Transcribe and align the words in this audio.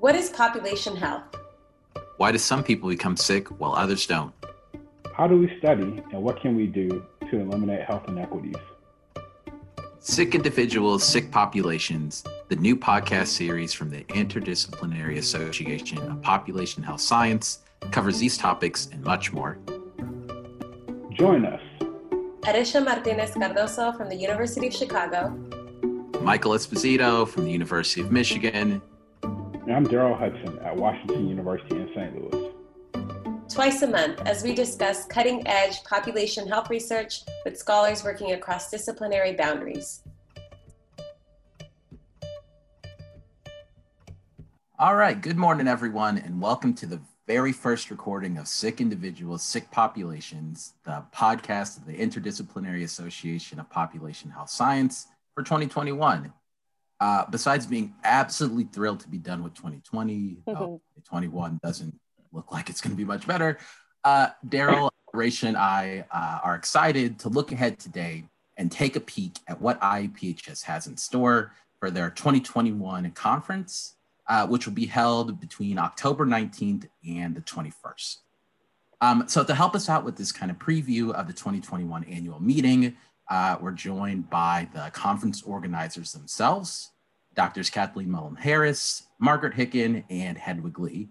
What 0.00 0.14
is 0.14 0.30
population 0.30 0.94
health? 0.94 1.24
Why 2.18 2.30
do 2.30 2.38
some 2.38 2.62
people 2.62 2.88
become 2.88 3.16
sick 3.16 3.48
while 3.58 3.72
others 3.72 4.06
don't? 4.06 4.32
How 5.12 5.26
do 5.26 5.36
we 5.36 5.52
study 5.58 6.00
and 6.12 6.22
what 6.22 6.40
can 6.40 6.54
we 6.54 6.68
do 6.68 7.04
to 7.28 7.40
eliminate 7.40 7.82
health 7.82 8.04
inequities? 8.06 8.54
Sick 9.98 10.36
Individuals, 10.36 11.02
Sick 11.02 11.32
Populations, 11.32 12.22
the 12.48 12.54
new 12.54 12.76
podcast 12.76 13.26
series 13.26 13.72
from 13.72 13.90
the 13.90 14.04
Interdisciplinary 14.04 15.18
Association 15.18 15.98
of 15.98 16.22
Population 16.22 16.84
Health 16.84 17.00
Science, 17.00 17.58
covers 17.90 18.20
these 18.20 18.38
topics 18.38 18.88
and 18.92 19.02
much 19.02 19.32
more. 19.32 19.58
Join 21.10 21.44
us. 21.44 21.60
Aresha 22.42 22.84
Martinez 22.84 23.32
Cardoso 23.32 23.96
from 23.96 24.08
the 24.08 24.16
University 24.16 24.68
of 24.68 24.74
Chicago. 24.74 25.30
Michael 26.22 26.52
Esposito 26.52 27.26
from 27.26 27.44
the 27.44 27.50
University 27.50 28.00
of 28.00 28.12
Michigan. 28.12 28.80
And 29.68 29.76
I'm 29.76 29.84
Darrell 29.84 30.14
Hudson 30.16 30.58
at 30.60 30.74
Washington 30.74 31.28
University 31.28 31.76
in 31.76 31.90
St. 31.94 32.32
Louis. 32.32 32.52
Twice 33.50 33.82
a 33.82 33.86
month, 33.86 34.18
as 34.22 34.42
we 34.42 34.54
discuss 34.54 35.04
cutting 35.04 35.46
edge 35.46 35.84
population 35.84 36.48
health 36.48 36.70
research 36.70 37.20
with 37.44 37.58
scholars 37.58 38.02
working 38.02 38.32
across 38.32 38.70
disciplinary 38.70 39.34
boundaries. 39.34 40.02
All 44.78 44.96
right, 44.96 45.20
good 45.20 45.36
morning, 45.36 45.68
everyone, 45.68 46.16
and 46.16 46.40
welcome 46.40 46.72
to 46.72 46.86
the 46.86 47.02
very 47.26 47.52
first 47.52 47.90
recording 47.90 48.38
of 48.38 48.48
Sick 48.48 48.80
Individuals, 48.80 49.42
Sick 49.42 49.70
Populations, 49.70 50.72
the 50.84 51.04
podcast 51.14 51.76
of 51.76 51.84
the 51.84 51.92
Interdisciplinary 51.92 52.84
Association 52.84 53.60
of 53.60 53.68
Population 53.68 54.30
Health 54.30 54.48
Science 54.48 55.08
for 55.34 55.42
2021. 55.42 56.32
Uh, 57.00 57.24
besides 57.30 57.66
being 57.66 57.94
absolutely 58.04 58.64
thrilled 58.64 59.00
to 59.00 59.08
be 59.08 59.18
done 59.18 59.42
with 59.42 59.54
2020, 59.54 60.38
mm-hmm. 60.46 61.00
21 61.08 61.60
doesn't 61.62 61.98
look 62.32 62.50
like 62.52 62.68
it's 62.68 62.80
going 62.80 62.92
to 62.92 62.96
be 62.96 63.04
much 63.04 63.26
better. 63.26 63.58
Uh, 64.04 64.28
Darrell, 64.48 64.92
Rachel, 65.12 65.48
and 65.48 65.56
I 65.56 66.04
uh, 66.10 66.40
are 66.42 66.54
excited 66.54 67.18
to 67.20 67.28
look 67.28 67.52
ahead 67.52 67.78
today 67.78 68.24
and 68.56 68.70
take 68.72 68.96
a 68.96 69.00
peek 69.00 69.38
at 69.46 69.60
what 69.60 69.80
IAPHS 69.80 70.64
has 70.64 70.86
in 70.86 70.96
store 70.96 71.52
for 71.78 71.90
their 71.90 72.10
2021 72.10 73.10
conference 73.12 73.94
uh, 74.28 74.46
which 74.46 74.66
will 74.66 74.74
be 74.74 74.86
held 74.86 75.40
between 75.40 75.78
October 75.78 76.26
19th 76.26 76.86
and 77.08 77.34
the 77.34 77.40
21st. 77.40 78.18
Um, 79.00 79.24
so 79.26 79.44
to 79.44 79.54
help 79.54 79.74
us 79.74 79.88
out 79.88 80.04
with 80.04 80.16
this 80.16 80.32
kind 80.32 80.50
of 80.50 80.58
preview 80.58 81.12
of 81.12 81.26
the 81.26 81.32
2021 81.32 82.04
annual 82.04 82.40
meeting, 82.40 82.96
uh, 83.30 83.56
we're 83.60 83.72
joined 83.72 84.30
by 84.30 84.68
the 84.72 84.90
conference 84.92 85.42
organizers 85.42 86.12
themselves, 86.12 86.92
Doctors 87.34 87.70
Kathleen 87.70 88.08
Mullan 88.08 88.38
Harris, 88.38 89.06
Margaret 89.18 89.54
Hicken, 89.54 90.04
and 90.08 90.38
Hedwig 90.38 90.78
Lee. 90.78 91.08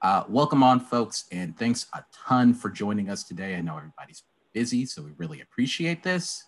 Uh, 0.00 0.24
welcome 0.28 0.62
on, 0.62 0.80
folks, 0.80 1.24
and 1.32 1.56
thanks 1.58 1.86
a 1.92 2.02
ton 2.12 2.54
for 2.54 2.70
joining 2.70 3.10
us 3.10 3.24
today. 3.24 3.56
I 3.56 3.60
know 3.60 3.76
everybody's 3.76 4.22
busy, 4.52 4.86
so 4.86 5.02
we 5.02 5.10
really 5.18 5.40
appreciate 5.40 6.02
this. 6.02 6.44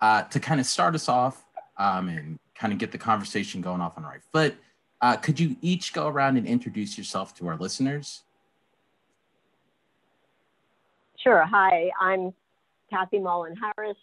Uh, 0.00 0.22
to 0.22 0.40
kind 0.40 0.60
of 0.60 0.66
start 0.66 0.94
us 0.94 1.08
off 1.08 1.44
um, 1.78 2.08
and 2.08 2.38
kind 2.54 2.72
of 2.72 2.78
get 2.78 2.92
the 2.92 2.98
conversation 2.98 3.60
going 3.60 3.80
off 3.80 3.94
on 3.96 4.02
the 4.02 4.08
right 4.08 4.22
foot, 4.32 4.54
uh, 5.00 5.16
could 5.16 5.38
you 5.38 5.56
each 5.60 5.92
go 5.92 6.08
around 6.08 6.36
and 6.36 6.46
introduce 6.46 6.96
yourself 6.96 7.34
to 7.36 7.46
our 7.46 7.56
listeners? 7.56 8.22
Sure. 11.22 11.44
Hi, 11.44 11.90
I'm 12.00 12.32
Kathy 12.90 13.18
Mullan 13.18 13.54
Harris. 13.58 13.96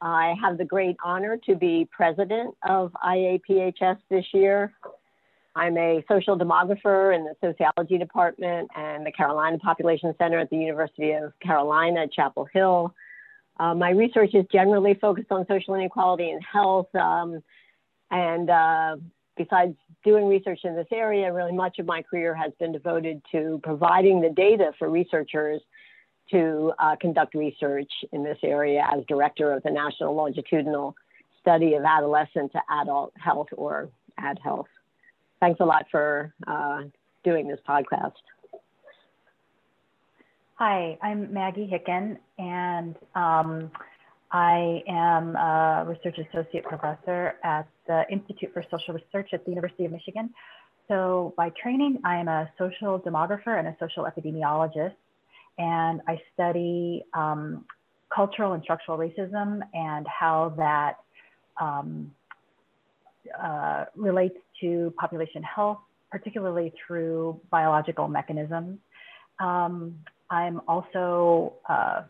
I 0.00 0.34
have 0.40 0.58
the 0.58 0.64
great 0.64 0.96
honor 1.04 1.38
to 1.46 1.54
be 1.54 1.88
president 1.90 2.54
of 2.68 2.92
IAPHS 3.04 3.98
this 4.10 4.24
year. 4.32 4.72
I'm 5.56 5.76
a 5.78 6.04
social 6.08 6.36
demographer 6.36 7.14
in 7.14 7.24
the 7.24 7.34
sociology 7.40 7.96
department 7.96 8.70
and 8.74 9.06
the 9.06 9.12
Carolina 9.12 9.58
Population 9.58 10.12
Center 10.18 10.38
at 10.38 10.50
the 10.50 10.56
University 10.56 11.12
of 11.12 11.32
Carolina, 11.40 12.06
Chapel 12.08 12.48
Hill. 12.52 12.92
Uh, 13.60 13.72
my 13.74 13.90
research 13.90 14.34
is 14.34 14.44
generally 14.52 14.94
focused 14.94 15.30
on 15.30 15.46
social 15.46 15.74
inequality 15.74 16.30
and 16.30 16.42
health. 16.44 16.92
Um, 16.96 17.40
and 18.10 18.50
uh, 18.50 18.96
besides 19.36 19.76
doing 20.04 20.26
research 20.26 20.60
in 20.64 20.74
this 20.74 20.88
area, 20.92 21.32
really 21.32 21.52
much 21.52 21.78
of 21.78 21.86
my 21.86 22.02
career 22.02 22.34
has 22.34 22.52
been 22.58 22.72
devoted 22.72 23.22
to 23.30 23.60
providing 23.62 24.20
the 24.20 24.30
data 24.30 24.72
for 24.78 24.90
researchers 24.90 25.60
to 26.34 26.72
uh, 26.80 26.96
conduct 27.00 27.34
research 27.34 27.90
in 28.10 28.24
this 28.24 28.38
area 28.42 28.84
as 28.92 29.04
director 29.06 29.52
of 29.52 29.62
the 29.62 29.70
National 29.70 30.14
Longitudinal 30.16 30.96
Study 31.40 31.74
of 31.74 31.84
Adolescent 31.84 32.50
to 32.52 32.60
Adult 32.80 33.12
Health 33.16 33.46
or 33.56 33.88
Add 34.18 34.40
Health. 34.42 34.66
Thanks 35.38 35.60
a 35.60 35.64
lot 35.64 35.86
for 35.92 36.34
uh, 36.48 36.82
doing 37.22 37.46
this 37.46 37.60
podcast. 37.68 38.14
Hi, 40.56 40.98
I'm 41.02 41.32
Maggie 41.32 41.70
Hicken, 41.72 42.16
and 42.38 42.96
um, 43.14 43.70
I 44.32 44.82
am 44.88 45.36
a 45.36 45.84
research 45.86 46.18
associate 46.18 46.64
professor 46.64 47.34
at 47.44 47.68
the 47.86 48.04
Institute 48.10 48.52
for 48.52 48.64
Social 48.72 48.94
Research 48.94 49.30
at 49.32 49.44
the 49.44 49.50
University 49.50 49.84
of 49.84 49.92
Michigan. 49.92 50.30
So 50.88 51.32
by 51.36 51.50
training, 51.50 52.00
I 52.04 52.16
am 52.16 52.26
a 52.26 52.50
social 52.58 52.98
demographer 52.98 53.58
and 53.58 53.68
a 53.68 53.76
social 53.78 54.04
epidemiologist, 54.04 54.94
and 55.58 56.00
I 56.08 56.20
study 56.32 57.04
um, 57.14 57.64
cultural 58.14 58.52
and 58.52 58.62
structural 58.62 58.98
racism 58.98 59.60
and 59.72 60.06
how 60.06 60.54
that 60.56 60.98
um, 61.60 62.12
uh, 63.42 63.84
relates 63.96 64.36
to 64.60 64.92
population 64.98 65.42
health, 65.42 65.78
particularly 66.10 66.72
through 66.86 67.40
biological 67.50 68.08
mechanisms. 68.08 68.78
Um, 69.40 69.98
I'm 70.30 70.60
also 70.68 71.54
uh, 71.68 72.02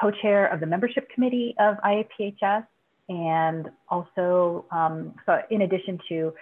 co-chair 0.00 0.46
of 0.46 0.60
the 0.60 0.66
membership 0.66 1.08
committee 1.10 1.54
of 1.58 1.76
IAPHS, 1.84 2.66
and 3.08 3.70
also, 3.88 4.64
um, 4.70 5.14
so 5.26 5.40
in 5.50 5.62
addition 5.62 5.98
to 6.08 6.32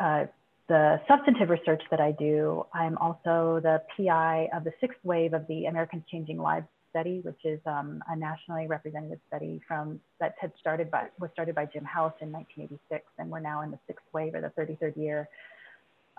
uh, 0.00 0.24
the 0.70 1.00
substantive 1.08 1.50
research 1.50 1.82
that 1.90 2.00
I 2.00 2.12
do, 2.12 2.64
I'm 2.72 2.96
also 2.98 3.58
the 3.60 3.82
PI 3.96 4.50
of 4.54 4.62
the 4.62 4.70
sixth 4.80 5.00
wave 5.02 5.34
of 5.34 5.44
the 5.48 5.66
Americans 5.66 6.04
Changing 6.08 6.38
Lives 6.38 6.68
study, 6.90 7.22
which 7.24 7.44
is 7.44 7.58
um, 7.66 8.00
a 8.08 8.14
nationally 8.14 8.68
representative 8.68 9.18
study 9.26 9.60
from 9.66 9.98
that 10.20 10.36
had 10.40 10.52
started 10.60 10.88
by 10.88 11.08
was 11.18 11.28
started 11.32 11.56
by 11.56 11.66
Jim 11.66 11.84
House 11.84 12.14
in 12.20 12.30
1986, 12.30 13.04
and 13.18 13.28
we're 13.28 13.40
now 13.40 13.62
in 13.62 13.72
the 13.72 13.80
sixth 13.88 14.04
wave 14.12 14.32
or 14.32 14.40
the 14.40 14.52
33rd 14.60 14.96
year 14.96 15.28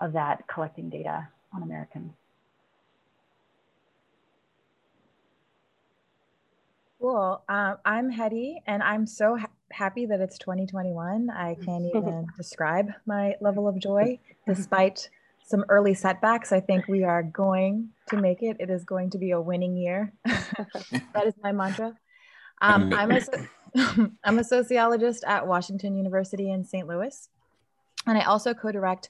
of 0.00 0.12
that 0.12 0.44
collecting 0.52 0.90
data 0.90 1.26
on 1.54 1.62
Americans. 1.62 2.12
Cool. 7.00 7.42
Um, 7.48 7.78
I'm 7.86 8.10
Hetty, 8.10 8.62
and 8.66 8.82
I'm 8.82 9.06
so 9.06 9.38
happy 9.72 10.06
that 10.06 10.20
it's 10.20 10.38
2021. 10.38 11.30
I 11.30 11.56
can't 11.64 11.86
even 11.94 12.26
describe 12.36 12.90
my 13.06 13.36
level 13.40 13.68
of 13.68 13.78
joy, 13.78 14.18
despite 14.46 15.08
some 15.44 15.64
early 15.68 15.94
setbacks. 15.94 16.52
I 16.52 16.60
think 16.60 16.86
we 16.88 17.04
are 17.04 17.22
going 17.22 17.90
to 18.08 18.16
make 18.16 18.42
it. 18.42 18.56
It 18.60 18.70
is 18.70 18.84
going 18.84 19.10
to 19.10 19.18
be 19.18 19.32
a 19.32 19.40
winning 19.40 19.76
year. 19.76 20.12
that 20.24 21.26
is 21.26 21.34
my 21.42 21.52
mantra. 21.52 21.96
Um, 22.60 22.92
I'm, 22.94 23.10
a, 23.10 23.20
I'm 24.24 24.38
a 24.38 24.44
sociologist 24.44 25.24
at 25.24 25.46
Washington 25.46 25.96
University 25.96 26.50
in 26.50 26.64
St. 26.64 26.86
Louis, 26.86 27.28
and 28.06 28.16
I 28.16 28.22
also 28.22 28.54
co 28.54 28.70
direct 28.70 29.08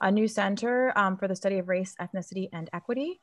a 0.00 0.10
new 0.10 0.28
center 0.28 0.92
um, 0.96 1.16
for 1.16 1.28
the 1.28 1.36
study 1.36 1.58
of 1.58 1.68
race, 1.68 1.94
ethnicity, 2.00 2.48
and 2.52 2.68
equity. 2.72 3.20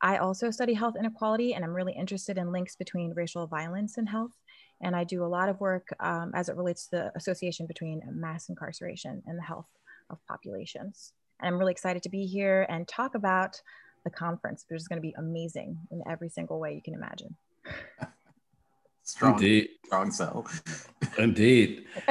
I 0.00 0.18
also 0.18 0.50
study 0.50 0.74
health 0.74 0.96
inequality 0.98 1.54
and 1.54 1.64
I'm 1.64 1.74
really 1.74 1.94
interested 1.94 2.36
in 2.36 2.52
links 2.52 2.76
between 2.76 3.14
racial 3.14 3.46
violence 3.46 3.96
and 3.96 4.08
health. 4.08 4.32
And 4.82 4.94
I 4.94 5.04
do 5.04 5.24
a 5.24 5.26
lot 5.26 5.48
of 5.48 5.60
work 5.60 5.88
um, 6.00 6.32
as 6.34 6.48
it 6.48 6.56
relates 6.56 6.88
to 6.88 6.90
the 6.90 7.12
association 7.16 7.66
between 7.66 8.02
mass 8.12 8.48
incarceration 8.48 9.22
and 9.26 9.38
the 9.38 9.42
health 9.42 9.68
of 10.10 10.18
populations. 10.28 11.12
And 11.40 11.48
I'm 11.48 11.58
really 11.58 11.72
excited 11.72 12.02
to 12.02 12.08
be 12.08 12.26
here 12.26 12.66
and 12.68 12.86
talk 12.86 13.14
about 13.14 13.60
the 14.04 14.10
conference, 14.10 14.64
which 14.68 14.80
is 14.80 14.88
going 14.88 14.98
to 14.98 15.02
be 15.02 15.14
amazing 15.18 15.78
in 15.90 16.02
every 16.08 16.28
single 16.28 16.58
way 16.58 16.74
you 16.74 16.82
can 16.82 16.94
imagine. 16.94 17.36
strong, 19.02 19.34
Indeed. 19.34 19.68
strong 19.84 20.10
sell. 20.10 20.46
Indeed. 21.18 21.84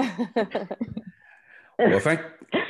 well, 1.79 1.99
thank 1.99 2.21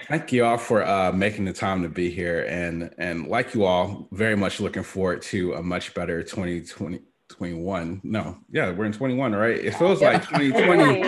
thank 0.08 0.32
you 0.32 0.46
all 0.46 0.58
for 0.58 0.84
uh, 0.84 1.12
making 1.12 1.46
the 1.46 1.54
time 1.54 1.82
to 1.84 1.90
be 1.90 2.10
here, 2.10 2.46
and 2.46 2.94
and 2.98 3.28
like 3.28 3.54
you 3.54 3.66
all, 3.66 4.08
very 4.12 4.36
much 4.36 4.60
looking 4.60 4.84
forward 4.84 5.22
to 5.24 5.54
a 5.54 5.64
much 5.64 5.94
better 5.94 6.22
2020. 6.22 7.02
21 7.38 8.02
no 8.04 8.38
yeah 8.52 8.72
we're 8.72 8.86
in 8.86 8.94
21 8.94 9.34
right? 9.34 9.58
It 9.58 9.76
feels 9.76 10.02
like 10.02 10.22
2020 10.30 11.02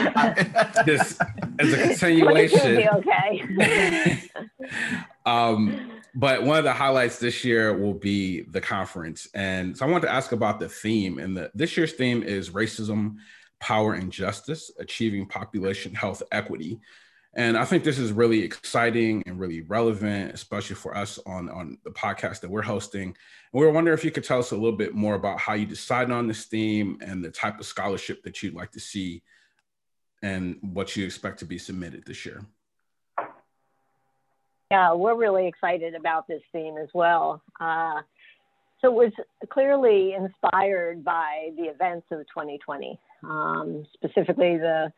just 0.86 1.22
as 1.60 1.74
a 1.74 1.78
continuation. 1.88 2.88
okay. 2.90 4.24
Um 5.26 5.92
but 6.16 6.44
one 6.44 6.58
of 6.58 6.64
the 6.64 6.74
highlights 6.74 7.20
this 7.20 7.46
year 7.46 7.78
will 7.78 7.94
be 7.94 8.42
the 8.42 8.62
conference. 8.62 9.28
And 9.34 9.78
so 9.78 9.86
i 9.86 9.90
want 9.90 10.04
to 10.04 10.12
ask 10.12 10.32
about 10.32 10.60
the 10.60 10.70
theme 10.70 11.20
and 11.20 11.38
the 11.38 11.52
this 11.54 11.78
year's 11.78 11.94
theme 11.94 12.24
is 12.24 12.50
racism 12.50 13.18
power 13.60 13.94
and 13.94 14.12
justice 14.12 14.72
achieving 14.80 15.26
population 15.28 15.94
health 15.94 16.24
equity. 16.32 16.80
And 17.34 17.56
I 17.56 17.66
think 17.66 17.84
this 17.84 18.00
is 18.00 18.12
really 18.12 18.42
exciting 18.44 19.24
and 19.28 19.40
really 19.40 19.62
relevant, 19.62 20.34
especially 20.34 20.76
for 20.76 20.98
us 20.98 21.20
on, 21.26 21.50
on 21.50 21.78
the 21.84 21.92
podcast 21.92 22.42
that 22.42 22.50
we're 22.50 22.64
hosting. 22.64 23.16
We 23.54 23.66
were 23.66 23.72
wondering 23.72 23.98
if 23.98 24.04
you 24.04 24.12
could 24.12 24.24
tell 24.24 24.40
us 24.40 24.52
a 24.52 24.56
little 24.56 24.78
bit 24.78 24.94
more 24.94 25.16
about 25.16 25.40
how 25.40 25.54
you 25.54 25.66
decided 25.66 26.12
on 26.12 26.28
this 26.28 26.46
theme 26.46 26.98
and 27.02 27.24
the 27.24 27.32
type 27.32 27.60
of 27.60 27.66
scholarship 27.66 28.24
that 28.24 28.44
you'd 28.44 28.54
like 28.54 28.72
to 28.72 28.80
see 28.80 29.24
and 30.22 30.58
what 30.62 30.96
you 30.96 31.06
expect 31.06 31.40
to 31.40 31.46
be 31.46 31.58
submitted 31.58 32.06
this 32.06 32.26
year. 32.26 32.42
Yeah, 34.72 34.94
we're 34.94 35.16
really 35.16 35.48
excited 35.48 35.96
about 35.96 36.28
this 36.28 36.42
theme 36.52 36.78
as 36.78 36.90
well. 36.94 37.42
Uh, 37.60 38.02
so 38.82 38.90
it 38.90 38.94
was 38.94 39.14
clearly 39.50 40.14
inspired 40.14 41.04
by 41.04 41.52
the 41.56 41.64
events 41.64 42.08
of 42.12 42.20
2020, 42.28 43.00
um, 43.24 43.86
specifically 43.94 44.58
the 44.58 44.92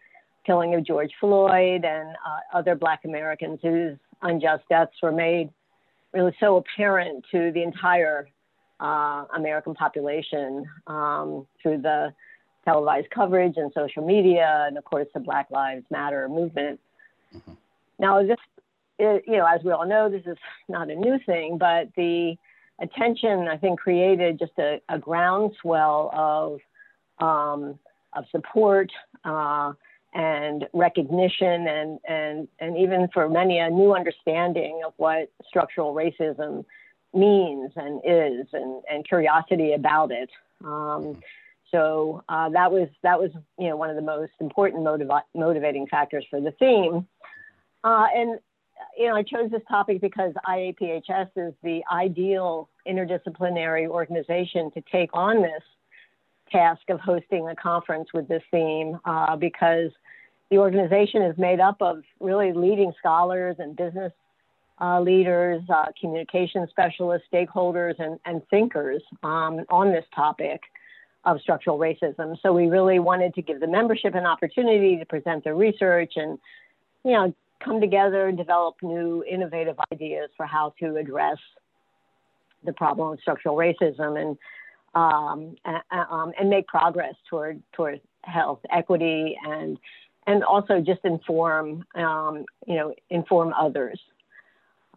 killing 0.46 0.74
of 0.74 0.84
George 0.84 1.12
Floyd 1.20 1.86
and 1.86 2.10
uh, 2.10 2.58
other 2.58 2.76
Black 2.76 3.06
Americans 3.06 3.60
whose 3.62 3.98
unjust 4.24 4.64
deaths 4.70 4.96
were 5.04 5.12
made 5.12 5.50
really 6.14 6.36
so 6.40 6.58
apparent 6.58 7.24
to 7.32 7.52
the 7.52 7.62
entire 7.62 8.28
uh, 8.80 9.26
American 9.36 9.74
population 9.74 10.66
um, 10.88 11.46
through 11.62 11.82
the 11.82 12.14
televised 12.66 13.10
coverage 13.10 13.54
and 13.58 13.72
social 13.74 14.06
media, 14.06 14.66
and 14.68 14.78
of 14.78 14.84
course 14.86 15.08
the 15.14 15.20
Black 15.20 15.50
Lives 15.52 15.86
Matter 15.90 16.28
movement. 16.30 16.80
Mm-hmm. 17.36 17.54
Now, 18.00 18.22
this, 18.22 18.38
it, 18.98 19.24
you 19.28 19.38
know, 19.38 19.46
as 19.46 19.62
we 19.64 19.72
all 19.72 19.88
know, 19.88 20.10
this 20.10 20.26
is 20.26 20.38
not 20.68 20.90
a 20.90 20.96
new 20.96 21.20
thing, 21.26 21.58
but 21.58 21.90
the 21.96 22.36
attention 22.82 23.48
I 23.48 23.58
think 23.58 23.80
created 23.80 24.40
just 24.40 24.54
a, 24.58 24.82
a 24.90 24.98
groundswell 24.98 26.10
of 26.14 26.60
um, 27.26 27.78
of 28.14 28.26
support 28.32 28.92
uh, 29.26 29.74
and 30.14 30.68
recognition 30.74 31.68
and, 31.68 32.00
and, 32.08 32.48
and 32.60 32.78
even 32.78 33.08
for 33.14 33.30
many 33.30 33.60
a 33.60 33.70
new 33.70 33.94
understanding 33.94 34.82
of 34.86 34.94
what 34.98 35.32
structural 35.48 35.94
racism 35.94 36.66
means 37.14 37.72
and 37.76 38.02
is 38.04 38.48
and, 38.54 38.84
and 38.90 39.08
curiosity 39.08 39.74
about 39.74 40.12
it. 40.12 40.30
Um, 40.64 41.22
so 41.72 42.24
uh, 42.30 42.50
that 42.50 42.72
was 42.72 42.90
that 43.04 43.20
was 43.20 43.32
you 43.58 43.70
know 43.70 43.78
one 43.78 43.90
of 43.90 43.96
the 43.96 44.02
most 44.02 44.32
important 44.40 44.84
motiv- 44.84 45.10
motivating 45.36 45.88
factors 45.88 46.26
for 46.30 46.42
the 46.42 46.52
theme. 46.52 47.08
Uh, 47.84 48.08
and 48.16 48.40
you 48.98 49.08
know 49.08 49.16
I 49.16 49.24
chose 49.24 49.52
this 49.52 49.62
topic 49.68 50.02
because 50.02 50.34
IAPHS 50.48 51.30
is 51.36 51.54
the 51.64 51.82
ideal 51.92 52.70
interdisciplinary 52.88 53.88
organization 53.88 54.72
to 54.72 54.82
take 54.92 55.10
on 55.14 55.42
this 55.42 55.64
task 56.52 56.82
of 56.90 57.00
hosting 57.00 57.48
a 57.48 57.56
conference 57.56 58.10
with 58.14 58.28
this 58.28 58.42
theme 58.50 59.00
uh, 59.06 59.36
because 59.36 59.92
the 60.50 60.58
organization 60.58 61.22
is 61.22 61.38
made 61.38 61.60
up 61.60 61.78
of 61.82 62.02
really 62.20 62.54
leading 62.54 62.92
scholars 62.98 63.58
and 63.60 63.76
business 63.76 64.12
uh, 64.82 65.02
leaders, 65.02 65.62
uh, 65.70 65.86
communication 66.00 66.68
specialists, 66.70 67.28
stakeholders, 67.32 67.96
and, 68.00 68.20
and 68.26 68.42
thinkers 68.50 69.02
um, 69.24 69.66
on 69.70 69.92
this 69.92 70.06
topic 70.16 70.62
of 71.26 71.40
structural 71.42 71.78
racism. 71.78 72.38
So 72.42 72.54
we 72.54 72.68
really 72.68 73.00
wanted 73.00 73.34
to 73.36 73.42
give 73.42 73.60
the 73.60 73.68
membership 73.68 74.16
an 74.16 74.26
opportunity 74.26 74.98
to 74.98 75.06
present 75.06 75.44
their 75.44 75.56
research 75.56 76.14
and, 76.16 76.40
you 77.04 77.12
know, 77.12 77.34
come 77.64 77.82
together 77.82 78.28
and 78.28 78.38
develop 78.38 78.76
new 78.82 79.24
innovative 79.30 79.76
ideas 79.92 80.30
for 80.38 80.46
how 80.46 80.74
to 80.80 80.96
address 80.96 81.38
the 82.64 82.74
problem 82.74 83.14
of 83.14 83.20
structural 83.20 83.56
racism 83.56 84.20
and 84.22 84.38
um, 84.96 85.56
um, 85.92 86.34
and 86.40 86.50
make 86.50 86.68
progress 86.68 87.14
toward 87.30 87.62
toward 87.74 88.02
health 88.24 88.60
equity 88.72 89.38
and 89.46 89.78
and 90.26 90.44
also 90.44 90.82
just 90.82 91.02
inform 91.04 91.86
um, 91.96 92.46
you 92.66 92.76
know 92.76 92.94
inform 93.10 93.54
others. 93.54 94.00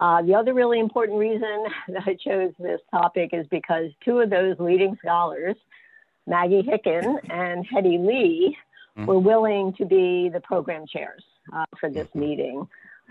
Uh, 0.03 0.21
the 0.23 0.35
other 0.35 0.53
really 0.53 0.81
important 0.81 1.17
reason 1.17 1.65
that 1.89 2.03
I 2.07 2.15
chose 2.15 2.53
this 2.59 2.81
topic 2.91 3.31
is 3.33 3.47
because 3.53 3.91
two 4.05 4.19
of 4.19 4.31
those 4.31 4.57
leading 4.59 4.97
scholars, 4.99 5.55
Maggie 6.27 6.63
Hicken 6.63 7.19
and 7.31 7.65
Hetty 7.65 7.99
Lee, 7.99 8.57
mm-hmm. 8.99 9.07
were 9.07 9.21
willing 9.21 9.73
to 9.75 9.85
be 9.85 10.29
the 10.29 10.41
program 10.41 10.87
chairs 10.93 11.23
uh, 11.55 11.67
for 11.79 11.89
this 11.89 12.09
mm-hmm. 12.09 12.21
meeting 12.21 12.69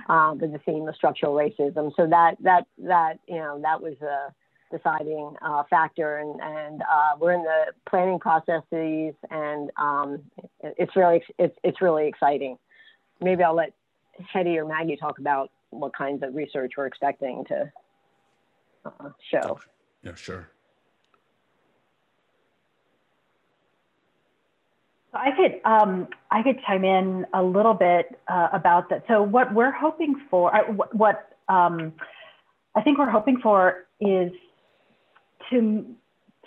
uh, 0.10 0.36
with 0.38 0.52
the 0.52 0.60
theme 0.60 0.86
of 0.90 0.96
structural 0.96 1.34
racism. 1.34 1.96
So 1.96 2.08
that 2.08 2.36
that 2.42 2.68
that 2.80 3.20
you 3.26 3.38
know 3.38 3.62
that 3.62 3.82
was 3.82 3.96
a 4.02 4.34
deciding 4.70 5.36
uh, 5.42 5.64
factor, 5.70 6.18
and, 6.18 6.42
and 6.42 6.82
uh, 6.82 7.16
we're 7.18 7.34
in 7.34 7.44
the 7.44 7.68
planning 7.90 8.20
processes, 8.20 9.14
and 9.30 9.72
um, 9.78 10.20
it, 10.62 10.76
it's 10.78 10.96
really 10.98 11.24
it's 11.40 11.58
it's 11.64 11.82
really 11.82 12.08
exciting. 12.08 12.58
Maybe 13.22 13.44
I'll 13.44 13.56
let 13.56 13.72
Hetty 14.34 14.58
or 14.58 14.66
Maggie 14.66 14.98
talk 14.98 15.20
about 15.20 15.52
what 15.72 15.96
kinds 15.96 16.24
of 16.24 16.36
research 16.36 16.74
we're 16.78 16.86
expecting 16.86 17.44
to 17.46 17.72
uh, 18.86 19.10
show. 19.32 19.60
Yeah, 20.04 20.16
sure. 20.16 20.50
I 25.14 25.32
could 25.36 25.60
um, 25.66 26.08
I 26.32 26.42
could 26.42 26.60
chime 26.66 26.86
in 26.86 27.26
a 27.34 27.44
little 27.44 27.74
bit 27.74 28.20
uh, 28.28 28.48
about 28.54 28.90
that. 28.90 29.04
So 29.08 29.22
what 29.22 29.54
we're 29.54 29.72
hoping 29.72 30.16
for, 30.30 30.52
what, 30.70 30.96
what 30.96 31.36
um, 31.50 31.94
I 32.76 32.82
think 32.82 32.98
we're 32.98 33.10
hoping 33.10 33.38
for 33.42 33.88
is 34.00 34.32
to, 35.50 35.86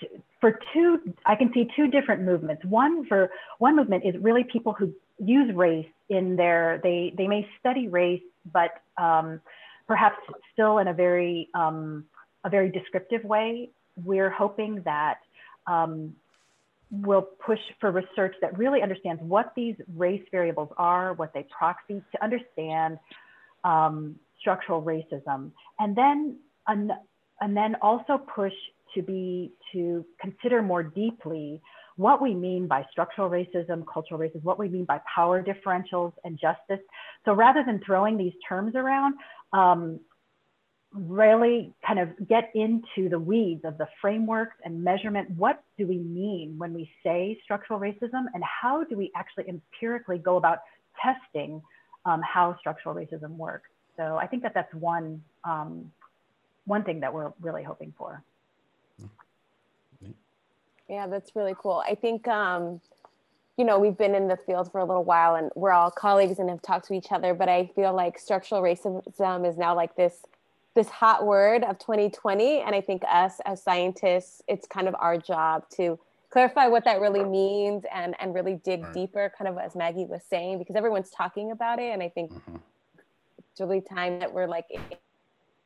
to, 0.00 0.06
for 0.40 0.58
two, 0.72 1.14
I 1.26 1.34
can 1.34 1.52
see 1.52 1.68
two 1.76 1.88
different 1.88 2.22
movements. 2.22 2.64
One 2.64 3.06
for 3.06 3.30
one 3.58 3.76
movement 3.76 4.04
is 4.06 4.14
really 4.22 4.44
people 4.44 4.72
who 4.72 4.94
use 5.18 5.54
race 5.54 5.86
in 6.08 6.36
their 6.36 6.80
they 6.82 7.12
they 7.16 7.28
may 7.28 7.46
study 7.60 7.88
race, 7.88 8.22
but 8.50 8.70
um, 8.98 9.40
perhaps 9.86 10.16
still 10.52 10.78
in 10.78 10.88
a 10.88 10.94
very 10.94 11.48
um, 11.54 12.04
a 12.44 12.50
very 12.50 12.70
descriptive 12.70 13.24
way. 13.24 13.70
We're 14.04 14.30
hoping 14.30 14.82
that 14.84 15.20
um, 15.66 16.14
will 16.90 17.22
push 17.44 17.58
for 17.80 17.90
research 17.90 18.34
that 18.40 18.56
really 18.56 18.82
understands 18.82 19.22
what 19.22 19.52
these 19.56 19.76
race 19.96 20.22
variables 20.30 20.70
are, 20.76 21.14
what 21.14 21.32
they 21.32 21.46
proxy 21.56 22.02
to 22.12 22.24
understand 22.24 22.98
um, 23.64 24.16
structural 24.40 24.82
racism, 24.82 25.50
and 25.78 25.96
then 25.96 26.36
and 26.66 27.56
then 27.56 27.76
also 27.82 28.18
push 28.18 28.52
to 28.94 29.02
be 29.02 29.52
to 29.72 30.04
consider 30.20 30.62
more 30.62 30.82
deeply 30.82 31.60
what 31.96 32.20
we 32.20 32.34
mean 32.34 32.66
by 32.66 32.84
structural 32.90 33.30
racism, 33.30 33.84
cultural 33.92 34.18
racism, 34.18 34.42
what 34.42 34.58
we 34.58 34.68
mean 34.68 34.84
by 34.84 35.00
power 35.14 35.42
differentials 35.42 36.12
and 36.24 36.38
justice. 36.38 36.84
So 37.24 37.32
rather 37.32 37.62
than 37.64 37.80
throwing 37.84 38.16
these 38.16 38.32
terms 38.48 38.74
around, 38.74 39.14
um, 39.52 40.00
really 40.94 41.74
kind 41.84 41.98
of 41.98 42.08
get 42.28 42.50
into 42.54 43.08
the 43.08 43.18
weeds 43.18 43.62
of 43.64 43.76
the 43.78 43.86
frameworks 44.00 44.56
and 44.64 44.82
measurement. 44.82 45.28
What 45.30 45.62
do 45.76 45.86
we 45.86 45.98
mean 45.98 46.54
when 46.56 46.72
we 46.72 46.88
say 47.02 47.38
structural 47.42 47.80
racism, 47.80 48.26
and 48.32 48.42
how 48.44 48.84
do 48.84 48.96
we 48.96 49.10
actually 49.16 49.48
empirically 49.48 50.18
go 50.18 50.36
about 50.36 50.58
testing 51.02 51.60
um, 52.06 52.20
how 52.22 52.56
structural 52.60 52.94
racism 52.94 53.30
works? 53.30 53.68
So 53.96 54.16
I 54.16 54.26
think 54.26 54.42
that 54.44 54.54
that's 54.54 54.72
one 54.74 55.22
um, 55.44 55.90
one 56.64 56.84
thing 56.84 57.00
that 57.00 57.12
we're 57.12 57.32
really 57.40 57.62
hoping 57.62 57.92
for. 57.98 58.22
Yeah, 60.88 61.06
that's 61.06 61.34
really 61.34 61.54
cool. 61.58 61.82
I 61.86 61.94
think, 61.94 62.28
um, 62.28 62.80
you 63.56 63.64
know, 63.64 63.78
we've 63.78 63.96
been 63.96 64.14
in 64.14 64.28
the 64.28 64.36
field 64.36 64.70
for 64.70 64.80
a 64.80 64.84
little 64.84 65.04
while 65.04 65.36
and 65.36 65.50
we're 65.54 65.72
all 65.72 65.90
colleagues 65.90 66.38
and 66.38 66.50
have 66.50 66.62
talked 66.62 66.88
to 66.88 66.94
each 66.94 67.10
other, 67.10 67.34
but 67.34 67.48
I 67.48 67.70
feel 67.74 67.94
like 67.94 68.18
structural 68.18 68.60
racism 68.62 69.48
is 69.48 69.56
now 69.56 69.74
like 69.74 69.96
this 69.96 70.22
this 70.74 70.88
hot 70.88 71.24
word 71.24 71.62
of 71.64 71.78
2020 71.78 72.60
and 72.60 72.74
i 72.74 72.80
think 72.80 73.02
us 73.10 73.40
as 73.44 73.62
scientists 73.62 74.42
it's 74.48 74.66
kind 74.66 74.88
of 74.88 74.94
our 74.98 75.16
job 75.16 75.68
to 75.70 75.98
clarify 76.30 76.66
what 76.66 76.84
that 76.84 77.00
really 77.00 77.24
means 77.24 77.84
and 77.94 78.14
and 78.20 78.34
really 78.34 78.60
dig 78.64 78.82
right. 78.82 78.92
deeper 78.92 79.32
kind 79.38 79.48
of 79.48 79.56
as 79.58 79.74
maggie 79.74 80.04
was 80.04 80.22
saying 80.28 80.58
because 80.58 80.76
everyone's 80.76 81.10
talking 81.10 81.52
about 81.52 81.78
it 81.78 81.92
and 81.92 82.02
i 82.02 82.08
think 82.08 82.32
mm-hmm. 82.32 82.56
it's 83.38 83.60
really 83.60 83.80
time 83.80 84.18
that 84.18 84.32
we're 84.32 84.48
like 84.48 84.66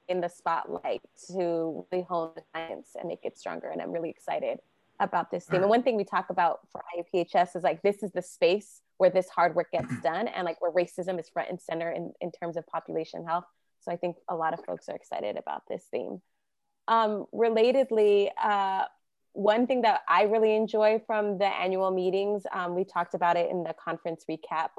in 0.09 0.21
the 0.21 0.29
spotlight 0.29 1.01
to 1.27 1.85
really 1.91 2.05
hone 2.05 2.31
the 2.35 2.43
science 2.55 2.91
and 2.99 3.09
make 3.09 3.21
it 3.25 3.39
stronger 3.39 3.69
and 3.69 3.81
i'm 3.81 3.91
really 3.91 4.11
excited 4.11 4.59
about 5.01 5.31
this 5.31 5.47
theme. 5.47 5.61
And 5.63 5.71
one 5.71 5.83
thing 5.83 5.97
we 5.97 6.05
talk 6.05 6.31
about 6.31 6.61
for 6.71 6.83
IAPHS 6.97 7.57
is 7.57 7.63
like 7.63 7.83
this 7.83 8.03
is 8.03 8.11
the 8.13 8.23
space 8.23 8.81
where 8.97 9.11
this 9.11 9.29
hard 9.29 9.55
work 9.55 9.71
gets 9.71 9.89
done 10.03 10.29
and 10.29 10.45
like 10.45 10.61
where 10.61 10.73
racism 10.73 11.19
is 11.21 11.29
front 11.29 11.51
and 11.51 11.61
center 11.61 11.91
in, 11.91 12.13
in 12.21 12.31
terms 12.33 12.57
of 12.57 12.67
population 12.67 13.25
health. 13.25 13.45
So 13.81 13.93
I 13.93 13.97
think 13.97 14.17
a 14.29 14.35
lot 14.35 14.55
of 14.55 14.65
folks 14.65 14.89
are 14.89 14.97
excited 14.97 15.37
about 15.37 15.63
this 15.69 15.85
theme. 15.91 16.21
Um, 16.89 17.27
relatedly, 17.35 18.31
uh, 18.43 18.85
one 19.33 19.67
thing 19.67 19.83
that 19.83 20.01
I 20.09 20.23
really 20.23 20.57
enjoy 20.57 21.01
from 21.07 21.39
the 21.39 21.47
annual 21.47 21.91
meetings, 21.91 22.43
um, 22.53 22.75
we 22.75 22.85
talked 22.85 23.15
about 23.15 23.37
it 23.37 23.51
in 23.51 23.63
the 23.63 23.75
conference 23.75 24.25
recap, 24.29 24.71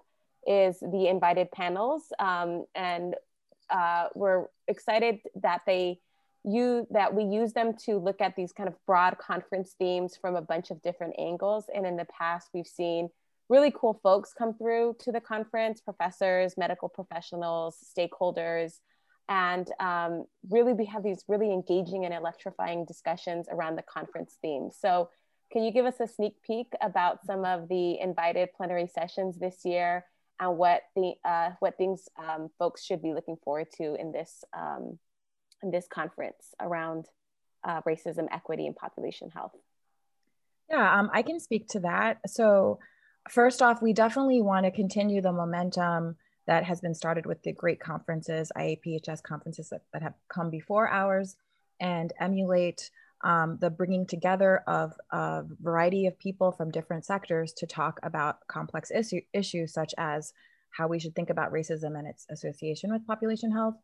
is 0.46 0.80
the 0.80 1.08
invited 1.08 1.52
panels. 1.52 2.12
Um, 2.20 2.66
and 2.76 3.16
uh, 3.70 4.08
we're 4.16 4.46
excited 4.68 5.20
that 5.42 5.62
they 5.66 6.00
you 6.44 6.88
that 6.92 7.14
we 7.14 7.24
use 7.24 7.54
them 7.54 7.74
to 7.86 7.98
look 7.98 8.22
at 8.22 8.36
these 8.36 8.52
kind 8.52 8.70
of 8.70 8.76
broad 8.86 9.18
conference 9.18 9.76
themes 9.78 10.18
from 10.20 10.36
a 10.36 10.42
bunch 10.42 10.72
of 10.72 10.82
different 10.82 11.16
angles. 11.20 11.66
And 11.74 11.86
in 11.86 11.98
the 11.98 12.06
past, 12.06 12.50
we've 12.54 12.68
seen 12.68 13.10
really 13.50 13.74
cool 13.76 14.00
folks 14.02 14.34
come 14.34 14.54
through 14.54 14.96
to 15.00 15.12
the 15.12 15.20
conference 15.20 15.82
professors, 15.82 16.56
medical 16.58 16.88
professionals, 16.88 17.78
stakeholders. 17.98 18.80
And 19.28 19.70
um, 19.80 20.26
really, 20.50 20.74
we 20.74 20.86
have 20.86 21.04
these 21.04 21.24
really 21.28 21.52
engaging 21.52 22.06
and 22.06 22.14
electrifying 22.14 22.86
discussions 22.86 23.48
around 23.52 23.76
the 23.76 23.84
conference 23.84 24.38
theme. 24.42 24.70
So, 24.72 25.10
can 25.52 25.64
you 25.64 25.72
give 25.72 25.86
us 25.86 26.00
a 26.00 26.08
sneak 26.08 26.42
peek 26.44 26.68
about 26.80 27.26
some 27.26 27.44
of 27.44 27.70
the 27.70 28.00
invited 28.00 28.50
plenary 28.56 28.88
sessions 28.88 29.38
this 29.38 29.66
year 29.66 30.06
and 30.40 30.58
what 30.58 30.84
the 30.96 31.14
uh, 31.26 31.52
what 31.60 31.78
things 31.78 32.08
um, 32.18 32.50
folks 32.58 32.84
should 32.84 33.02
be 33.02 33.14
looking 33.14 33.38
forward 33.44 33.68
to 33.78 33.96
in 33.96 34.12
this 34.12 34.44
um, 34.58 34.98
this 35.64 35.88
conference 35.88 36.54
around 36.60 37.06
uh, 37.64 37.82
racism, 37.82 38.28
equity, 38.32 38.66
and 38.66 38.76
population 38.76 39.30
health? 39.30 39.56
Yeah, 40.70 41.00
um, 41.00 41.10
I 41.14 41.22
can 41.22 41.40
speak 41.40 41.68
to 41.70 41.80
that. 41.82 42.20
So, 42.28 42.80
first 43.30 43.62
off, 43.62 43.82
we 43.82 43.94
definitely 43.94 44.42
want 44.42 44.66
to 44.66 44.72
continue 44.72 45.22
the 45.22 45.32
momentum 45.32 46.16
that 46.48 46.64
has 46.64 46.82
been 46.82 46.96
started 46.96 47.26
with 47.26 47.42
the 47.44 47.54
great 47.54 47.80
conferences, 47.80 48.52
IAPHS 48.58 49.22
conferences 49.22 49.70
that, 49.70 49.82
that 49.94 50.02
have 50.02 50.14
come 50.30 50.50
before 50.50 50.88
ours, 50.88 51.36
and 51.80 52.12
emulate 52.20 52.90
um, 53.24 53.58
the 53.60 53.70
bringing 53.70 54.06
together 54.06 54.64
of 54.68 54.94
a 55.12 55.44
variety 55.62 56.08
of 56.08 56.18
people 56.18 56.52
from 56.52 56.72
different 56.72 57.06
sectors 57.06 57.54
to 57.54 57.68
talk 57.68 58.00
about 58.04 58.48
complex 58.48 58.92
issue, 58.92 59.22
issues 59.34 59.74
such 59.74 59.94
as 59.98 60.34
how 60.72 60.88
we 60.88 61.00
should 61.00 61.16
think 61.16 61.30
about 61.30 61.52
racism 61.52 61.98
and 61.98 62.08
its 62.08 62.26
association 62.30 62.92
with 62.92 63.06
population 63.06 63.52
health. 63.52 63.76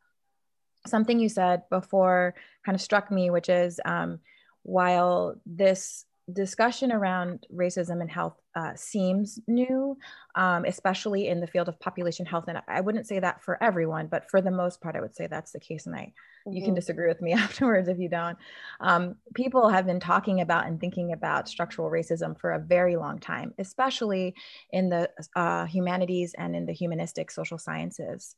Something 0.85 1.19
you 1.19 1.29
said 1.29 1.63
before 1.69 2.35
kind 2.65 2.75
of 2.75 2.81
struck 2.81 3.11
me, 3.11 3.29
which 3.29 3.49
is 3.49 3.79
um, 3.85 4.19
while 4.63 5.35
this 5.45 6.05
discussion 6.31 6.91
around 6.91 7.45
racism 7.53 8.01
and 8.01 8.09
health 8.09 8.35
uh, 8.55 8.73
seems 8.75 9.39
new, 9.47 9.95
um, 10.35 10.65
especially 10.65 11.27
in 11.27 11.39
the 11.39 11.47
field 11.47 11.69
of 11.69 11.79
population 11.79 12.25
health. 12.25 12.45
And 12.47 12.59
I 12.67 12.81
wouldn't 12.81 13.05
say 13.05 13.19
that 13.19 13.43
for 13.43 13.61
everyone, 13.61 14.07
but 14.07 14.29
for 14.29 14.41
the 14.41 14.49
most 14.49 14.81
part, 14.81 14.95
I 14.95 15.01
would 15.01 15.15
say 15.15 15.27
that's 15.27 15.51
the 15.51 15.59
case. 15.59 15.85
And 15.85 15.95
I, 15.95 15.99
mm-hmm. 15.99 16.53
you 16.53 16.61
can 16.61 16.69
mm-hmm. 16.69 16.75
disagree 16.75 17.07
with 17.07 17.21
me 17.21 17.33
afterwards 17.33 17.87
if 17.89 17.99
you 17.99 18.09
don't. 18.09 18.37
Um, 18.79 19.15
people 19.35 19.69
have 19.69 19.85
been 19.85 19.99
talking 19.99 20.41
about 20.41 20.65
and 20.65 20.79
thinking 20.79 21.13
about 21.13 21.47
structural 21.47 21.91
racism 21.91 22.39
for 22.39 22.53
a 22.53 22.59
very 22.59 22.95
long 22.95 23.19
time, 23.19 23.53
especially 23.59 24.33
in 24.71 24.89
the 24.89 25.09
uh, 25.35 25.65
humanities 25.65 26.33
and 26.37 26.55
in 26.55 26.65
the 26.65 26.73
humanistic 26.73 27.29
social 27.29 27.59
sciences. 27.59 28.35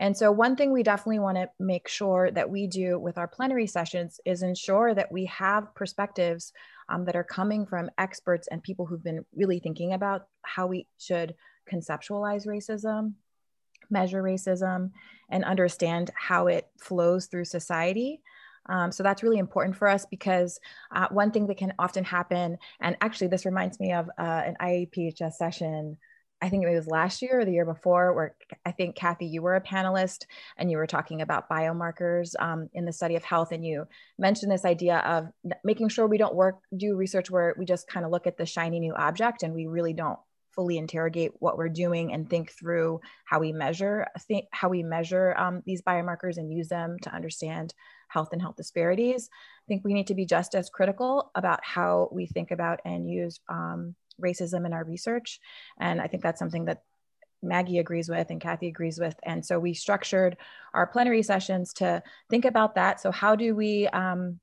And 0.00 0.16
so, 0.16 0.32
one 0.32 0.56
thing 0.56 0.72
we 0.72 0.82
definitely 0.82 1.18
want 1.18 1.36
to 1.36 1.50
make 1.60 1.86
sure 1.86 2.30
that 2.30 2.48
we 2.48 2.66
do 2.66 2.98
with 2.98 3.18
our 3.18 3.28
plenary 3.28 3.66
sessions 3.66 4.18
is 4.24 4.42
ensure 4.42 4.94
that 4.94 5.12
we 5.12 5.26
have 5.26 5.74
perspectives 5.74 6.54
um, 6.88 7.04
that 7.04 7.16
are 7.16 7.22
coming 7.22 7.66
from 7.66 7.90
experts 7.98 8.48
and 8.50 8.62
people 8.62 8.86
who've 8.86 9.04
been 9.04 9.26
really 9.36 9.60
thinking 9.60 9.92
about 9.92 10.26
how 10.42 10.66
we 10.66 10.86
should 10.98 11.34
conceptualize 11.70 12.46
racism, 12.46 13.12
measure 13.90 14.22
racism, 14.22 14.90
and 15.30 15.44
understand 15.44 16.10
how 16.14 16.46
it 16.46 16.66
flows 16.80 17.26
through 17.26 17.44
society. 17.44 18.22
Um, 18.70 18.92
so 18.92 19.02
that's 19.02 19.22
really 19.22 19.38
important 19.38 19.76
for 19.76 19.86
us 19.86 20.06
because 20.10 20.58
uh, 20.92 21.08
one 21.10 21.30
thing 21.30 21.46
that 21.48 21.58
can 21.58 21.74
often 21.78 22.04
happen, 22.04 22.56
and 22.80 22.96
actually 23.02 23.28
this 23.28 23.44
reminds 23.44 23.78
me 23.78 23.92
of 23.92 24.08
uh, 24.18 24.22
an 24.46 24.56
IAPHS 24.62 25.34
session 25.34 25.98
I 26.42 26.48
think 26.48 26.64
it 26.64 26.74
was 26.74 26.86
last 26.86 27.20
year 27.20 27.40
or 27.40 27.44
the 27.44 27.52
year 27.52 27.66
before, 27.66 28.14
where 28.14 28.34
I 28.64 28.72
think 28.72 28.96
Kathy, 28.96 29.26
you 29.26 29.42
were 29.42 29.56
a 29.56 29.60
panelist 29.60 30.24
and 30.56 30.70
you 30.70 30.78
were 30.78 30.86
talking 30.86 31.20
about 31.20 31.50
biomarkers 31.50 32.34
um, 32.38 32.68
in 32.72 32.84
the 32.84 32.92
study 32.92 33.16
of 33.16 33.24
health, 33.24 33.52
and 33.52 33.64
you 33.64 33.86
mentioned 34.18 34.50
this 34.50 34.64
idea 34.64 34.98
of 34.98 35.28
making 35.64 35.88
sure 35.88 36.06
we 36.06 36.18
don't 36.18 36.34
work 36.34 36.60
do 36.76 36.96
research 36.96 37.30
where 37.30 37.54
we 37.58 37.64
just 37.64 37.88
kind 37.88 38.06
of 38.06 38.12
look 38.12 38.26
at 38.26 38.38
the 38.38 38.46
shiny 38.46 38.80
new 38.80 38.94
object 38.94 39.42
and 39.42 39.54
we 39.54 39.66
really 39.66 39.92
don't 39.92 40.18
fully 40.54 40.78
interrogate 40.78 41.32
what 41.38 41.56
we're 41.56 41.68
doing 41.68 42.12
and 42.12 42.28
think 42.28 42.50
through 42.50 43.00
how 43.24 43.38
we 43.38 43.52
measure 43.52 44.06
think 44.26 44.46
how 44.50 44.68
we 44.68 44.82
measure 44.82 45.34
um, 45.38 45.62
these 45.64 45.80
biomarkers 45.82 46.38
and 46.38 46.52
use 46.52 46.68
them 46.68 46.96
to 47.02 47.14
understand 47.14 47.72
health 48.08 48.30
and 48.32 48.42
health 48.42 48.56
disparities. 48.56 49.28
I 49.32 49.66
think 49.68 49.84
we 49.84 49.94
need 49.94 50.08
to 50.08 50.14
be 50.14 50.26
just 50.26 50.54
as 50.54 50.68
critical 50.68 51.30
about 51.34 51.60
how 51.62 52.08
we 52.12 52.26
think 52.26 52.50
about 52.50 52.80
and 52.84 53.08
use 53.08 53.38
um, 53.48 53.94
racism 54.20 54.66
in 54.66 54.72
our 54.72 54.84
research. 54.84 55.40
And 55.78 56.00
I 56.00 56.06
think 56.06 56.22
that's 56.22 56.38
something 56.38 56.66
that 56.66 56.82
Maggie 57.42 57.78
agrees 57.78 58.08
with 58.08 58.30
and 58.30 58.40
Kathy 58.40 58.68
agrees 58.68 58.98
with. 58.98 59.14
And 59.22 59.44
so 59.44 59.58
we 59.58 59.74
structured 59.74 60.36
our 60.74 60.86
plenary 60.86 61.22
sessions 61.22 61.72
to 61.74 62.02
think 62.28 62.44
about 62.44 62.74
that. 62.74 63.00
So 63.00 63.10
how 63.10 63.34
do 63.36 63.54
we, 63.54 63.88
um, 63.88 64.40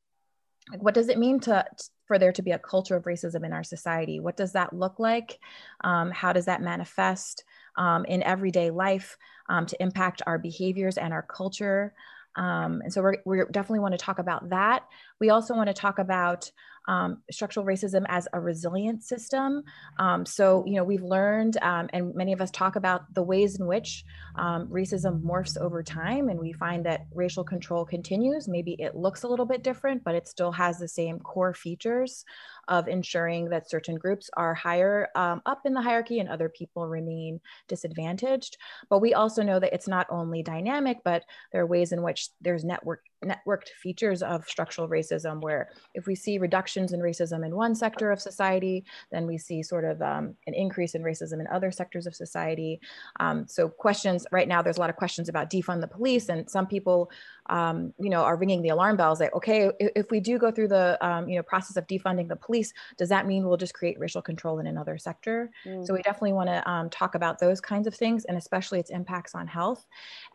what 0.80 0.94
does 0.94 1.08
it 1.08 1.18
mean 1.18 1.40
to, 1.42 1.66
for 2.06 2.18
there 2.18 2.32
to 2.32 2.42
be 2.42 2.52
a 2.52 2.60
culture 2.60 2.96
of 2.96 3.04
racism 3.04 3.46
in 3.46 3.54
our 3.54 3.64
society? 3.64 4.20
What 4.20 4.38
does 4.38 4.54
that 4.54 4.74
look 4.74 5.00
like? 5.00 5.40
Um, 5.84 6.12
how 6.12 6.34
does 6.34 6.46
that 6.46 6.62
manifest 6.62 7.44
um, 7.78 8.06
in 8.06 8.24
everyday 8.24 8.72
life 8.72 9.18
um, 9.50 9.66
to 9.68 9.82
impact 9.82 10.22
our 10.26 10.38
behaviors 10.38 10.98
and 10.98 11.14
our 11.14 11.22
culture? 11.22 11.94
Um, 12.36 12.82
and 12.84 12.94
so 12.94 13.14
we 13.26 13.42
definitely 13.52 13.80
want 13.80 13.94
to 13.94 13.98
talk 13.98 14.20
about 14.20 14.50
that. 14.50 14.84
We 15.20 15.32
also 15.32 15.56
want 15.56 15.68
to 15.68 15.74
talk 15.74 16.00
about 16.00 16.52
um, 16.88 17.22
structural 17.32 17.66
racism 17.66 18.06
as 18.08 18.28
a 18.34 18.40
resilient 18.40 19.04
system. 19.04 19.64
Um, 20.00 20.26
so, 20.26 20.64
you 20.66 20.76
know, 20.76 20.84
we've 20.84 21.04
learned, 21.04 21.58
um, 21.62 21.90
and 21.94 22.16
many 22.16 22.34
of 22.34 22.42
us 22.42 22.52
talk 22.52 22.76
about 22.76 23.14
the 23.14 23.24
ways 23.24 23.60
in 23.60 23.68
which 23.68 24.06
um, 24.36 24.68
racism 24.68 25.22
morphs 25.22 25.58
over 25.58 25.84
time, 25.84 26.30
and 26.30 26.40
we 26.40 26.54
find 26.54 26.86
that 26.86 27.06
racial 27.14 27.44
control 27.44 27.86
continues. 27.86 28.48
Maybe 28.48 28.76
it 28.80 28.96
looks 28.96 29.24
a 29.24 29.28
little 29.28 29.46
bit 29.46 29.64
different, 29.64 30.04
but 30.04 30.16
it 30.16 30.28
still 30.28 30.52
has 30.52 30.80
the 30.80 30.88
same 30.88 31.20
core 31.20 31.54
features 31.54 32.26
of 32.68 32.88
ensuring 32.88 33.50
that 33.50 33.70
certain 33.70 33.96
groups 33.96 34.30
are 34.36 34.54
higher 34.54 35.10
um, 35.16 35.42
up 35.46 35.62
in 35.66 35.74
the 35.74 35.82
hierarchy 35.82 36.20
and 36.20 36.30
other 36.30 36.50
people 36.50 36.88
remain 36.88 37.40
disadvantaged. 37.68 38.58
But 38.90 39.00
we 39.00 39.14
also 39.14 39.44
know 39.44 39.60
that 39.60 39.74
it's 39.74 39.88
not 39.88 40.08
only 40.10 40.44
dynamic, 40.44 41.00
but 41.04 41.24
there 41.52 41.62
are 41.62 41.68
ways 41.68 41.92
in 41.92 42.02
which 42.04 42.30
there's 42.42 42.64
network 42.64 43.02
networked 43.26 43.70
features 43.82 44.22
of 44.22 44.46
structural 44.46 44.88
racism 44.88 45.42
where 45.42 45.70
if 45.96 46.06
we 46.06 46.14
see 46.14 46.38
reductions 46.38 46.94
in 46.94 47.00
racism 47.00 47.44
in 47.44 47.56
one 47.56 47.74
sector 47.74 48.12
of 48.12 48.22
society 48.22 48.86
then 49.12 49.26
we 49.26 49.38
see 49.38 49.64
sort 49.64 49.84
of 49.86 50.02
um, 50.04 50.36
an 50.46 50.54
increase 50.54 50.94
in 50.94 51.02
racism 51.02 51.40
in 51.40 51.48
other 51.48 51.72
sectors 51.72 52.06
of 52.06 52.16
society 52.16 52.80
um, 53.20 53.46
so 53.48 53.68
questions 53.68 54.28
right 54.32 54.48
now 54.48 54.62
there's 54.62 54.78
a 54.78 54.80
lot 54.80 54.90
of 54.90 54.96
questions 54.96 55.30
about 55.30 55.50
defund 55.50 55.82
the 55.82 55.88
police 55.88 56.30
and 56.30 56.48
some 56.50 56.68
people 56.68 57.10
um, 57.50 57.94
you 58.00 58.10
know 58.10 58.22
are 58.22 58.36
ringing 58.36 58.62
the 58.62 58.70
alarm 58.70 58.98
bells 58.98 59.20
like 59.20 59.34
okay 59.34 59.70
if, 59.80 59.92
if 59.96 60.12
we 60.12 60.20
do 60.20 60.38
go 60.38 60.52
through 60.52 60.68
the 60.68 60.98
um, 61.06 61.30
you 61.30 61.36
know 61.36 61.44
process 61.44 61.78
of 61.78 61.88
defunding 61.88 62.28
the 62.28 62.36
police 62.36 62.74
does 62.98 63.10
that 63.10 63.26
mean 63.26 63.48
we'll 63.48 63.58
just 63.58 63.74
create 63.74 64.00
racial 64.00 64.22
control 64.22 64.60
in 64.60 64.68
another 64.68 64.98
sector 64.98 65.50
mm. 65.66 65.86
so 65.86 65.94
we 65.94 66.02
definitely 66.02 66.34
want 66.34 66.50
to 66.50 66.70
um, 66.70 66.90
talk 66.90 67.16
about 67.16 67.40
those 67.40 67.62
kinds 67.62 67.88
of 67.88 67.96
things 67.96 68.26
and 68.26 68.38
especially 68.38 68.80
its 68.80 68.90
impacts 68.90 69.36
on 69.36 69.48
health 69.48 69.86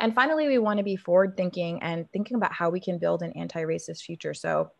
and 0.00 0.14
finally 0.14 0.46
we 0.46 0.58
want 0.58 0.78
to 0.78 0.84
be 0.84 0.96
forward 0.96 1.36
thinking 1.36 1.82
and 1.82 2.10
thinking 2.12 2.36
about 2.36 2.52
how 2.52 2.70
we 2.70 2.80
can 2.80 2.98
build 2.98 3.22
an 3.22 3.32
anti-racist 3.32 4.02
future. 4.02 4.34
So 4.34 4.70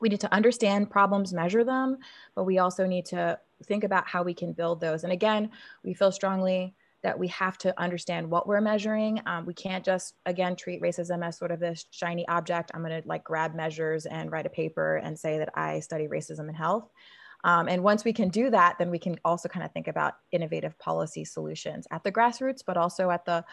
we 0.00 0.08
need 0.08 0.20
to 0.20 0.34
understand 0.34 0.90
problems, 0.90 1.32
measure 1.32 1.64
them, 1.64 1.98
but 2.34 2.44
we 2.44 2.58
also 2.58 2.86
need 2.86 3.06
to 3.06 3.38
think 3.64 3.84
about 3.84 4.06
how 4.06 4.22
we 4.22 4.34
can 4.34 4.52
build 4.52 4.80
those. 4.80 5.04
And 5.04 5.12
again, 5.12 5.50
we 5.82 5.94
feel 5.94 6.12
strongly 6.12 6.74
that 7.04 7.18
we 7.18 7.28
have 7.28 7.56
to 7.58 7.80
understand 7.80 8.28
what 8.28 8.48
we're 8.48 8.62
measuring. 8.62 9.20
Um, 9.26 9.44
we 9.46 9.54
can't 9.54 9.84
just, 9.84 10.14
again, 10.26 10.56
treat 10.56 10.82
racism 10.82 11.24
as 11.24 11.38
sort 11.38 11.52
of 11.52 11.60
this 11.60 11.84
shiny 11.90 12.26
object. 12.26 12.72
I'm 12.74 12.82
going 12.82 13.00
to 13.00 13.06
like 13.06 13.22
grab 13.22 13.54
measures 13.54 14.06
and 14.06 14.32
write 14.32 14.46
a 14.46 14.50
paper 14.50 14.96
and 14.96 15.16
say 15.16 15.38
that 15.38 15.50
I 15.54 15.80
study 15.80 16.08
racism 16.08 16.48
and 16.48 16.56
health. 16.56 16.88
Um, 17.44 17.68
and 17.68 17.82
once 17.82 18.04
we 18.04 18.14
can 18.14 18.30
do 18.30 18.48
that, 18.50 18.78
then 18.78 18.90
we 18.90 18.98
can 18.98 19.20
also 19.22 19.50
kind 19.50 19.66
of 19.66 19.72
think 19.72 19.86
about 19.86 20.14
innovative 20.32 20.78
policy 20.78 21.26
solutions 21.26 21.86
at 21.90 22.02
the 22.02 22.10
grassroots, 22.10 22.62
but 22.66 22.78
also 22.78 23.10
at 23.10 23.26
the 23.26 23.44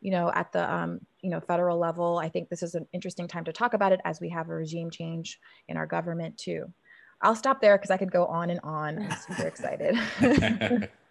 you 0.00 0.10
know, 0.10 0.32
at 0.34 0.50
the 0.50 0.72
um, 0.72 1.00
you 1.22 1.30
know 1.30 1.40
federal 1.40 1.78
level. 1.78 2.18
I 2.18 2.28
think 2.28 2.48
this 2.48 2.62
is 2.62 2.74
an 2.74 2.86
interesting 2.92 3.28
time 3.28 3.44
to 3.44 3.52
talk 3.52 3.72
about 3.72 3.92
it 3.92 4.00
as 4.04 4.20
we 4.20 4.28
have 4.30 4.48
a 4.48 4.54
regime 4.54 4.90
change 4.90 5.38
in 5.68 5.76
our 5.76 5.86
government 5.86 6.38
too. 6.38 6.72
I'll 7.20 7.36
stop 7.36 7.60
there 7.60 7.78
because 7.78 7.92
I 7.92 7.96
could 7.96 8.10
go 8.10 8.26
on 8.26 8.50
and 8.50 8.60
on. 8.64 8.98
I'm 8.98 9.18
super 9.18 9.46
excited. 9.46 10.90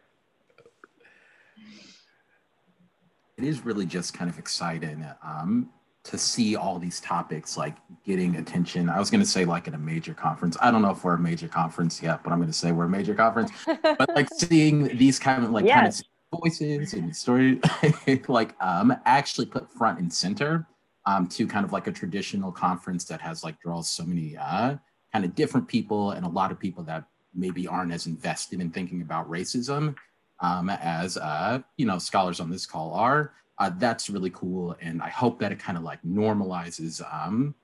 it 3.41 3.48
is 3.48 3.65
really 3.65 3.86
just 3.86 4.13
kind 4.13 4.29
of 4.29 4.38
exciting 4.38 5.05
um, 5.24 5.69
to 6.03 6.17
see 6.17 6.55
all 6.55 6.79
these 6.79 7.00
topics 7.01 7.57
like 7.57 7.75
getting 8.05 8.36
attention. 8.36 8.89
I 8.89 9.00
was 9.00 9.10
going 9.10 9.21
to 9.21 9.27
say 9.27 9.45
like 9.45 9.67
at 9.67 9.74
a 9.74 9.79
major 9.79 10.13
conference. 10.13 10.57
I 10.62 10.71
don't 10.71 10.81
know 10.81 10.91
if 10.91 11.03
we're 11.03 11.15
a 11.15 11.19
major 11.19 11.48
conference 11.48 12.01
yet, 12.01 12.24
but 12.24 12.31
I'm 12.31 12.39
going 12.39 12.50
to 12.50 12.57
say 12.57 12.71
we're 12.71 12.86
a 12.86 12.89
major 12.89 13.15
conference. 13.15 13.51
but 13.65 14.10
like 14.15 14.27
seeing 14.38 14.95
these 14.98 15.19
kind 15.19 15.43
of 15.43 15.51
like 15.51 15.65
yes. 15.65 15.75
kind 15.75 15.88
of 15.88 16.39
voices 16.39 16.93
and 16.93 17.13
stories 17.13 17.60
like 18.29 18.55
um 18.62 18.95
actually 19.03 19.45
put 19.45 19.69
front 19.69 20.00
and 20.00 20.13
center 20.13 20.65
um 21.05 21.27
to 21.27 21.45
kind 21.45 21.65
of 21.65 21.74
like 21.74 21.88
a 21.88 21.91
traditional 21.91 22.53
conference 22.53 23.03
that 23.03 23.19
has 23.19 23.43
like 23.43 23.60
draws 23.60 23.89
so 23.89 24.05
many 24.05 24.38
uh 24.38 24.77
kind 25.12 25.25
of 25.25 25.36
different 25.36 25.67
people 25.67 26.12
and 26.12 26.25
a 26.25 26.29
lot 26.29 26.50
of 26.50 26.57
people 26.57 26.86
that 26.86 27.03
maybe 27.36 27.67
aren't 27.67 27.91
as 27.91 28.07
invested 28.07 28.62
in 28.62 28.71
thinking 28.71 29.01
about 29.01 29.29
racism 29.29 29.93
um 30.41 30.69
as 30.69 31.17
uh 31.17 31.60
you 31.77 31.86
know 31.86 31.98
scholars 31.98 32.39
on 32.39 32.50
this 32.50 32.65
call 32.65 32.93
are 32.93 33.33
uh, 33.60 33.69
that's 33.77 34.10
really 34.10 34.31
cool. 34.31 34.75
And 34.81 35.01
i 35.03 35.10
hope 35.10 35.39
that 35.39 35.51
it 35.51 35.60
kind 35.60 35.77
of 35.77 35.83
like 35.83 36.01
normalizes 36.03 37.01
um 37.13 37.55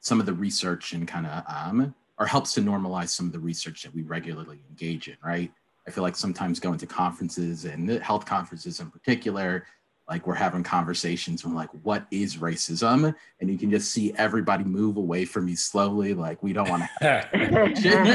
some 0.00 0.20
of 0.20 0.26
the 0.26 0.32
research 0.32 0.92
and 0.92 1.06
kind 1.06 1.26
of 1.26 1.42
um 1.48 1.94
or 2.18 2.26
helps 2.26 2.54
to 2.54 2.60
normalize 2.60 3.08
some 3.08 3.26
of 3.26 3.32
the 3.32 3.38
research 3.40 3.82
that 3.82 3.94
we 3.94 4.02
regularly 4.02 4.60
engage 4.68 5.08
in 5.08 5.16
right? 5.24 5.50
I 5.86 5.90
I 5.90 5.92
feel 5.92 6.04
like 6.04 6.14
sometimes 6.14 6.60
going 6.60 6.78
to 6.78 6.86
conferences 6.86 7.64
and 7.64 7.88
health 7.88 8.24
conferences 8.24 8.78
in 8.78 8.92
particular, 8.92 9.66
like 10.10 10.26
we're 10.26 10.34
having 10.34 10.64
conversations 10.64 11.40
from 11.40 11.54
like, 11.54 11.70
what 11.84 12.04
is 12.10 12.36
racism? 12.36 13.14
And 13.40 13.48
you 13.48 13.56
can 13.56 13.70
just 13.70 13.92
see 13.92 14.12
everybody 14.16 14.64
move 14.64 14.96
away 14.96 15.24
from 15.24 15.46
me 15.46 15.54
slowly. 15.54 16.14
Like 16.14 16.42
we 16.42 16.52
don't 16.52 16.68
want 16.68 16.82
to 16.82 16.88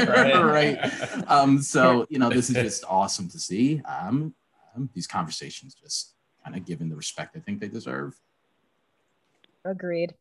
right. 0.06 0.78
right. 0.78 1.30
Um, 1.30 1.62
so, 1.62 2.06
you 2.10 2.18
know, 2.18 2.28
this 2.28 2.50
is 2.50 2.56
just 2.56 2.84
awesome 2.86 3.30
to 3.30 3.38
see. 3.38 3.80
Um, 3.88 4.34
um, 4.76 4.90
these 4.94 5.06
conversations 5.06 5.74
just 5.74 6.12
kind 6.44 6.54
of 6.54 6.66
given 6.66 6.90
the 6.90 6.96
respect 6.96 7.34
I 7.34 7.40
think 7.40 7.60
they 7.60 7.68
deserve. 7.68 8.20
Agreed. 9.64 10.14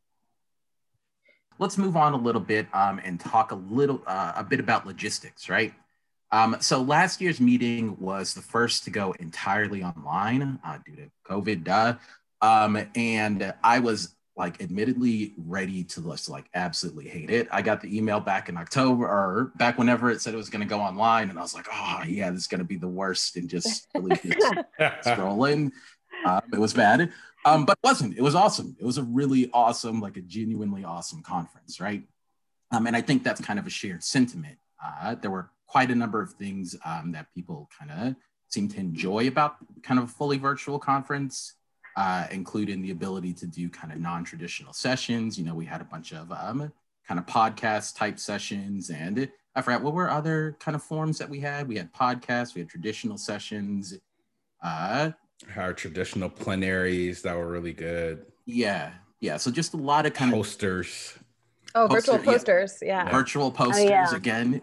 Let's 1.60 1.78
move 1.78 1.98
on 1.98 2.14
a 2.14 2.18
little 2.18 2.42
bit 2.42 2.68
um, 2.74 3.02
and 3.04 3.20
talk 3.20 3.52
a 3.52 3.56
little 3.56 4.02
uh, 4.08 4.32
a 4.38 4.46
bit 4.46 4.62
about 4.62 4.88
logistics, 4.88 5.50
right? 5.50 5.74
Um, 6.36 6.58
so 6.60 6.82
last 6.82 7.22
year's 7.22 7.40
meeting 7.40 7.96
was 7.98 8.34
the 8.34 8.42
first 8.42 8.84
to 8.84 8.90
go 8.90 9.16
entirely 9.20 9.82
online 9.82 10.60
uh, 10.66 10.80
due 10.86 10.98
to 10.98 11.10
COVID, 11.26 11.64
duh. 11.64 11.96
Um, 12.42 12.78
and 12.94 13.54
I 13.64 13.80
was 13.80 14.14
like 14.36 14.62
admittedly 14.62 15.34
ready 15.38 15.86
to 15.86 16.02
just 16.02 16.28
like 16.28 16.50
absolutely 16.54 17.08
hate 17.08 17.30
it. 17.30 17.48
I 17.54 17.62
got 17.62 17.80
the 17.80 17.98
email 17.98 18.20
back 18.20 18.50
in 18.50 18.58
October 18.58 19.06
or 19.06 19.54
back 19.56 19.78
whenever 19.78 20.12
it 20.12 20.20
said 20.20 20.34
it 20.34 20.38
was 20.38 20.50
going 20.50 20.60
to 20.60 20.68
go 20.68 20.82
online, 20.82 21.30
and 21.30 21.40
I 21.40 21.42
was 21.42 21.54
like, 21.54 21.68
oh 21.72 22.04
yeah, 22.06 22.30
this 22.32 22.42
is 22.42 22.48
going 22.48 22.60
to 22.60 22.66
be 22.66 22.76
the 22.76 22.86
worst, 22.86 23.38
and 23.38 23.50
just 23.50 23.88
really 23.96 24.18
just 24.22 24.44
scrolling. 25.06 25.72
Um, 26.26 26.42
it 26.52 26.60
was 26.60 26.74
bad, 26.74 27.14
um, 27.46 27.64
but 27.64 27.78
it 27.82 27.88
wasn't. 27.88 28.18
It 28.18 28.22
was 28.22 28.36
awesome. 28.36 28.76
It 28.78 28.84
was 28.84 28.98
a 28.98 29.04
really 29.04 29.50
awesome, 29.54 30.02
like 30.02 30.18
a 30.18 30.22
genuinely 30.22 30.84
awesome 30.84 31.22
conference, 31.22 31.80
right? 31.80 32.04
Um, 32.72 32.88
and 32.88 32.96
I 32.96 33.00
think 33.00 33.24
that's 33.24 33.40
kind 33.40 33.58
of 33.58 33.66
a 33.66 33.70
shared 33.70 34.04
sentiment. 34.04 34.58
Uh, 34.84 35.16
there 35.16 35.32
were 35.32 35.50
quite 35.68 35.92
a 35.92 35.96
number 35.96 36.22
of 36.22 36.34
things 36.34 36.76
um, 36.86 37.12
that 37.12 37.34
people 37.34 37.70
kind 37.78 37.92
of 37.92 38.16
seem 38.50 38.68
to 38.70 38.80
enjoy 38.80 39.28
about 39.28 39.56
kind 39.84 40.00
of 40.00 40.06
a 40.06 40.08
fully 40.08 40.38
virtual 40.38 40.80
conference, 40.80 41.54
uh, 41.98 42.28
including 42.32 42.82
the 42.82 42.92
ability 42.92 43.34
to 43.34 43.48
do 43.48 43.70
kind 43.70 43.92
of 43.92 44.00
non-traditional 44.00 44.74
sessions. 44.74 45.38
You 45.38 45.46
know, 45.46 45.56
we 45.56 45.66
had 45.66 45.82
a 45.82 45.86
bunch 45.86 46.14
of 46.14 46.32
um, 46.32 46.72
kind 47.08 47.20
of 47.20 47.26
podcast 47.26 47.96
type 47.96 48.20
sessions 48.20 48.90
and 48.90 49.30
I 49.56 49.62
forgot 49.62 49.82
what 49.82 49.94
were 49.94 50.10
other 50.10 50.58
kind 50.60 50.76
of 50.76 50.84
forms 50.84 51.18
that 51.18 51.30
we 51.30 51.40
had. 51.40 51.68
We 51.68 51.78
had 51.78 51.94
podcasts, 51.94 52.56
we 52.56 52.62
had 52.62 52.70
traditional 52.70 53.18
sessions. 53.18 53.98
Uh, 54.62 55.12
Our 55.56 55.74
traditional 55.74 56.30
plenaries 56.30 57.22
that 57.22 57.36
were 57.36 57.48
really 57.48 57.72
good. 57.72 58.26
Yeah, 58.46 58.92
yeah. 59.22 59.38
So 59.38 59.52
just 59.52 59.74
a 59.74 59.78
lot 59.78 60.06
of 60.06 60.14
kind 60.14 60.34
posters. 60.34 60.78
of 60.86 60.90
posters. 60.90 61.22
Oh, 61.74 61.88
virtual 61.88 62.20
posters. 62.20 62.78
Yeah. 62.82 63.06
yeah. 63.06 63.12
Virtual 63.12 63.52
posters 63.52 63.86
oh, 63.86 63.90
yeah. 63.90 64.16
again. 64.16 64.62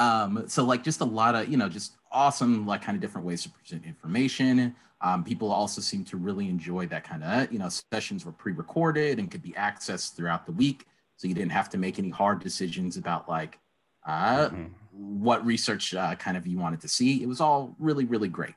Um, 0.00 0.44
so 0.46 0.64
like 0.64 0.82
just 0.82 1.02
a 1.02 1.04
lot 1.04 1.34
of, 1.34 1.48
you 1.50 1.58
know, 1.58 1.68
just 1.68 1.92
awesome, 2.10 2.66
like 2.66 2.80
kind 2.80 2.96
of 2.96 3.02
different 3.02 3.26
ways 3.26 3.42
to 3.42 3.50
present 3.50 3.84
information. 3.84 4.74
Um, 5.02 5.22
people 5.22 5.52
also 5.52 5.82
seem 5.82 6.04
to 6.06 6.16
really 6.16 6.48
enjoy 6.48 6.86
that 6.86 7.04
kind 7.04 7.22
of, 7.22 7.52
you 7.52 7.58
know, 7.58 7.68
sessions 7.92 8.24
were 8.24 8.32
pre-recorded 8.32 9.18
and 9.18 9.30
could 9.30 9.42
be 9.42 9.52
accessed 9.52 10.16
throughout 10.16 10.46
the 10.46 10.52
week. 10.52 10.86
So 11.16 11.28
you 11.28 11.34
didn't 11.34 11.52
have 11.52 11.68
to 11.70 11.78
make 11.78 11.98
any 11.98 12.08
hard 12.08 12.40
decisions 12.40 12.96
about 12.96 13.28
like 13.28 13.58
uh, 14.06 14.48
mm-hmm. 14.48 14.66
what 14.92 15.44
research 15.44 15.94
uh, 15.94 16.14
kind 16.14 16.38
of 16.38 16.46
you 16.46 16.58
wanted 16.58 16.80
to 16.80 16.88
see. 16.88 17.22
It 17.22 17.28
was 17.28 17.42
all 17.42 17.76
really, 17.78 18.06
really 18.06 18.28
great. 18.28 18.54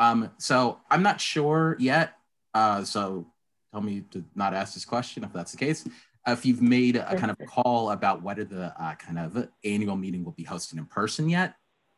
Um, 0.00 0.32
so 0.38 0.80
I'm 0.90 1.04
not 1.04 1.20
sure 1.20 1.76
yet. 1.78 2.14
Uh, 2.54 2.82
so 2.82 3.24
tell 3.70 3.82
me 3.82 4.02
to 4.10 4.24
not 4.34 4.52
ask 4.52 4.74
this 4.74 4.84
question 4.84 5.22
if 5.22 5.32
that's 5.32 5.52
the 5.52 5.58
case 5.58 5.88
if 6.26 6.44
you've 6.44 6.62
made 6.62 6.96
a 6.96 7.16
kind 7.16 7.30
of 7.30 7.38
call 7.46 7.92
about 7.92 8.22
whether 8.22 8.44
the 8.44 8.74
uh, 8.82 8.94
kind 8.96 9.18
of 9.18 9.48
annual 9.64 9.96
meeting 9.96 10.24
will 10.24 10.32
be 10.32 10.44
hosted 10.44 10.78
in 10.78 10.84
person 10.86 11.28
yet. 11.28 11.54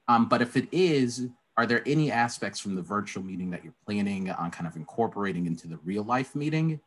Um, 0.06 0.28
but 0.28 0.42
if 0.42 0.56
it 0.56 0.68
is, 0.70 1.28
are 1.56 1.66
there 1.66 1.82
any 1.87 2.12
aspects 2.12 2.61
from 2.61 2.75
the 2.75 2.82
virtual 2.82 3.23
meeting 3.23 3.50
that 3.50 3.64
you're 3.64 3.75
planning 3.85 4.30
on 4.30 4.50
kind 4.50 4.66
of 4.66 4.76
incorporating 4.76 5.47
into 5.47 5.66
the 5.66 5.78
real 5.78 6.02
life 6.04 6.35
meeting? 6.35 6.80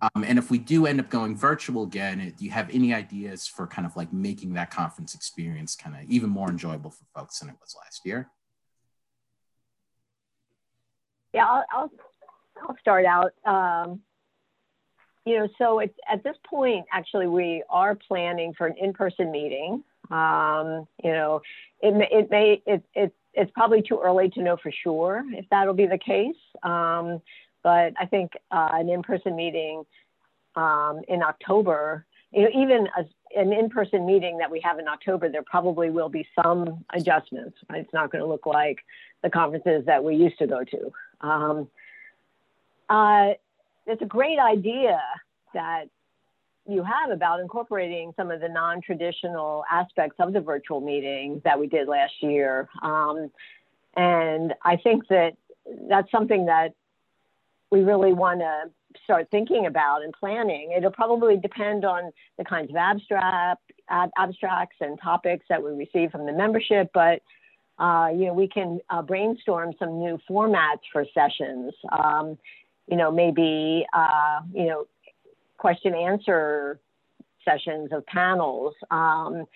Um, 0.00 0.24
and 0.24 0.38
if 0.38 0.50
we 0.50 0.58
do 0.58 0.86
end 0.86 1.00
up 1.00 1.10
going 1.10 1.36
virtual 1.36 1.82
again, 1.82 2.32
do 2.38 2.44
you 2.44 2.50
have 2.52 2.70
any 2.70 2.94
ideas 2.94 3.48
for 3.48 3.66
kind 3.66 3.84
of 3.84 3.96
like 3.96 4.12
making 4.12 4.54
that 4.54 4.70
conference 4.70 5.14
experience 5.14 5.74
kind 5.74 5.96
of 5.96 6.02
even 6.08 6.30
more 6.30 6.48
enjoyable 6.48 6.90
for 6.90 7.04
folks 7.14 7.40
than 7.40 7.48
it 7.48 7.56
was 7.60 7.74
last 7.82 8.02
year? 8.04 8.30
Yeah, 11.34 11.46
I'll, 11.46 11.64
I'll, 11.72 11.90
I'll 12.68 12.76
start 12.80 13.06
out. 13.06 13.32
Um, 13.44 14.02
you 15.24 15.38
know, 15.38 15.48
so 15.58 15.78
it's 15.78 15.96
at 16.10 16.24
this 16.24 16.36
point, 16.44 16.86
actually, 16.92 17.26
we 17.26 17.62
are 17.70 17.94
planning 17.94 18.54
for 18.54 18.66
an 18.66 18.74
in-person 18.80 19.30
meeting. 19.30 19.82
Um, 20.10 20.86
you 21.02 21.12
know, 21.12 21.40
it 21.80 21.94
may, 21.94 22.08
it 22.10 22.30
may, 22.30 22.62
it, 22.66 22.82
it, 22.94 23.14
it's 23.34 23.50
probably 23.52 23.82
too 23.82 24.00
early 24.02 24.28
to 24.30 24.42
know 24.42 24.56
for 24.56 24.72
sure 24.82 25.24
if 25.30 25.46
that'll 25.50 25.74
be 25.74 25.86
the 25.86 25.98
case. 25.98 26.36
Um, 26.62 27.22
but 27.62 27.94
I 27.98 28.06
think 28.06 28.32
uh, 28.50 28.70
an 28.72 28.88
in-person 28.88 29.36
meeting 29.36 29.84
um, 30.56 31.02
in 31.08 31.22
October, 31.22 32.04
you 32.32 32.42
know, 32.42 32.48
even 32.48 32.88
a, 32.98 33.04
an 33.40 33.52
in-person 33.52 34.04
meeting 34.04 34.38
that 34.38 34.50
we 34.50 34.60
have 34.60 34.78
in 34.78 34.88
October, 34.88 35.28
there 35.28 35.44
probably 35.44 35.90
will 35.90 36.08
be 36.08 36.26
some 36.42 36.84
adjustments. 36.92 37.56
It's 37.70 37.92
not 37.92 38.10
going 38.10 38.22
to 38.22 38.28
look 38.28 38.46
like 38.46 38.80
the 39.22 39.30
conferences 39.30 39.86
that 39.86 40.02
we 40.02 40.16
used 40.16 40.38
to 40.38 40.46
go 40.46 40.64
to. 40.64 40.92
Um, 41.20 41.68
uh, 42.90 43.34
it's 43.86 44.02
a 44.02 44.06
great 44.06 44.38
idea 44.38 45.00
that 45.54 45.84
you 46.68 46.84
have 46.84 47.10
about 47.10 47.40
incorporating 47.40 48.12
some 48.16 48.30
of 48.30 48.40
the 48.40 48.48
non-traditional 48.48 49.64
aspects 49.70 50.16
of 50.20 50.32
the 50.32 50.40
virtual 50.40 50.80
meeting 50.80 51.42
that 51.44 51.58
we 51.58 51.66
did 51.66 51.88
last 51.88 52.14
year. 52.20 52.68
Um, 52.82 53.30
and 53.96 54.54
I 54.64 54.76
think 54.76 55.08
that 55.08 55.32
that's 55.88 56.10
something 56.10 56.46
that 56.46 56.74
we 57.70 57.80
really 57.80 58.12
want 58.12 58.40
to 58.40 58.70
start 59.02 59.28
thinking 59.30 59.66
about 59.66 60.02
and 60.02 60.12
planning. 60.12 60.72
It'll 60.76 60.90
probably 60.92 61.36
depend 61.36 61.84
on 61.84 62.12
the 62.38 62.44
kinds 62.44 62.70
of 62.70 62.76
abstract 62.76 63.62
ab- 63.88 64.10
abstracts 64.16 64.76
and 64.80 65.00
topics 65.00 65.46
that 65.48 65.62
we 65.62 65.70
receive 65.70 66.10
from 66.10 66.26
the 66.26 66.32
membership, 66.32 66.90
but 66.92 67.22
uh, 67.78 68.08
you 68.14 68.26
know 68.26 68.34
we 68.34 68.46
can 68.46 68.78
uh, 68.90 69.02
brainstorm 69.02 69.72
some 69.78 69.98
new 69.98 70.18
formats 70.28 70.82
for 70.92 71.06
sessions. 71.14 71.72
Um, 71.90 72.38
you 72.86 72.96
know, 72.96 73.10
maybe, 73.10 73.86
uh, 73.92 74.40
you 74.52 74.66
know, 74.66 74.86
question 75.56 75.94
answer 75.94 76.80
sessions 77.44 77.90
of 77.92 78.04
panels. 78.06 78.74
Um, 78.90 79.46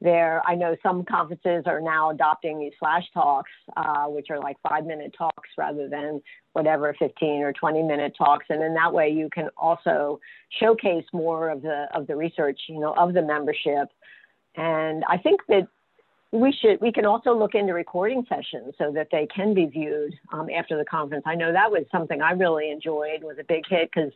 there, 0.00 0.42
I 0.44 0.56
know 0.56 0.76
some 0.82 1.04
conferences 1.04 1.62
are 1.66 1.80
now 1.80 2.10
adopting 2.10 2.58
these 2.58 2.72
flash 2.78 3.04
talks, 3.14 3.50
uh, 3.76 4.06
which 4.06 4.30
are 4.30 4.38
like 4.40 4.56
five 4.68 4.84
minute 4.84 5.14
talks 5.16 5.48
rather 5.56 5.88
than 5.88 6.20
whatever 6.54 6.94
15 6.98 7.42
or 7.42 7.52
20 7.52 7.82
minute 7.84 8.14
talks. 8.18 8.46
And 8.48 8.62
in 8.62 8.74
that 8.74 8.92
way, 8.92 9.10
you 9.10 9.30
can 9.30 9.48
also 9.56 10.18
showcase 10.60 11.04
more 11.12 11.50
of 11.50 11.62
the 11.62 11.86
of 11.94 12.08
the 12.08 12.16
research, 12.16 12.62
you 12.68 12.80
know, 12.80 12.94
of 12.94 13.14
the 13.14 13.22
membership. 13.22 13.88
And 14.56 15.04
I 15.08 15.18
think 15.18 15.40
that 15.48 15.68
we 16.32 16.50
should 16.50 16.80
we 16.80 16.90
can 16.90 17.04
also 17.04 17.34
look 17.38 17.54
into 17.54 17.74
recording 17.74 18.24
sessions 18.26 18.74
so 18.78 18.90
that 18.90 19.08
they 19.12 19.26
can 19.26 19.52
be 19.52 19.66
viewed 19.66 20.14
um, 20.32 20.48
after 20.50 20.78
the 20.78 20.84
conference. 20.84 21.24
I 21.26 21.34
know 21.34 21.52
that 21.52 21.70
was 21.70 21.84
something 21.92 22.22
i 22.22 22.32
really 22.32 22.70
enjoyed 22.70 23.22
was 23.22 23.36
a 23.38 23.44
big 23.44 23.64
hit 23.68 23.90
because 23.94 24.10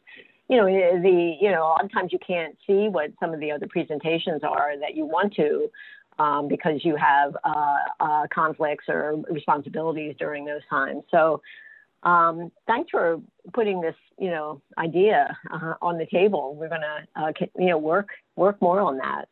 you 0.49 0.57
know 0.57 0.65
the 0.65 1.37
you 1.41 1.51
know 1.51 1.63
a 1.63 1.69
lot 1.69 1.85
of 1.85 1.93
times 1.93 2.13
you 2.13 2.19
can't 2.27 2.57
see 2.67 2.89
what 2.89 3.13
some 3.21 3.35
of 3.35 3.41
the 3.41 3.53
other 3.53 3.67
presentations 3.69 4.43
are 4.43 4.79
that 4.81 4.97
you 4.97 5.05
want 5.05 5.35
to 5.35 5.69
um, 6.19 6.49
because 6.49 6.83
you 6.85 6.97
have 6.97 7.37
uh, 7.45 7.77
uh, 8.01 8.27
conflicts 8.33 8.87
or 8.89 9.23
responsibilities 9.31 10.15
during 10.19 10.47
those 10.47 10.63
times. 10.71 11.03
So 11.11 11.43
um, 12.03 12.51
thanks 12.67 12.91
for 12.91 13.21
putting 13.53 13.83
this 13.83 13.97
you 14.19 14.31
know 14.31 14.63
idea 14.79 15.37
uh, 15.53 15.75
on 15.83 15.99
the 15.99 16.07
table. 16.07 16.55
We're 16.55 16.71
going 16.71 16.81
to 16.81 17.23
uh, 17.23 17.33
you 17.59 17.67
know 17.67 17.79
work 17.79 18.09
work 18.37 18.63
more 18.63 18.81
on 18.81 18.97
that 18.99 19.29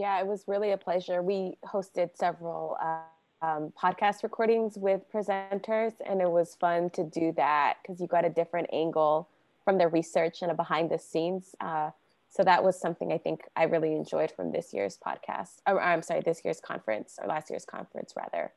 Yeah, 0.00 0.18
it 0.18 0.26
was 0.26 0.44
really 0.46 0.70
a 0.70 0.78
pleasure. 0.78 1.20
We 1.20 1.58
hosted 1.62 2.16
several 2.16 2.78
uh, 2.82 3.46
um, 3.46 3.70
podcast 3.78 4.22
recordings 4.22 4.78
with 4.78 5.02
presenters, 5.12 5.92
and 6.06 6.22
it 6.22 6.30
was 6.30 6.54
fun 6.54 6.88
to 6.90 7.04
do 7.04 7.32
that 7.36 7.74
because 7.82 8.00
you 8.00 8.06
got 8.06 8.24
a 8.24 8.30
different 8.30 8.70
angle 8.72 9.28
from 9.62 9.76
their 9.76 9.90
research 9.90 10.40
and 10.40 10.50
a 10.50 10.54
behind 10.54 10.90
the 10.90 10.98
scenes. 10.98 11.54
Uh, 11.60 11.90
so 12.30 12.42
that 12.44 12.64
was 12.64 12.80
something 12.80 13.12
I 13.12 13.18
think 13.18 13.42
I 13.56 13.64
really 13.64 13.92
enjoyed 13.94 14.30
from 14.30 14.52
this 14.52 14.72
year's 14.72 14.98
podcast. 15.06 15.60
Or, 15.66 15.78
I'm 15.78 16.00
sorry, 16.00 16.22
this 16.24 16.40
year's 16.46 16.60
conference 16.60 17.18
or 17.20 17.28
last 17.28 17.50
year's 17.50 17.66
conference 17.66 18.14
rather. 18.16 18.52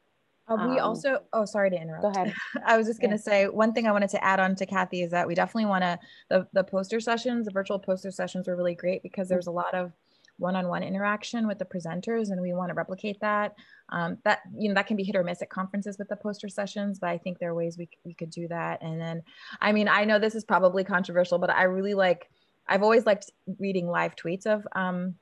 Uh, 0.47 0.67
we 0.69 0.79
um, 0.79 0.87
also, 0.87 1.23
oh, 1.33 1.43
sorry 1.43 1.71
to 1.71 1.75
interrupt. 1.75 2.03
Go 2.03 2.09
ahead. 2.21 2.33
I 2.65 2.77
was 2.77 2.87
just 2.87 3.01
going 3.01 3.11
to 3.11 3.17
yeah. 3.17 3.21
say 3.21 3.47
one 3.49 3.73
thing 3.73 3.85
I 3.85 3.91
wanted 3.91 4.11
to 4.11 4.23
add 4.23 4.39
on 4.39 4.55
to 4.55 4.65
Kathy 4.65 5.01
is 5.01 5.11
that 5.11 5.27
we 5.27 5.35
definitely 5.35 5.65
want 5.65 5.83
to, 5.83 5.99
the, 6.29 6.47
the 6.53 6.63
poster 6.63 7.01
sessions, 7.01 7.47
the 7.47 7.51
virtual 7.51 7.79
poster 7.79 8.11
sessions 8.11 8.47
were 8.47 8.55
really 8.55 8.75
great 8.75 9.03
because 9.03 9.27
there's 9.27 9.47
a 9.47 9.51
lot 9.51 9.73
of 9.73 9.91
one-on-one 10.37 10.83
interaction 10.83 11.47
with 11.47 11.59
the 11.59 11.65
presenters 11.65 12.29
and 12.29 12.41
we 12.41 12.53
want 12.53 12.69
to 12.69 12.73
replicate 12.73 13.19
that 13.21 13.53
um, 13.89 14.17
that 14.23 14.39
you 14.57 14.67
know 14.67 14.75
that 14.75 14.87
can 14.87 14.97
be 14.97 15.03
hit 15.03 15.15
or 15.15 15.23
miss 15.23 15.41
at 15.41 15.49
conferences 15.49 15.97
with 15.97 16.07
the 16.09 16.15
poster 16.15 16.49
sessions 16.49 16.99
but 16.99 17.09
i 17.09 17.17
think 17.17 17.39
there 17.39 17.51
are 17.51 17.55
ways 17.55 17.77
we, 17.77 17.87
we 18.03 18.13
could 18.13 18.29
do 18.29 18.47
that 18.47 18.81
and 18.81 18.99
then 18.99 19.21
i 19.61 19.71
mean 19.71 19.87
i 19.87 20.03
know 20.03 20.19
this 20.19 20.35
is 20.35 20.43
probably 20.43 20.83
controversial 20.83 21.37
but 21.37 21.49
i 21.49 21.63
really 21.63 21.93
like 21.93 22.29
i've 22.67 22.83
always 22.83 23.05
liked 23.05 23.31
reading 23.59 23.87
live 23.87 24.15
tweets 24.15 24.45
of 24.45 24.65
um, 24.75 25.15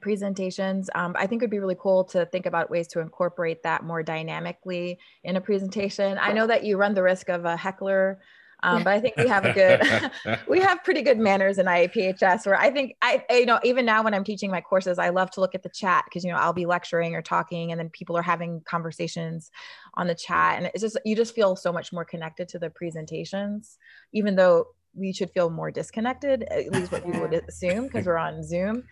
presentations. 0.00 0.88
Um, 0.94 1.14
I 1.18 1.26
think 1.26 1.42
it 1.42 1.46
would 1.46 1.50
be 1.50 1.58
really 1.58 1.76
cool 1.78 2.04
to 2.04 2.26
think 2.26 2.46
about 2.46 2.70
ways 2.70 2.86
to 2.88 3.00
incorporate 3.00 3.62
that 3.62 3.82
more 3.82 4.02
dynamically 4.02 4.98
in 5.24 5.36
a 5.36 5.40
presentation. 5.40 6.18
I 6.20 6.32
know 6.32 6.46
that 6.46 6.64
you 6.64 6.76
run 6.76 6.94
the 6.94 7.02
risk 7.02 7.28
of 7.28 7.44
a 7.44 7.56
heckler, 7.56 8.20
um, 8.62 8.84
but 8.84 8.92
I 8.92 9.00
think 9.00 9.16
we 9.16 9.26
have 9.26 9.44
a 9.44 9.52
good, 9.52 10.10
we 10.48 10.60
have 10.60 10.82
pretty 10.84 11.02
good 11.02 11.18
manners 11.18 11.58
in 11.58 11.66
IAPHS 11.66 12.46
where 12.46 12.58
I 12.58 12.70
think 12.70 12.96
I, 13.02 13.24
you 13.30 13.46
know, 13.46 13.58
even 13.64 13.84
now 13.84 14.02
when 14.02 14.14
I'm 14.14 14.24
teaching 14.24 14.50
my 14.50 14.60
courses, 14.60 14.98
I 14.98 15.10
love 15.10 15.30
to 15.32 15.40
look 15.40 15.54
at 15.54 15.62
the 15.62 15.68
chat 15.68 16.04
because, 16.06 16.24
you 16.24 16.30
know, 16.30 16.38
I'll 16.38 16.52
be 16.52 16.66
lecturing 16.66 17.14
or 17.14 17.22
talking 17.22 17.70
and 17.70 17.78
then 17.78 17.90
people 17.90 18.16
are 18.16 18.22
having 18.22 18.60
conversations 18.62 19.50
on 19.94 20.06
the 20.06 20.14
chat. 20.14 20.58
And 20.58 20.66
it's 20.66 20.82
just, 20.82 20.98
you 21.04 21.16
just 21.16 21.34
feel 21.34 21.56
so 21.56 21.72
much 21.72 21.92
more 21.92 22.04
connected 22.04 22.48
to 22.50 22.58
the 22.58 22.70
presentations, 22.70 23.78
even 24.12 24.36
though 24.36 24.66
we 24.94 25.12
should 25.12 25.30
feel 25.30 25.50
more 25.50 25.70
disconnected, 25.70 26.42
at 26.44 26.72
least 26.72 26.92
what 26.92 27.06
you 27.06 27.20
would 27.20 27.34
assume 27.48 27.84
because 27.84 28.06
we're 28.06 28.18
on 28.18 28.42
Zoom. 28.42 28.84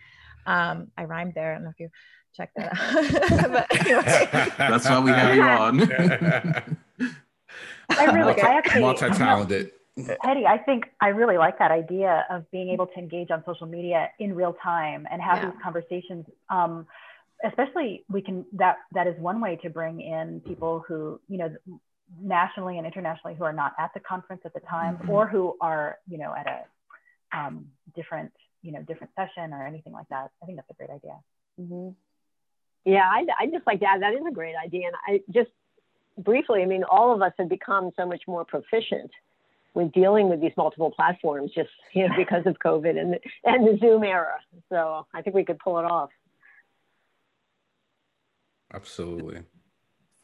Um, 0.45 0.87
I 0.97 1.05
rhymed 1.05 1.33
there. 1.35 1.51
I 1.51 1.55
don't 1.55 1.65
know 1.65 1.71
if 1.71 1.79
you 1.79 1.89
checked 2.35 2.55
that 2.55 2.71
out. 2.73 3.51
but 3.51 3.79
anyway. 3.79 4.51
That's 4.57 4.89
why 4.89 4.99
we 4.99 5.11
have 5.11 5.35
you 5.35 5.43
on. 5.43 6.77
I 7.89 8.05
really, 8.05 8.33
Multi- 8.33 8.41
I 8.41 8.53
actually 8.53 8.81
multi-talented. 8.81 9.71
Hetty, 10.21 10.45
I 10.45 10.57
think 10.57 10.85
I 11.01 11.09
really 11.09 11.37
like 11.37 11.59
that 11.59 11.71
idea 11.71 12.25
of 12.29 12.49
being 12.51 12.69
able 12.69 12.87
to 12.87 12.97
engage 12.97 13.31
on 13.31 13.43
social 13.45 13.67
media 13.67 14.09
in 14.19 14.33
real 14.33 14.55
time 14.63 15.05
and 15.11 15.21
have 15.21 15.39
yeah. 15.39 15.49
these 15.49 15.59
conversations. 15.61 16.25
Um, 16.49 16.87
especially, 17.43 18.05
we 18.09 18.21
can 18.21 18.45
that 18.53 18.77
that 18.93 19.07
is 19.07 19.19
one 19.19 19.41
way 19.41 19.57
to 19.57 19.69
bring 19.69 19.99
in 19.99 20.41
people 20.41 20.85
who 20.87 21.19
you 21.27 21.37
know 21.37 21.53
nationally 22.21 22.77
and 22.77 22.87
internationally 22.87 23.35
who 23.35 23.43
are 23.43 23.53
not 23.53 23.73
at 23.77 23.93
the 23.93 23.99
conference 23.99 24.41
at 24.45 24.53
the 24.53 24.59
time 24.61 24.97
mm-hmm. 24.97 25.09
or 25.09 25.27
who 25.27 25.55
are 25.61 25.97
you 26.07 26.17
know 26.17 26.33
at 26.35 26.47
a 26.47 27.37
um, 27.37 27.67
different 27.95 28.31
you 28.61 28.71
know 28.71 28.81
different 28.81 29.11
session 29.15 29.53
or 29.53 29.65
anything 29.65 29.93
like 29.93 30.07
that 30.09 30.31
i 30.41 30.45
think 30.45 30.57
that's 30.57 30.69
a 30.69 30.73
great 30.73 30.89
idea 30.89 31.17
mm-hmm. 31.59 31.89
yeah 32.83 33.07
I, 33.09 33.25
I 33.39 33.45
just 33.47 33.65
like 33.67 33.79
that 33.81 33.99
that 34.01 34.13
is 34.13 34.21
a 34.27 34.33
great 34.33 34.55
idea 34.55 34.87
and 34.87 34.95
i 35.07 35.21
just 35.31 35.51
briefly 36.23 36.61
i 36.61 36.65
mean 36.65 36.83
all 36.83 37.13
of 37.13 37.21
us 37.21 37.33
have 37.37 37.49
become 37.49 37.91
so 37.95 38.05
much 38.05 38.23
more 38.27 38.45
proficient 38.45 39.11
with 39.73 39.91
dealing 39.91 40.29
with 40.29 40.41
these 40.41 40.51
multiple 40.57 40.91
platforms 40.91 41.51
just 41.53 41.69
you 41.93 42.07
know 42.07 42.15
because 42.17 42.45
of 42.45 42.57
covid 42.59 42.99
and 42.99 43.19
and 43.45 43.67
the 43.67 43.77
zoom 43.79 44.03
era. 44.03 44.39
So 44.69 45.05
i 45.13 45.21
think 45.21 45.35
we 45.35 45.45
could 45.45 45.59
pull 45.59 45.79
it 45.79 45.85
off. 45.85 46.09
Absolutely. 48.73 49.41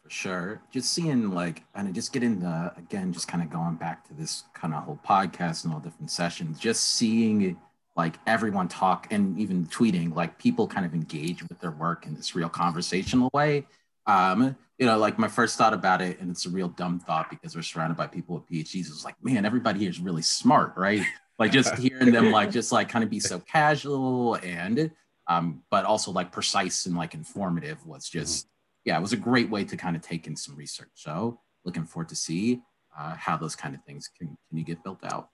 For 0.04 0.10
sure. 0.10 0.62
Just 0.72 0.94
seeing 0.94 1.32
like 1.32 1.64
and 1.74 1.94
just 1.96 2.14
getting 2.14 2.40
the 2.40 2.74
again 2.78 3.12
just 3.12 3.28
kind 3.28 3.44
of 3.44 3.50
going 3.50 3.76
back 3.76 4.08
to 4.08 4.14
this 4.14 4.44
kind 4.54 4.74
of 4.74 4.84
whole 4.84 5.00
podcast 5.08 5.64
and 5.64 5.74
all 5.74 5.80
different 5.80 6.12
sessions 6.12 6.60
just 6.60 6.94
seeing 6.94 7.58
like 7.96 8.16
everyone 8.28 8.68
talk 8.68 9.08
and 9.10 9.40
even 9.40 9.66
tweeting 9.66 10.14
like 10.14 10.38
people 10.38 10.68
kind 10.68 10.86
of 10.86 10.94
engage 10.94 11.42
with 11.44 11.60
their 11.60 11.72
work 11.72 12.06
in 12.06 12.14
this 12.14 12.36
real 12.36 12.50
conversational 12.50 13.30
way. 13.34 13.66
Um 14.06 14.56
you 14.78 14.86
know 14.86 14.98
like 14.98 15.18
my 15.18 15.28
first 15.28 15.58
thought 15.58 15.74
about 15.74 16.02
it 16.02 16.20
and 16.20 16.30
it's 16.30 16.46
a 16.46 16.50
real 16.50 16.68
dumb 16.68 17.00
thought 17.00 17.30
because 17.30 17.56
we're 17.56 17.62
surrounded 17.62 17.96
by 17.96 18.08
people 18.08 18.36
with 18.36 18.50
phds 18.50 18.88
It's 18.88 19.06
like 19.06 19.16
man 19.24 19.46
everybody 19.46 19.80
here 19.80 19.90
is 19.90 20.00
really 20.00 20.22
smart 20.22 20.74
right? 20.76 21.02
Like 21.38 21.52
just 21.52 21.76
hearing 21.78 22.12
them 22.12 22.32
like 22.32 22.52
just 22.52 22.72
like 22.72 22.90
kind 22.90 23.04
of 23.04 23.10
be 23.10 23.20
so 23.20 23.40
casual 23.40 24.36
and 24.36 24.92
um 25.28 25.64
but 25.70 25.86
also 25.86 26.12
like 26.12 26.32
precise 26.32 26.86
and 26.86 26.96
like 26.96 27.14
informative 27.14 27.86
was 27.86 28.08
just 28.10 28.48
yeah 28.84 28.98
it 28.98 29.02
was 29.02 29.14
a 29.14 29.18
great 29.18 29.50
way 29.50 29.64
to 29.64 29.78
kind 29.78 29.96
of 29.96 30.02
take 30.02 30.28
in 30.28 30.36
some 30.36 30.56
research. 30.56 30.92
So 30.94 31.40
looking 31.66 31.84
forward 31.84 32.10
to 32.10 32.16
see 32.16 32.62
uh, 32.98 33.16
how 33.16 33.36
those 33.36 33.56
kind 33.56 33.76
of 33.76 33.84
things 33.84 34.10
can, 34.18 34.28
can 34.28 34.58
you 34.58 34.64
get 34.64 34.84
built 34.84 35.04
out. 35.04 35.30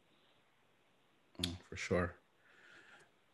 Mm, 1.42 1.56
for 1.70 1.76
sure. 1.76 2.16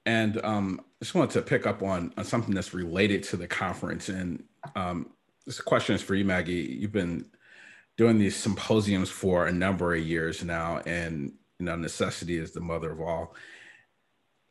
And 0.06 0.44
um, 0.44 0.82
I 0.82 1.06
just 1.06 1.16
wanted 1.16 1.32
to 1.32 1.42
pick 1.42 1.68
up 1.68 1.84
on, 1.84 2.14
on 2.18 2.26
something 2.26 2.54
that's 2.54 2.74
related 2.74 3.24
to 3.24 3.38
the 3.38 3.48
conference. 3.48 4.10
And 4.10 4.44
um, 4.76 5.12
this 5.48 5.62
question 5.62 5.96
is 5.96 6.02
for 6.02 6.14
you, 6.14 6.26
Maggie. 6.26 6.78
You've 6.80 6.92
been 6.92 7.26
doing 7.98 8.20
these 8.20 8.36
symposiums 8.36 9.10
for 9.10 9.48
a 9.48 9.52
number 9.52 9.96
of 9.96 10.06
years 10.06 10.44
now, 10.44 10.80
and 10.86 11.32
you 11.58 11.66
know, 11.66 11.76
necessity 11.76 12.38
is 12.38 12.52
the 12.52 12.60
mother 12.60 12.92
of 12.92 13.00
all. 13.00 13.34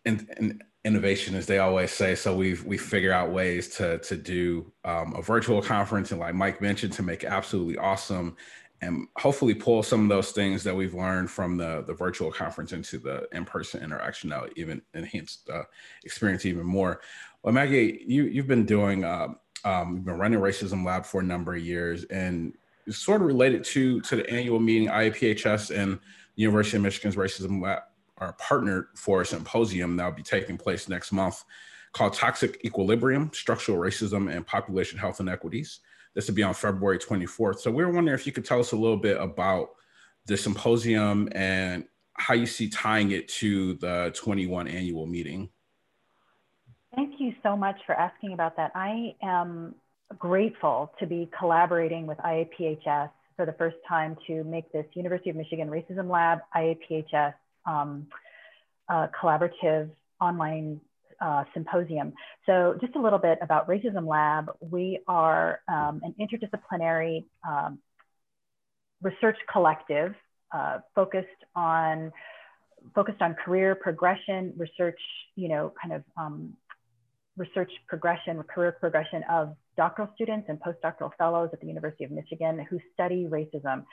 And, 0.06 0.28
and 0.38 0.64
innovation, 0.84 1.34
as 1.34 1.46
they 1.46 1.58
always 1.58 1.90
say. 1.90 2.14
So 2.14 2.34
we've 2.34 2.64
we 2.64 2.78
figure 2.78 3.12
out 3.12 3.30
ways 3.30 3.68
to 3.76 3.98
to 3.98 4.16
do 4.16 4.72
um, 4.84 5.14
a 5.14 5.22
virtual 5.22 5.60
conference, 5.60 6.12
and 6.12 6.20
like 6.20 6.34
Mike 6.34 6.60
mentioned, 6.62 6.94
to 6.94 7.02
make 7.02 7.24
absolutely 7.24 7.76
awesome 7.76 8.36
and 8.82 9.06
hopefully 9.16 9.54
pull 9.54 9.82
some 9.82 10.02
of 10.02 10.08
those 10.08 10.32
things 10.32 10.62
that 10.62 10.74
we've 10.74 10.94
learned 10.94 11.30
from 11.30 11.56
the, 11.56 11.82
the 11.86 11.94
virtual 11.94 12.30
conference 12.30 12.72
into 12.72 12.98
the 12.98 13.26
in-person 13.32 13.82
interaction 13.82 14.28
now 14.28 14.44
even 14.54 14.82
enhance 14.94 15.38
the 15.46 15.64
experience 16.04 16.44
even 16.44 16.66
more 16.66 17.00
well 17.42 17.54
maggie 17.54 18.04
you, 18.06 18.24
you've 18.24 18.46
been 18.46 18.66
doing 18.66 19.02
uh, 19.02 19.28
um, 19.66 19.94
you've 19.94 20.04
been 20.04 20.18
running 20.18 20.38
racism 20.38 20.84
lab 20.84 21.04
for 21.04 21.20
a 21.20 21.24
number 21.24 21.54
of 21.54 21.62
years 21.62 22.04
and 22.04 22.54
it's 22.86 22.98
sort 22.98 23.20
of 23.20 23.26
related 23.26 23.64
to 23.64 24.00
to 24.02 24.16
the 24.16 24.30
annual 24.30 24.60
meeting 24.60 24.88
iaphs 24.88 25.76
and 25.76 25.98
university 26.36 26.76
of 26.76 26.82
michigan's 26.82 27.16
racism 27.16 27.62
lab 27.62 27.82
are 28.18 28.32
partnered 28.34 28.88
for 28.94 29.20
a 29.20 29.26
symposium 29.26 29.96
that 29.96 30.04
will 30.04 30.12
be 30.12 30.22
taking 30.22 30.56
place 30.56 30.88
next 30.88 31.12
month 31.12 31.44
called 31.92 32.12
toxic 32.12 32.60
equilibrium 32.64 33.30
structural 33.32 33.78
racism 33.78 34.34
and 34.34 34.46
population 34.46 34.98
health 34.98 35.20
inequities 35.20 35.80
this 36.16 36.28
will 36.28 36.34
be 36.34 36.42
on 36.42 36.54
February 36.54 36.98
24th. 36.98 37.58
So 37.58 37.70
we 37.70 37.82
are 37.82 37.90
wondering 37.90 38.18
if 38.18 38.26
you 38.26 38.32
could 38.32 38.46
tell 38.46 38.58
us 38.58 38.72
a 38.72 38.76
little 38.76 38.96
bit 38.96 39.20
about 39.20 39.68
the 40.24 40.36
symposium 40.36 41.28
and 41.32 41.84
how 42.14 42.32
you 42.32 42.46
see 42.46 42.70
tying 42.70 43.10
it 43.10 43.28
to 43.28 43.74
the 43.74 44.12
21 44.16 44.66
annual 44.66 45.06
meeting. 45.06 45.50
Thank 46.96 47.20
you 47.20 47.34
so 47.42 47.54
much 47.54 47.76
for 47.84 47.94
asking 47.94 48.32
about 48.32 48.56
that. 48.56 48.72
I 48.74 49.14
am 49.22 49.74
grateful 50.18 50.92
to 50.98 51.06
be 51.06 51.28
collaborating 51.38 52.06
with 52.06 52.16
IAPHS 52.18 53.10
for 53.36 53.44
the 53.44 53.52
first 53.52 53.76
time 53.86 54.16
to 54.26 54.42
make 54.44 54.72
this 54.72 54.86
University 54.94 55.28
of 55.28 55.36
Michigan 55.36 55.68
Racism 55.68 56.10
Lab 56.10 56.38
IAPHS 56.56 57.34
um, 57.66 58.06
uh, 58.88 59.08
collaborative 59.08 59.90
online 60.22 60.80
uh, 61.20 61.44
symposium. 61.52 62.14
So 62.46 62.78
just 62.80 62.96
a 62.96 63.00
little 63.00 63.18
bit 63.18 63.38
about 63.42 63.68
Racism 63.68 64.08
Lab. 64.08 64.50
We 64.60 65.00
are 65.06 65.60
um, 65.68 66.00
an 66.02 66.14
interdisciplinary 66.18 67.24
um, 67.46 67.78
research 69.02 69.36
collective 69.52 70.14
uh, 70.50 70.78
focused 70.94 71.26
on 71.54 72.10
focused 72.94 73.20
on 73.20 73.34
career 73.34 73.74
progression, 73.74 74.54
research, 74.56 75.00
you 75.34 75.48
know, 75.48 75.74
kind 75.82 75.92
of 75.92 76.04
um, 76.16 76.54
research 77.36 77.70
progression, 77.86 78.42
career 78.44 78.76
progression 78.78 79.22
of 79.30 79.54
doctoral 79.76 80.08
students 80.14 80.48
and 80.48 80.58
postdoctoral 80.60 81.10
fellows 81.18 81.50
at 81.52 81.60
the 81.60 81.66
University 81.66 82.04
of 82.04 82.10
Michigan 82.10 82.66
who 82.68 82.78
study 82.94 83.26
racism. 83.30 83.84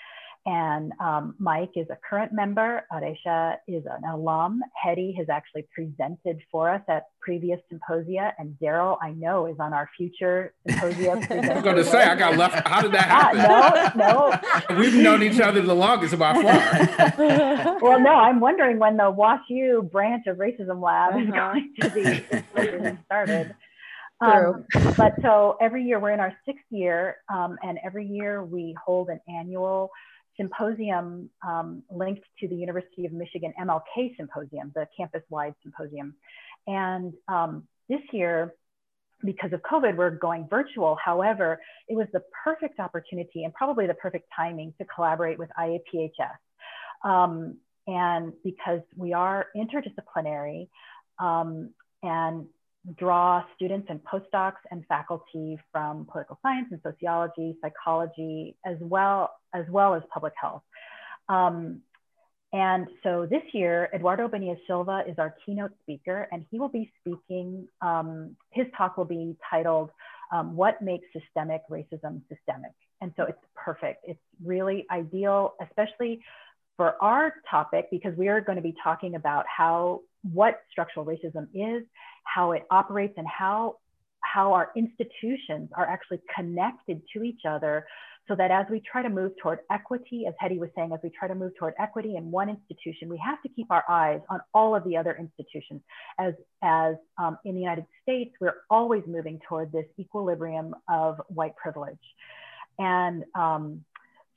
And 0.45 0.91
um, 0.99 1.35
Mike 1.39 1.71
is 1.75 1.87
a 1.89 1.97
current 2.07 2.33
member. 2.33 2.85
Aresha 2.91 3.55
is 3.65 3.85
an 3.85 4.03
alum. 4.11 4.61
Hetty 4.75 5.15
has 5.17 5.29
actually 5.29 5.65
presented 5.73 6.41
for 6.51 6.69
us 6.69 6.81
at 6.89 7.05
previous 7.21 7.61
symposia. 7.69 8.33
And 8.37 8.59
Darrell, 8.59 8.97
I 9.01 9.11
know, 9.11 9.45
is 9.45 9.55
on 9.59 9.71
our 9.73 9.89
future 9.95 10.53
symposia. 10.67 11.11
I 11.31 11.53
was 11.53 11.63
going 11.63 11.77
to 11.77 11.85
say, 11.85 12.03
I 12.03 12.15
got 12.15 12.35
left. 12.35 12.67
How 12.67 12.81
did 12.81 12.91
that 12.91 13.05
happen? 13.05 13.97
no, 13.97 14.37
no. 14.69 14.77
We've 14.77 14.95
known 14.95 15.23
each 15.23 15.39
other 15.39 15.61
the 15.61 15.73
longest 15.73 16.19
by 16.19 16.33
far. 16.33 17.77
well, 17.81 18.01
no, 18.01 18.13
I'm 18.13 18.41
wondering 18.41 18.79
when 18.79 18.97
the 18.97 19.03
WashU 19.03 19.89
branch 19.89 20.27
of 20.27 20.37
Racism 20.37 20.81
Lab 20.83 21.13
uh-huh. 21.13 21.53
is 21.77 21.89
going 21.93 22.25
to 22.59 22.91
be 22.91 22.97
started. 23.05 23.55
Um, 24.19 24.65
but 24.95 25.13
so 25.21 25.57
every 25.61 25.83
year 25.83 25.99
we're 25.99 26.11
in 26.11 26.19
our 26.19 26.35
sixth 26.45 26.65
year, 26.69 27.17
um, 27.33 27.57
and 27.61 27.77
every 27.83 28.05
year 28.05 28.43
we 28.43 28.75
hold 28.85 29.09
an 29.09 29.19
annual 29.27 29.89
symposium 30.37 31.29
um, 31.47 31.83
linked 31.91 32.25
to 32.39 32.47
the 32.47 32.55
University 32.55 33.05
of 33.05 33.11
Michigan 33.11 33.53
MLK 33.59 34.15
Symposium, 34.17 34.71
the 34.75 34.87
campus-wide 34.97 35.53
symposium. 35.61 36.15
And 36.67 37.13
um, 37.27 37.67
this 37.89 38.01
year, 38.11 38.53
because 39.23 39.53
of 39.53 39.61
COVID, 39.61 39.95
we're 39.95 40.11
going 40.11 40.47
virtual. 40.49 40.97
However, 41.03 41.61
it 41.87 41.95
was 41.95 42.07
the 42.13 42.21
perfect 42.43 42.79
opportunity 42.79 43.43
and 43.43 43.53
probably 43.53 43.87
the 43.87 43.93
perfect 43.93 44.27
timing 44.35 44.73
to 44.79 44.85
collaborate 44.85 45.39
with 45.39 45.49
IAPHS. 45.57 46.09
Um, 47.03 47.57
and 47.87 48.33
because 48.43 48.81
we 48.95 49.13
are 49.13 49.47
interdisciplinary 49.55 50.67
um, 51.19 51.71
and 52.01 52.47
draw 52.97 53.43
students 53.55 53.87
and 53.89 53.99
postdocs 54.03 54.61
and 54.71 54.85
faculty 54.87 55.57
from 55.71 56.05
political 56.05 56.37
science 56.41 56.67
and 56.71 56.81
sociology, 56.83 57.55
psychology, 57.61 58.55
as 58.65 58.77
well 58.81 59.31
as, 59.53 59.65
well 59.69 59.93
as 59.95 60.03
public 60.13 60.33
health. 60.39 60.63
Um, 61.29 61.81
and 62.51 62.87
so 63.01 63.25
this 63.25 63.41
year, 63.53 63.89
Eduardo 63.95 64.27
Bonilla 64.27 64.57
Silva 64.67 65.03
is 65.07 65.15
our 65.17 65.33
keynote 65.43 65.71
speaker, 65.81 66.27
and 66.31 66.45
he 66.51 66.59
will 66.59 66.69
be 66.69 66.91
speaking, 66.99 67.67
um, 67.81 68.35
his 68.51 68.67
talk 68.77 68.97
will 68.97 69.05
be 69.05 69.35
titled, 69.49 69.89
um, 70.31 70.55
What 70.55 70.81
Makes 70.81 71.07
Systemic 71.13 71.61
Racism 71.69 72.21
Systemic? 72.29 72.73
And 73.01 73.11
so 73.17 73.23
it's 73.23 73.39
perfect. 73.55 74.05
It's 74.07 74.19
really 74.43 74.85
ideal, 74.91 75.55
especially 75.61 76.21
for 76.77 76.95
our 77.01 77.33
topic, 77.49 77.87
because 77.91 78.15
we 78.17 78.27
are 78.27 78.39
going 78.41 78.55
to 78.57 78.61
be 78.61 78.75
talking 78.83 79.15
about 79.15 79.45
how 79.47 80.01
what 80.31 80.61
structural 80.71 81.05
racism 81.05 81.47
is, 81.53 81.83
how 82.23 82.51
it 82.51 82.63
operates, 82.69 83.13
and 83.17 83.27
how 83.27 83.77
how 84.21 84.53
our 84.53 84.71
institutions 84.75 85.69
are 85.75 85.85
actually 85.85 86.21
connected 86.33 87.01
to 87.13 87.23
each 87.23 87.41
other 87.47 87.85
so 88.27 88.35
that 88.35 88.51
as 88.51 88.65
we 88.71 88.79
try 88.79 89.01
to 89.01 89.09
move 89.09 89.33
toward 89.41 89.59
equity, 89.69 90.25
as 90.27 90.33
Hetty 90.39 90.57
was 90.57 90.69
saying, 90.75 90.93
as 90.93 90.99
we 91.03 91.09
try 91.09 91.27
to 91.27 91.35
move 91.35 91.51
toward 91.59 91.73
equity 91.77 92.15
in 92.15 92.31
one 92.31 92.49
institution, 92.49 93.09
we 93.09 93.17
have 93.17 93.41
to 93.41 93.49
keep 93.49 93.69
our 93.69 93.83
eyes 93.89 94.21
on 94.29 94.39
all 94.53 94.75
of 94.75 94.83
the 94.85 94.95
other 94.95 95.15
institutions. 95.19 95.81
As, 96.17 96.33
as 96.63 96.95
um, 97.17 97.37
in 97.43 97.55
the 97.55 97.59
United 97.59 97.85
States, 98.01 98.33
we're 98.39 98.61
always 98.69 99.03
moving 99.07 99.39
toward 99.47 99.73
this 99.73 99.85
equilibrium 99.99 100.73
of 100.89 101.19
white 101.27 101.55
privilege. 101.57 101.97
And 102.79 103.25
um, 103.35 103.83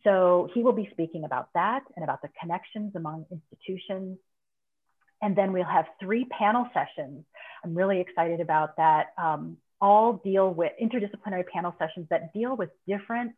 so 0.03 0.49
he 0.53 0.65
will 0.65 0.73
be 0.73 0.89
speaking 0.91 1.23
about 1.25 1.51
that 1.55 1.83
and 1.95 2.03
about 2.03 2.23
the 2.23 2.29
connections 2.41 2.93
among 2.97 3.27
institutions. 3.31 4.19
And 5.23 5.37
then 5.37 5.53
we'll 5.53 5.65
have 5.65 5.87
three 6.01 6.25
panel 6.25 6.69
sessions. 6.75 7.25
I'm 7.65 7.75
really 7.75 8.01
excited 8.01 8.41
about 8.41 8.77
that. 8.77 9.09
Um, 9.19 9.57
all 9.81 10.15
deal 10.25 10.53
with 10.53 10.73
interdisciplinary 10.83 11.47
panel 11.47 11.75
sessions 11.79 12.07
that 12.11 12.33
deal 12.33 12.57
with 12.57 12.71
different 12.87 13.33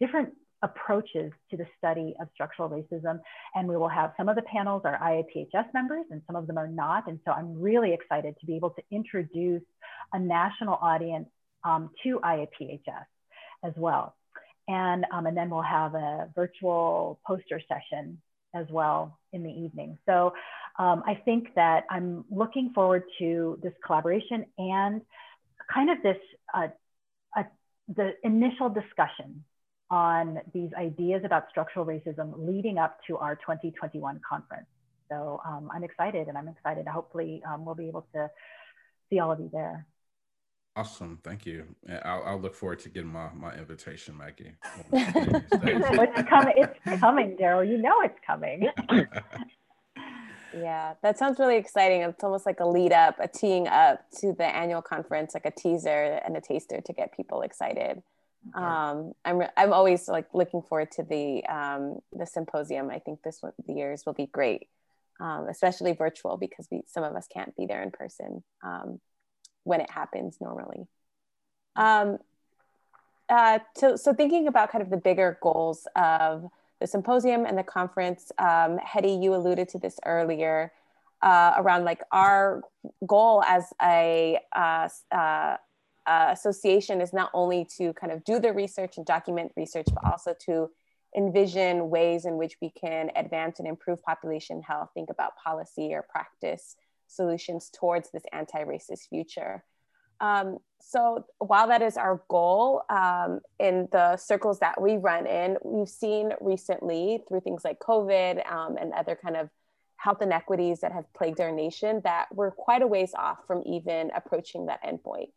different 0.00 0.30
approaches 0.64 1.30
to 1.50 1.56
the 1.56 1.66
study 1.78 2.14
of 2.20 2.28
structural 2.32 2.68
racism. 2.68 3.20
And 3.54 3.68
we 3.68 3.76
will 3.76 3.88
have 3.88 4.12
some 4.16 4.28
of 4.28 4.34
the 4.34 4.42
panels 4.42 4.82
are 4.84 4.98
IAPHS 4.98 5.72
members 5.74 6.06
and 6.10 6.22
some 6.26 6.36
of 6.36 6.46
them 6.46 6.58
are 6.58 6.66
not. 6.66 7.06
And 7.06 7.20
so 7.24 7.32
I'm 7.32 7.60
really 7.60 7.92
excited 7.92 8.34
to 8.40 8.46
be 8.46 8.56
able 8.56 8.70
to 8.70 8.82
introduce 8.90 9.62
a 10.12 10.18
national 10.18 10.74
audience 10.74 11.28
um, 11.64 11.90
to 12.02 12.18
IAPHS 12.24 13.06
as 13.62 13.72
well. 13.76 14.16
And, 14.66 15.04
um, 15.12 15.26
and 15.26 15.36
then 15.36 15.50
we'll 15.50 15.62
have 15.62 15.94
a 15.94 16.30
virtual 16.34 17.20
poster 17.26 17.60
session 17.68 18.20
as 18.54 18.66
well 18.70 19.18
in 19.32 19.42
the 19.42 19.50
evening. 19.50 19.98
So 20.06 20.32
um, 20.78 21.02
I 21.06 21.14
think 21.14 21.54
that 21.54 21.84
I'm 21.90 22.24
looking 22.30 22.72
forward 22.74 23.04
to 23.18 23.58
this 23.62 23.72
collaboration 23.84 24.44
and 24.58 25.02
kind 25.72 25.90
of 25.90 26.02
this, 26.02 26.16
uh, 26.52 26.68
uh, 27.36 27.44
the 27.94 28.12
initial 28.24 28.68
discussion 28.68 29.44
on 29.90 30.40
these 30.52 30.70
ideas 30.76 31.22
about 31.24 31.44
structural 31.50 31.86
racism 31.86 32.32
leading 32.36 32.78
up 32.78 32.98
to 33.06 33.16
our 33.18 33.36
2021 33.36 34.20
conference. 34.28 34.66
So 35.08 35.40
um, 35.46 35.70
I'm 35.72 35.84
excited 35.84 36.26
and 36.26 36.36
I'm 36.36 36.48
excited. 36.48 36.88
Hopefully 36.88 37.42
um, 37.48 37.64
we'll 37.64 37.76
be 37.76 37.86
able 37.86 38.06
to 38.14 38.30
see 39.10 39.20
all 39.20 39.30
of 39.30 39.38
you 39.38 39.50
there. 39.52 39.86
Awesome. 40.76 41.20
Thank 41.22 41.46
you. 41.46 41.66
I'll, 42.04 42.24
I'll 42.24 42.40
look 42.40 42.56
forward 42.56 42.80
to 42.80 42.88
getting 42.88 43.10
my, 43.10 43.28
my 43.32 43.54
invitation, 43.54 44.16
Maggie. 44.16 44.54
it's 44.92 46.28
coming, 46.28 46.54
it's 46.56 47.00
coming, 47.00 47.36
Darrell. 47.36 47.62
You 47.62 47.78
know 47.78 48.00
it's 48.00 48.18
coming. 48.26 48.68
yeah, 50.60 50.94
that 51.02 51.18
sounds 51.18 51.38
really 51.38 51.56
exciting. 51.56 52.02
It's 52.02 52.22
almost 52.22 52.46
like 52.46 52.60
a 52.60 52.66
lead 52.66 52.92
up, 52.92 53.16
a 53.18 53.28
teeing 53.28 53.68
up 53.68 54.04
to 54.20 54.32
the 54.32 54.44
annual 54.44 54.82
conference, 54.82 55.34
like 55.34 55.46
a 55.46 55.50
teaser 55.50 56.20
and 56.24 56.36
a 56.36 56.40
taster 56.40 56.80
to 56.80 56.92
get 56.92 57.16
people 57.16 57.42
excited 57.42 58.02
um, 58.52 59.12
I'm 59.24 59.42
I'm 59.56 59.72
always 59.72 60.08
like 60.08 60.26
looking 60.34 60.62
forward 60.62 60.90
to 60.92 61.02
the 61.02 61.44
um, 61.46 62.00
the 62.12 62.26
symposium. 62.26 62.90
I 62.90 62.98
think 62.98 63.22
this 63.22 63.38
one 63.40 63.52
the 63.66 63.72
years 63.72 64.04
will 64.04 64.12
be 64.12 64.26
great, 64.26 64.68
um, 65.20 65.46
especially 65.48 65.92
virtual 65.92 66.36
because 66.36 66.68
we 66.70 66.82
some 66.86 67.04
of 67.04 67.14
us 67.14 67.26
can't 67.26 67.56
be 67.56 67.66
there 67.66 67.82
in 67.82 67.90
person 67.90 68.42
um, 68.62 69.00
when 69.62 69.80
it 69.80 69.90
happens 69.90 70.38
normally. 70.40 70.86
Um, 71.76 72.18
uh, 73.28 73.60
to, 73.76 73.96
so 73.96 74.12
thinking 74.12 74.46
about 74.46 74.70
kind 74.70 74.82
of 74.82 74.90
the 74.90 74.98
bigger 74.98 75.38
goals 75.40 75.88
of 75.96 76.50
the 76.80 76.86
symposium 76.86 77.46
and 77.46 77.56
the 77.56 77.62
conference, 77.62 78.32
um, 78.38 78.78
Hetty, 78.78 79.12
you 79.12 79.34
alluded 79.34 79.68
to 79.70 79.78
this 79.78 79.98
earlier 80.04 80.72
uh, 81.22 81.54
around 81.56 81.84
like 81.84 82.02
our 82.12 82.62
goal 83.06 83.42
as 83.44 83.72
a 83.82 84.38
uh, 84.54 84.88
uh, 85.10 85.56
uh, 86.06 86.28
association 86.30 87.00
is 87.00 87.12
not 87.12 87.30
only 87.32 87.66
to 87.78 87.94
kind 87.94 88.12
of 88.12 88.22
do 88.24 88.38
the 88.38 88.52
research 88.52 88.98
and 88.98 89.06
document 89.06 89.50
research, 89.56 89.86
but 89.94 90.04
also 90.04 90.34
to 90.44 90.70
envision 91.16 91.88
ways 91.88 92.26
in 92.26 92.36
which 92.36 92.56
we 92.60 92.70
can 92.70 93.10
advance 93.16 93.58
and 93.58 93.68
improve 93.68 94.02
population 94.02 94.60
health, 94.60 94.90
think 94.92 95.08
about 95.10 95.36
policy 95.36 95.94
or 95.94 96.02
practice 96.02 96.76
solutions 97.06 97.70
towards 97.72 98.10
this 98.10 98.24
anti-racist 98.32 99.08
future. 99.08 99.64
Um, 100.20 100.58
so 100.80 101.24
while 101.38 101.68
that 101.68 101.82
is 101.82 101.96
our 101.96 102.22
goal 102.28 102.82
um, 102.90 103.40
in 103.58 103.88
the 103.90 104.16
circles 104.16 104.58
that 104.60 104.80
we 104.80 104.96
run 104.96 105.26
in, 105.26 105.56
we've 105.64 105.88
seen 105.88 106.32
recently 106.40 107.20
through 107.26 107.40
things 107.40 107.62
like 107.64 107.78
COVID 107.78 108.50
um, 108.50 108.76
and 108.76 108.92
other 108.92 109.18
kind 109.20 109.36
of 109.36 109.48
health 109.96 110.20
inequities 110.20 110.80
that 110.80 110.92
have 110.92 111.10
plagued 111.14 111.40
our 111.40 111.50
nation 111.50 112.02
that 112.04 112.26
we're 112.32 112.50
quite 112.50 112.82
a 112.82 112.86
ways 112.86 113.12
off 113.16 113.38
from 113.46 113.62
even 113.64 114.10
approaching 114.14 114.66
that 114.66 114.82
endpoint. 114.84 115.30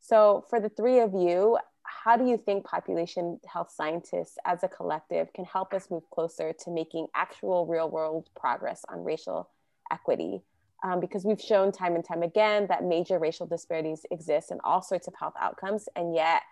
So, 0.00 0.44
for 0.48 0.60
the 0.60 0.68
three 0.68 1.00
of 1.00 1.12
you, 1.14 1.58
how 1.84 2.16
do 2.16 2.26
you 2.26 2.36
think 2.36 2.64
population 2.64 3.40
health 3.46 3.72
scientists 3.72 4.38
as 4.44 4.62
a 4.62 4.68
collective 4.68 5.32
can 5.32 5.44
help 5.44 5.74
us 5.74 5.90
move 5.90 6.08
closer 6.10 6.52
to 6.52 6.70
making 6.70 7.08
actual 7.14 7.66
real 7.66 7.90
world 7.90 8.28
progress 8.36 8.84
on 8.88 9.04
racial 9.04 9.50
equity? 9.90 10.42
Um, 10.84 10.98
because 10.98 11.24
we've 11.24 11.40
shown 11.40 11.70
time 11.70 11.94
and 11.94 12.04
time 12.04 12.22
again 12.22 12.66
that 12.66 12.82
major 12.82 13.18
racial 13.18 13.46
disparities 13.46 14.04
exist 14.10 14.50
in 14.50 14.58
all 14.64 14.82
sorts 14.82 15.06
of 15.06 15.14
health 15.18 15.34
outcomes, 15.40 15.88
and 15.94 16.14
yet 16.14 16.42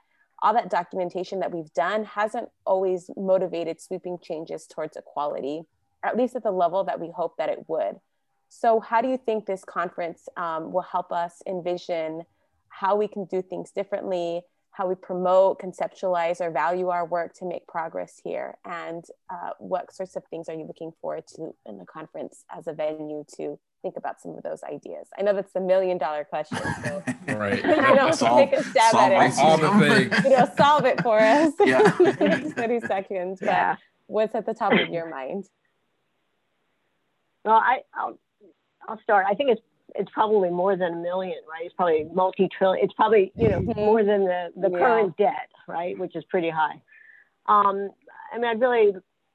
all 0.40 0.54
that 0.54 0.70
documentation 0.70 1.40
that 1.40 1.52
we've 1.52 1.72
done 1.74 2.04
hasn't 2.04 2.48
always 2.64 3.10
motivated 3.16 3.80
sweeping 3.80 4.18
changes 4.22 4.66
towards 4.66 4.96
equality, 4.96 5.62
at 6.04 6.16
least 6.16 6.36
at 6.36 6.44
the 6.44 6.50
level 6.52 6.84
that 6.84 7.00
we 7.00 7.10
hope 7.10 7.36
that 7.38 7.48
it 7.48 7.64
would. 7.68 7.98
So, 8.48 8.78
how 8.80 9.00
do 9.02 9.08
you 9.08 9.18
think 9.18 9.46
this 9.46 9.64
conference 9.64 10.28
um, 10.36 10.72
will 10.72 10.82
help 10.82 11.10
us 11.12 11.42
envision? 11.46 12.24
how 12.70 12.96
we 12.96 13.06
can 13.06 13.26
do 13.26 13.42
things 13.42 13.70
differently, 13.70 14.42
how 14.72 14.87
we 14.87 14.94
promote, 14.94 15.61
conceptualize, 15.61 16.40
or 16.40 16.50
value 16.50 16.88
our 16.88 17.04
work 17.04 17.35
to 17.35 17.44
make 17.44 17.66
progress 17.66 18.20
here, 18.22 18.56
and 18.64 19.04
uh, 19.28 19.50
what 19.59 19.92
sorts 19.92 20.16
of 20.16 20.24
things 20.30 20.48
are 20.48 20.54
you 20.54 20.64
looking 20.64 20.92
forward 21.00 21.26
to 21.26 21.54
in 21.66 21.78
the 21.78 21.85
conference 21.85 22.44
as 22.56 22.66
a 22.66 22.72
venue 22.72 23.24
to 23.37 23.59
think 23.83 23.96
about 23.96 24.20
some 24.20 24.37
of 24.37 24.42
those 24.42 24.62
ideas? 24.62 25.09
I 25.18 25.22
know 25.22 25.33
that's 25.33 25.52
the 25.52 25.61
million 25.61 25.98
dollar 25.98 26.24
question. 26.24 26.59
So 26.85 27.02
right. 27.35 27.62
you 27.64 27.94
know, 27.94 28.11
solve, 28.12 28.50
to 28.50 28.56
take 28.56 28.61
a 28.61 28.64
stab 28.64 28.94
at 28.94 29.12
it. 29.12 29.38
All 29.38 29.59
the 29.59 29.70
things. 29.70 30.24
You 30.24 30.30
know, 30.30 30.48
solve 30.56 30.85
it 30.85 31.02
for 31.02 31.18
us. 31.18 31.52
Yeah. 31.64 31.90
30 31.90 32.80
seconds. 32.80 33.38
But 33.40 33.46
yeah. 33.46 33.76
what's 34.06 34.35
at 34.35 34.46
the 34.46 34.54
top 34.54 34.72
of 34.72 34.88
your 34.88 35.09
mind? 35.09 35.46
Well, 37.44 37.54
I, 37.56 37.80
I'll, 37.94 38.18
I'll 38.88 39.00
start. 39.02 39.26
I 39.28 39.35
think 39.35 39.50
it's 39.50 39.62
it's 39.94 40.11
probably 40.12 40.50
more 40.50 40.76
than 40.76 40.94
a 40.94 40.96
million, 40.96 41.38
right? 41.48 41.64
It's 41.64 41.74
probably 41.74 42.07
multi-trillion. 42.12 42.85
It's 42.85 42.94
probably 42.94 43.33
you 43.37 43.48
know 43.48 43.61
mm-hmm. 43.61 43.81
more 43.81 44.05
than 44.05 44.24
the 44.24 44.53
the 44.57 44.70
yeah. 44.70 44.79
current 44.79 45.16
debt, 45.16 45.50
right, 45.68 45.98
which 45.98 46.16
is 46.16 46.24
pretty 46.24 46.50
high. 46.50 46.81
Um, 47.46 47.90
I 48.33 48.38
mean, 48.38 48.46
I 48.46 48.53
really 48.53 48.92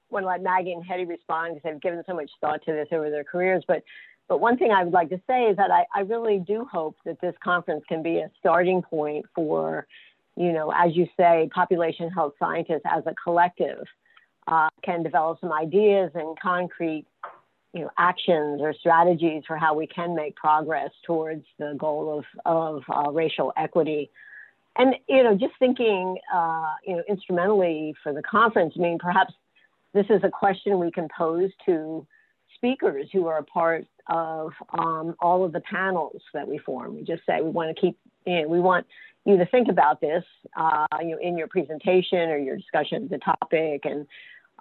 want 0.09 0.23
to 0.23 0.27
let 0.27 0.41
Maggie 0.41 0.71
and 0.71 0.85
Hetty 0.85 1.05
respond 1.05 1.55
because 1.55 1.71
they've 1.71 1.81
given 1.81 2.03
so 2.07 2.15
much 2.15 2.29
thought 2.39 2.61
to 2.65 2.71
this 2.71 2.87
over 2.91 3.09
their 3.09 3.23
careers. 3.23 3.63
But 3.67 3.83
but 4.27 4.39
one 4.39 4.57
thing 4.57 4.71
I 4.71 4.83
would 4.83 4.93
like 4.93 5.09
to 5.09 5.21
say 5.27 5.43
is 5.43 5.57
that 5.57 5.71
I, 5.71 5.85
I 5.93 6.01
really 6.01 6.39
do 6.39 6.67
hope 6.71 6.95
that 7.05 7.21
this 7.21 7.35
conference 7.43 7.83
can 7.87 8.01
be 8.01 8.17
a 8.17 8.31
starting 8.39 8.81
point 8.81 9.25
for, 9.35 9.85
you 10.35 10.51
know, 10.51 10.71
as 10.75 10.95
you 10.95 11.07
say, 11.15 11.49
population 11.53 12.09
health 12.09 12.33
scientists 12.39 12.81
as 12.85 13.03
a 13.05 13.13
collective 13.23 13.85
uh, 14.47 14.69
can 14.83 15.03
develop 15.03 15.39
some 15.41 15.53
ideas 15.53 16.11
and 16.15 16.39
concrete 16.39 17.05
you 17.75 17.81
know, 17.81 17.91
actions 17.97 18.61
or 18.61 18.73
strategies 18.73 19.43
for 19.45 19.57
how 19.57 19.73
we 19.73 19.85
can 19.85 20.15
make 20.15 20.33
progress 20.37 20.91
towards 21.05 21.45
the 21.59 21.75
goal 21.77 22.17
of, 22.17 22.25
of 22.45 22.83
uh, 22.89 23.11
racial 23.11 23.51
equity. 23.57 24.09
And, 24.77 24.95
you 25.09 25.23
know, 25.23 25.35
just 25.35 25.53
thinking, 25.59 26.17
uh, 26.33 26.73
you 26.87 26.95
know, 26.95 27.03
instrumentally 27.09 27.93
for 28.01 28.13
the 28.13 28.21
conference, 28.23 28.73
I 28.77 28.79
mean, 28.79 28.97
perhaps 28.97 29.33
this 29.93 30.05
is 30.09 30.21
a 30.23 30.29
question 30.29 30.79
we 30.79 30.89
can 30.89 31.09
pose 31.17 31.51
to 31.65 32.07
speakers 32.55 33.07
who 33.11 33.27
are 33.27 33.39
a 33.39 33.43
part 33.43 33.85
of 34.07 34.51
um, 34.79 35.15
all 35.19 35.43
of 35.43 35.51
the 35.51 35.61
panels 35.61 36.21
that 36.33 36.47
we 36.47 36.57
form. 36.59 36.95
We 36.95 37.03
just 37.03 37.25
say 37.25 37.41
we 37.41 37.49
want 37.49 37.75
to 37.75 37.81
keep, 37.81 37.97
you 38.25 38.41
know, 38.41 38.47
we 38.47 38.61
want 38.61 38.87
you 39.25 39.37
to 39.37 39.45
think 39.47 39.67
about 39.67 39.99
this, 39.99 40.23
uh, 40.55 40.85
you 41.01 41.11
know, 41.11 41.19
in 41.21 41.37
your 41.37 41.47
presentation 41.47 42.29
or 42.29 42.37
your 42.37 42.55
discussion 42.55 43.03
of 43.03 43.09
the 43.09 43.17
topic 43.17 43.83
and 43.83 44.07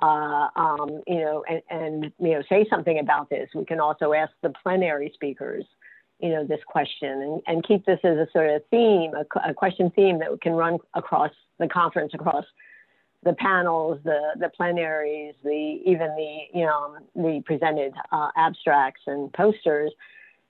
uh, 0.02 0.48
um, 0.56 1.02
you 1.06 1.20
know, 1.20 1.44
and, 1.48 1.62
and, 1.70 2.12
you 2.18 2.32
know, 2.32 2.42
say 2.48 2.66
something 2.68 2.98
about 2.98 3.30
this. 3.30 3.48
We 3.54 3.64
can 3.64 3.80
also 3.80 4.12
ask 4.12 4.32
the 4.42 4.52
plenary 4.62 5.10
speakers, 5.14 5.64
you 6.20 6.30
know, 6.30 6.44
this 6.44 6.60
question 6.66 7.22
and, 7.22 7.42
and 7.46 7.66
keep 7.66 7.86
this 7.86 8.00
as 8.04 8.16
a 8.16 8.26
sort 8.32 8.50
of 8.50 8.62
theme, 8.70 9.12
a, 9.14 9.50
a 9.50 9.54
question 9.54 9.90
theme 9.94 10.18
that 10.18 10.40
can 10.40 10.52
run 10.52 10.78
across 10.94 11.30
the 11.58 11.68
conference, 11.68 12.12
across 12.14 12.44
the 13.24 13.32
panels, 13.34 13.98
the 14.04 14.20
the 14.38 14.50
plenaries, 14.50 15.34
the 15.42 15.80
even 15.84 16.08
the 16.14 16.38
you 16.52 16.64
know 16.64 16.96
the 17.16 17.42
presented 17.44 17.92
uh, 18.12 18.28
abstracts 18.36 19.00
and 19.06 19.32
posters, 19.32 19.90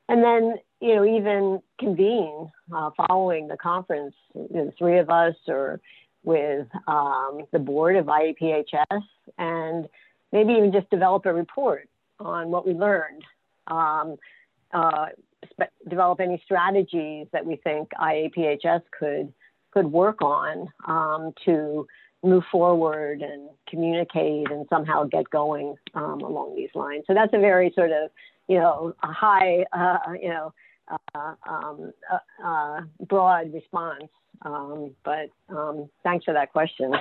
and 0.09 0.23
then 0.23 0.57
you 0.81 0.97
know 0.97 1.05
even 1.05 1.63
convene 1.79 2.51
uh, 2.75 2.91
following 2.97 3.49
the 3.49 3.57
conference, 3.57 4.15
you 4.35 4.49
know, 4.51 4.67
the 4.67 4.73
three 4.73 4.99
of 4.99 5.09
us 5.09 5.37
or 5.47 5.81
with 6.25 6.67
um, 6.87 7.43
the 7.53 7.59
board 7.59 7.97
of 7.97 8.07
IAPHS 8.07 9.03
and 9.39 9.89
maybe 10.33 10.53
even 10.55 10.73
just 10.73 10.91
develop 10.91 11.27
a 11.27 11.33
report 11.33 11.89
on 12.19 12.51
what 12.51 12.67
we 12.67 12.73
learned. 12.73 13.23
Um, 13.67 14.17
uh, 14.73 15.07
develop 15.89 16.21
any 16.21 16.41
strategies 16.45 17.27
that 17.33 17.45
we 17.45 17.57
think 17.57 17.91
IAPHS 18.01 18.83
could 18.99 19.33
could 19.71 19.91
work 19.91 20.23
on 20.23 20.69
um, 20.87 21.33
to 21.45 21.87
move 22.23 22.45
forward 22.51 23.21
and 23.23 23.51
communicate 23.69 24.51
and 24.51 24.67
somehow 24.71 25.05
get 25.05 25.29
going 25.31 25.75
um, 25.95 26.21
along 26.21 26.55
these 26.57 26.71
lines. 26.75 27.05
So 27.07 27.13
that's 27.13 27.35
a 27.35 27.39
very 27.39 27.73
sort 27.75 27.91
of, 27.91 28.11
you 28.49 28.59
know, 28.59 28.95
a 29.03 29.13
high, 29.13 29.65
uh, 29.73 30.13
you 30.21 30.29
know, 30.29 30.55
uh, 30.89 31.35
um, 31.49 31.93
uh, 32.13 32.47
uh 32.47 32.81
broad 33.01 33.53
response. 33.53 34.05
Um, 34.43 34.95
but 35.05 35.31
um, 35.49 35.89
thanks 36.03 36.25
for 36.25 36.35
that 36.35 36.53
question. 36.53 36.95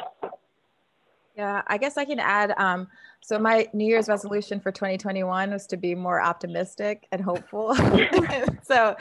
Yeah, 1.35 1.63
I 1.65 1.77
guess 1.77 1.97
I 1.97 2.05
can 2.05 2.19
add. 2.19 2.53
Um, 2.57 2.87
so 3.21 3.39
my 3.39 3.67
New 3.73 3.87
Year's 3.87 4.07
resolution 4.07 4.59
for 4.59 4.71
2021 4.71 5.51
was 5.51 5.65
to 5.67 5.77
be 5.77 5.95
more 5.95 6.21
optimistic 6.21 7.07
and 7.11 7.21
hopeful. 7.21 7.75
so, 8.63 8.95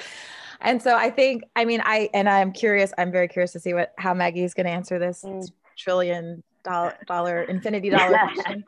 and 0.60 0.80
so 0.80 0.96
I 0.96 1.10
think, 1.10 1.42
I 1.56 1.64
mean, 1.64 1.82
I 1.84 2.08
and 2.14 2.28
I'm 2.28 2.52
curious. 2.52 2.92
I'm 2.96 3.12
very 3.12 3.28
curious 3.28 3.52
to 3.52 3.60
see 3.60 3.74
what 3.74 3.92
how 3.98 4.14
Maggie 4.14 4.44
is 4.44 4.54
going 4.54 4.66
to 4.66 4.72
answer 4.72 4.98
this 4.98 5.22
mm. 5.22 5.46
trillion 5.76 6.42
dollar, 6.64 6.96
dollar 7.06 7.42
infinity 7.42 7.90
dollar 7.90 8.18
question. 8.34 8.64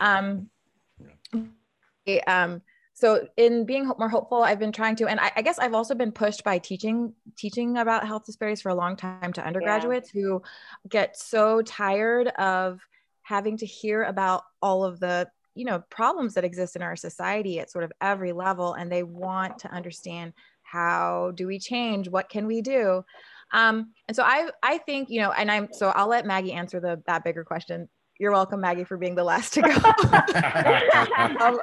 Um, 0.00 0.50
um, 2.26 2.62
so 2.94 3.26
in 3.36 3.66
being 3.66 3.86
more 3.98 4.08
hopeful 4.08 4.42
i've 4.42 4.58
been 4.58 4.72
trying 4.72 4.96
to 4.96 5.06
and 5.06 5.20
I, 5.20 5.32
I, 5.36 5.42
guess 5.42 5.58
i've 5.58 5.74
also 5.74 5.94
been 5.94 6.12
pushed 6.12 6.44
by 6.44 6.58
teaching 6.58 7.12
teaching 7.36 7.78
about 7.78 8.06
health 8.06 8.24
disparities 8.24 8.62
for 8.62 8.70
a 8.70 8.74
long 8.74 8.96
time 8.96 9.32
to 9.34 9.44
undergraduates 9.44 10.10
yeah. 10.14 10.22
who 10.22 10.42
get 10.88 11.16
so 11.16 11.62
tired 11.62 12.28
of 12.28 12.80
having 13.22 13.56
to 13.58 13.66
hear 13.66 14.04
about 14.04 14.44
all 14.62 14.84
of 14.84 15.00
the 15.00 15.28
you 15.54 15.64
know 15.64 15.82
problems 15.90 16.34
that 16.34 16.44
exist 16.44 16.76
in 16.76 16.82
our 16.82 16.96
society 16.96 17.60
at 17.60 17.70
sort 17.70 17.84
of 17.84 17.92
every 18.00 18.32
level 18.32 18.74
and 18.74 18.90
they 18.90 19.02
want 19.02 19.58
to 19.58 19.70
understand 19.70 20.32
how 20.62 21.32
do 21.36 21.46
we 21.46 21.58
change? 21.58 22.08
What 22.08 22.28
can 22.28 22.46
we 22.46 22.60
do? 22.60 23.04
Um, 23.52 23.92
and 24.08 24.16
so 24.16 24.24
i 24.24 24.50
i 24.62 24.78
think 24.78 25.10
you 25.10 25.20
know 25.20 25.30
and 25.30 25.50
i'm 25.50 25.68
so 25.70 25.90
i'll 25.90 26.08
let 26.08 26.26
maggie 26.26 26.52
answer 26.52 26.80
the 26.80 27.02
that 27.06 27.24
bigger 27.24 27.44
question. 27.44 27.88
You're 28.18 28.32
welcome 28.32 28.60
maggie 28.60 28.84
for 28.84 28.96
being 28.96 29.14
the 29.14 29.24
last 29.24 29.54
to 29.54 29.62
go. 29.62 29.70
Um, 31.30 31.58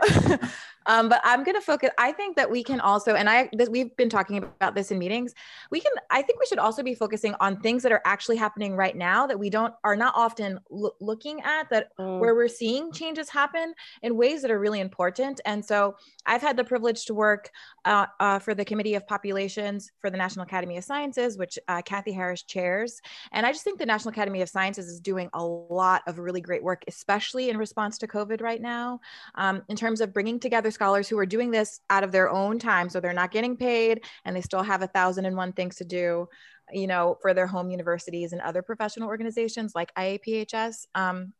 um, 0.85 1.09
but 1.09 1.21
I'm 1.23 1.43
going 1.43 1.55
to 1.55 1.61
focus. 1.61 1.89
I 1.97 2.11
think 2.11 2.35
that 2.37 2.49
we 2.49 2.63
can 2.63 2.79
also, 2.79 3.15
and 3.15 3.29
I 3.29 3.49
this, 3.53 3.69
we've 3.69 3.95
been 3.97 4.09
talking 4.09 4.37
about 4.37 4.75
this 4.75 4.91
in 4.91 4.99
meetings. 4.99 5.33
We 5.69 5.79
can. 5.79 5.91
I 6.09 6.21
think 6.21 6.39
we 6.39 6.45
should 6.45 6.59
also 6.59 6.83
be 6.83 6.95
focusing 6.95 7.35
on 7.39 7.59
things 7.59 7.83
that 7.83 7.91
are 7.91 8.01
actually 8.05 8.37
happening 8.37 8.75
right 8.75 8.95
now 8.95 9.27
that 9.27 9.37
we 9.37 9.49
don't 9.49 9.73
are 9.83 9.95
not 9.95 10.13
often 10.15 10.59
lo- 10.69 10.95
looking 10.99 11.41
at. 11.41 11.69
That 11.69 11.89
mm. 11.99 12.19
where 12.19 12.35
we're 12.35 12.47
seeing 12.47 12.91
changes 12.91 13.29
happen 13.29 13.73
in 14.01 14.17
ways 14.17 14.41
that 14.41 14.51
are 14.51 14.59
really 14.59 14.79
important. 14.79 15.39
And 15.45 15.63
so 15.63 15.95
I've 16.25 16.41
had 16.41 16.57
the 16.57 16.63
privilege 16.63 17.05
to 17.05 17.13
work 17.13 17.51
uh, 17.85 18.07
uh, 18.19 18.39
for 18.39 18.55
the 18.55 18.65
Committee 18.65 18.95
of 18.95 19.07
Populations 19.07 19.91
for 19.99 20.09
the 20.09 20.17
National 20.17 20.43
Academy 20.43 20.77
of 20.77 20.83
Sciences, 20.83 21.37
which 21.37 21.59
uh, 21.67 21.81
Kathy 21.83 22.11
Harris 22.11 22.43
chairs. 22.43 23.01
And 23.31 23.45
I 23.45 23.51
just 23.51 23.63
think 23.63 23.77
the 23.79 23.85
National 23.85 24.11
Academy 24.11 24.41
of 24.41 24.49
Sciences 24.49 24.87
is 24.87 24.99
doing 24.99 25.29
a 25.33 25.43
lot 25.43 26.01
of 26.07 26.19
really 26.19 26.41
great 26.41 26.63
work, 26.63 26.83
especially 26.87 27.49
in 27.49 27.57
response 27.57 27.97
to 27.99 28.07
COVID 28.07 28.41
right 28.41 28.61
now, 28.61 28.99
um, 29.35 29.61
in 29.69 29.75
terms 29.75 30.01
of 30.01 30.13
bringing 30.13 30.39
together 30.39 30.70
scholars 30.71 31.07
who 31.07 31.17
are 31.17 31.25
doing 31.25 31.51
this 31.51 31.79
out 31.89 32.03
of 32.03 32.11
their 32.11 32.29
own 32.29 32.59
time. 32.59 32.89
So 32.89 32.99
they're 32.99 33.13
not 33.13 33.31
getting 33.31 33.57
paid 33.57 34.03
and 34.25 34.35
they 34.35 34.41
still 34.41 34.63
have 34.63 34.81
a 34.81 34.87
thousand 34.87 35.25
and 35.25 35.35
one 35.35 35.53
things 35.53 35.75
to 35.77 35.85
do, 35.85 36.27
you 36.71 36.87
know, 36.87 37.17
for 37.21 37.33
their 37.33 37.47
home 37.47 37.69
universities 37.69 38.33
and 38.33 38.41
other 38.41 38.61
professional 38.61 39.07
organizations 39.07 39.73
like 39.75 39.93
IAPHS. 39.95 40.85
Um, 40.95 41.33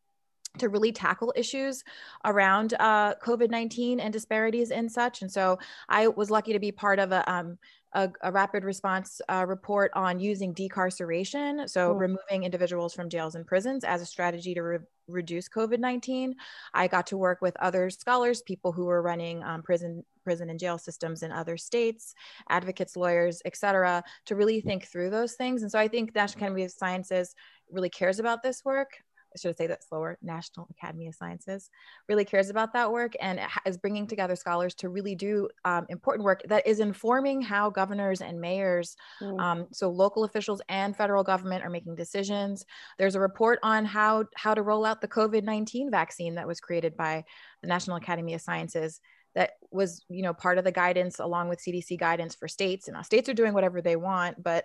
to 0.58 0.68
really 0.68 0.92
tackle 0.92 1.32
issues 1.36 1.82
around 2.24 2.74
uh, 2.78 3.14
COVID 3.24 3.50
19 3.50 4.00
and 4.00 4.12
disparities 4.12 4.70
and 4.70 4.90
such. 4.90 5.22
And 5.22 5.30
so 5.30 5.58
I 5.88 6.08
was 6.08 6.30
lucky 6.30 6.52
to 6.52 6.58
be 6.58 6.72
part 6.72 6.98
of 6.98 7.12
a, 7.12 7.30
um, 7.30 7.58
a, 7.94 8.10
a, 8.22 8.32
rapid 8.32 8.64
response 8.64 9.20
uh, 9.28 9.44
report 9.46 9.90
on 9.94 10.18
using 10.18 10.54
decarceration, 10.54 11.68
so 11.68 11.94
mm. 11.94 12.00
removing 12.00 12.44
individuals 12.44 12.94
from 12.94 13.08
jails 13.10 13.34
and 13.34 13.46
prisons 13.46 13.84
as 13.84 14.00
a 14.00 14.06
strategy 14.06 14.54
to 14.54 14.62
re- 14.62 14.78
reduce 15.08 15.48
COVID-19. 15.48 16.32
I 16.72 16.88
got 16.88 17.06
to 17.08 17.18
work 17.18 17.42
with 17.42 17.56
other 17.58 17.90
scholars, 17.90 18.40
people 18.42 18.72
who 18.72 18.86
were 18.86 19.02
running 19.02 19.42
um, 19.42 19.62
prison 19.62 20.04
prison 20.24 20.50
and 20.50 20.58
jail 20.58 20.78
systems 20.78 21.22
in 21.22 21.32
other 21.32 21.56
states, 21.56 22.14
advocates, 22.48 22.96
lawyers, 22.96 23.42
et 23.44 23.56
cetera, 23.56 24.04
to 24.24 24.36
really 24.36 24.60
think 24.60 24.86
through 24.86 25.10
those 25.10 25.34
things. 25.34 25.62
And 25.62 25.70
so 25.70 25.78
I 25.78 25.88
think 25.88 26.14
National 26.14 26.44
Academy 26.44 26.64
of 26.64 26.70
Sciences 26.70 27.34
really 27.70 27.90
cares 27.90 28.20
about 28.20 28.42
this 28.42 28.64
work. 28.64 28.90
I 29.34 29.38
should 29.38 29.56
say 29.56 29.66
that 29.66 29.84
slower, 29.84 30.18
National 30.22 30.68
Academy 30.70 31.06
of 31.08 31.14
Sciences 31.14 31.70
really 32.08 32.24
cares 32.24 32.50
about 32.50 32.72
that 32.74 32.92
work 32.92 33.14
and 33.20 33.40
is 33.66 33.78
bringing 33.78 34.06
together 34.06 34.36
scholars 34.36 34.74
to 34.76 34.88
really 34.88 35.14
do 35.14 35.48
um, 35.64 35.86
important 35.88 36.24
work 36.24 36.42
that 36.48 36.66
is 36.66 36.80
informing 36.80 37.40
how 37.40 37.70
governors 37.70 38.20
and 38.20 38.40
mayors, 38.40 38.96
mm. 39.20 39.40
um, 39.40 39.66
so 39.72 39.90
local 39.90 40.24
officials 40.24 40.60
and 40.68 40.96
federal 40.96 41.24
government 41.24 41.64
are 41.64 41.70
making 41.70 41.94
decisions. 41.94 42.64
There's 42.98 43.14
a 43.14 43.20
report 43.20 43.58
on 43.62 43.84
how, 43.84 44.24
how 44.36 44.54
to 44.54 44.62
roll 44.62 44.84
out 44.84 45.00
the 45.00 45.08
COVID-19 45.08 45.90
vaccine 45.90 46.34
that 46.34 46.46
was 46.46 46.60
created 46.60 46.96
by 46.96 47.24
the 47.62 47.68
National 47.68 47.96
Academy 47.96 48.34
of 48.34 48.40
Sciences 48.40 49.00
that 49.34 49.52
was 49.70 50.04
you 50.08 50.22
know 50.22 50.34
part 50.34 50.58
of 50.58 50.64
the 50.64 50.72
guidance 50.72 51.18
along 51.18 51.48
with 51.48 51.60
cdc 51.60 51.98
guidance 51.98 52.34
for 52.34 52.48
states. 52.48 52.88
And 52.88 53.04
states 53.04 53.28
are 53.28 53.34
doing 53.34 53.54
whatever 53.54 53.80
they 53.80 53.96
want 53.96 54.42
but 54.42 54.64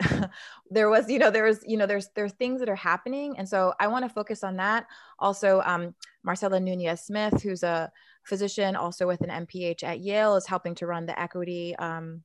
there 0.70 0.90
was 0.90 1.10
you 1.10 1.20
know 1.20 1.32
there 1.32 1.46
was 1.46 1.64
you 1.66 1.78
know 1.78 1.86
there's 1.86 2.10
there's 2.16 2.34
things 2.34 2.60
that 2.60 2.70
are 2.70 2.76
happening. 2.76 3.38
And 3.38 3.48
so 3.48 3.74
i 3.80 3.88
want 3.88 4.06
to 4.06 4.10
focus 4.10 4.44
on 4.44 4.58
that. 4.58 4.88
Also 5.20 5.62
um, 5.66 5.96
Marcella 6.24 6.60
Nunez-Smith 6.60 7.42
who's 7.42 7.64
a 7.64 7.92
physician 8.24 8.76
also 8.76 9.08
with 9.08 9.22
an 9.22 9.30
mph 9.46 9.84
at 9.84 10.02
yale 10.02 10.36
is 10.36 10.46
helping 10.46 10.76
to 10.76 10.86
run 10.86 11.06
the 11.06 11.18
equity 11.18 11.76
um, 11.78 12.22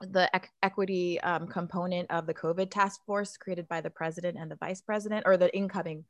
the 0.00 0.30
equity 0.62 1.20
um, 1.20 1.46
component 1.46 2.10
of 2.10 2.26
the 2.26 2.34
covid 2.34 2.70
task 2.70 3.04
force 3.04 3.36
created 3.36 3.68
by 3.68 3.80
the 3.82 3.90
president 3.90 4.38
and 4.38 4.50
the 4.50 4.56
vice 4.56 4.80
president 4.80 5.24
or 5.26 5.36
the 5.36 5.54
incoming 5.54 6.04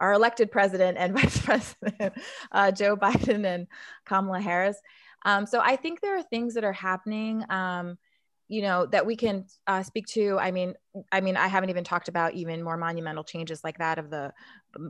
our 0.00 0.12
elected 0.12 0.50
president 0.50 0.98
and 0.98 1.14
vice 1.18 1.38
president, 1.38 2.14
uh, 2.52 2.70
Joe 2.70 2.96
Biden 2.96 3.44
and 3.46 3.66
Kamala 4.04 4.40
Harris. 4.40 4.78
Um, 5.24 5.46
so 5.46 5.60
I 5.60 5.76
think 5.76 6.00
there 6.00 6.16
are 6.16 6.22
things 6.22 6.54
that 6.54 6.64
are 6.64 6.72
happening, 6.72 7.44
um, 7.50 7.96
you 8.46 8.60
know, 8.60 8.84
that 8.86 9.06
we 9.06 9.16
can 9.16 9.46
uh, 9.66 9.82
speak 9.82 10.06
to. 10.06 10.38
I 10.38 10.50
mean, 10.50 10.74
I 11.10 11.22
mean, 11.22 11.36
I 11.36 11.48
haven't 11.48 11.70
even 11.70 11.82
talked 11.82 12.08
about 12.08 12.34
even 12.34 12.62
more 12.62 12.76
monumental 12.76 13.24
changes 13.24 13.64
like 13.64 13.78
that 13.78 13.98
of 13.98 14.10
the 14.10 14.32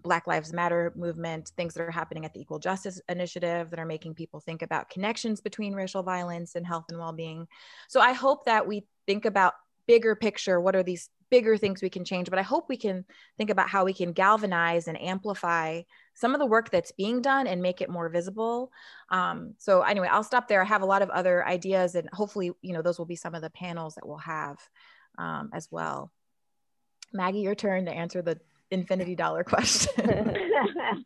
Black 0.02 0.26
Lives 0.26 0.52
Matter 0.52 0.92
movement, 0.96 1.52
things 1.56 1.74
that 1.74 1.82
are 1.82 1.90
happening 1.90 2.24
at 2.24 2.34
the 2.34 2.40
Equal 2.40 2.58
Justice 2.58 3.00
Initiative 3.08 3.70
that 3.70 3.78
are 3.78 3.86
making 3.86 4.14
people 4.14 4.40
think 4.40 4.62
about 4.62 4.90
connections 4.90 5.40
between 5.40 5.74
racial 5.74 6.02
violence 6.02 6.56
and 6.56 6.66
health 6.66 6.86
and 6.88 6.98
well-being. 6.98 7.46
So 7.88 8.00
I 8.00 8.12
hope 8.12 8.44
that 8.46 8.66
we 8.66 8.86
think 9.06 9.24
about 9.24 9.54
bigger 9.86 10.14
picture. 10.14 10.60
What 10.60 10.76
are 10.76 10.82
these 10.82 11.08
bigger 11.30 11.56
things 11.56 11.82
we 11.82 11.90
can 11.90 12.04
change? 12.04 12.30
But 12.30 12.38
i 12.38 12.42
hope 12.42 12.68
we 12.68 12.76
can 12.76 13.04
think 13.36 13.50
about 13.50 13.68
how 13.68 13.84
we 13.84 13.92
can 13.92 14.12
galvanize 14.12 14.88
and 14.88 15.00
amplify 15.00 15.82
some 16.14 16.34
of 16.34 16.38
the 16.38 16.46
work 16.46 16.70
that's 16.70 16.92
being 16.92 17.22
done 17.22 17.46
and 17.46 17.60
make 17.62 17.80
it 17.80 17.90
more 17.90 18.08
visible. 18.08 18.70
Um, 19.10 19.54
so 19.58 19.82
anyway 19.82 20.08
i'll 20.10 20.22
stop 20.22 20.48
there. 20.48 20.62
I 20.62 20.66
have 20.66 20.82
a 20.82 20.86
lot 20.86 21.02
of 21.02 21.10
other 21.10 21.46
ideas 21.46 21.94
and 21.94 22.08
hopefully 22.12 22.52
you 22.62 22.72
know 22.72 22.82
those 22.82 22.98
will 22.98 23.06
be 23.06 23.16
some 23.16 23.34
of 23.34 23.42
the 23.42 23.50
panels 23.50 23.94
that 23.96 24.06
we'll 24.06 24.18
have 24.18 24.58
um, 25.18 25.50
as 25.52 25.68
well. 25.70 26.12
Maggie 27.12 27.40
your 27.40 27.54
turn 27.54 27.86
to 27.86 27.92
answer 27.92 28.22
the 28.22 28.38
infinity 28.70 29.14
dollar 29.14 29.44
question. 29.44 30.36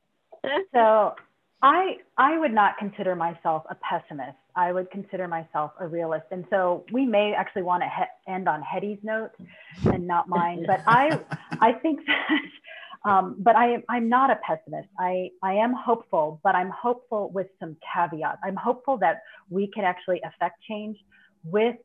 So 0.73 1.15
I 1.63 1.97
I 2.17 2.39
would 2.39 2.53
not 2.53 2.79
consider 2.79 3.17
myself 3.17 3.65
a 3.69 3.75
pessimist. 3.77 4.39
I 4.55 4.73
would 4.73 4.91
consider 4.91 5.27
myself 5.27 5.73
a 5.81 5.87
realist. 5.87 6.27
And 6.31 6.45
so 6.51 6.85
we 6.93 7.05
may 7.05 7.35
actually 7.35 7.63
want 7.63 7.83
to 7.83 7.89
he- 7.89 8.33
end 8.33 8.49
on 8.49 8.63
Hedy's 8.63 8.99
note 9.03 9.31
and 9.85 10.07
not 10.07 10.29
mine. 10.29 10.65
But 10.67 10.83
I 10.87 11.21
I 11.61 11.73
think 11.73 12.01
that 12.07 13.11
um, 13.11 13.37
but 13.39 13.57
I 13.57 13.73
am 13.73 13.83
I'm 13.89 14.09
not 14.09 14.31
a 14.31 14.37
pessimist. 14.37 14.89
I 14.99 15.31
I 15.43 15.55
am 15.55 15.73
hopeful, 15.73 16.41
but 16.45 16.55
I'm 16.55 16.71
hopeful 16.71 17.31
with 17.31 17.49
some 17.59 17.77
caveats. 17.93 18.39
I'm 18.45 18.57
hopeful 18.57 18.97
that 18.99 19.23
we 19.51 19.69
can 19.75 19.85
actually 19.85 20.21
affect 20.25 20.63
change 20.63 20.97
with 21.45 21.77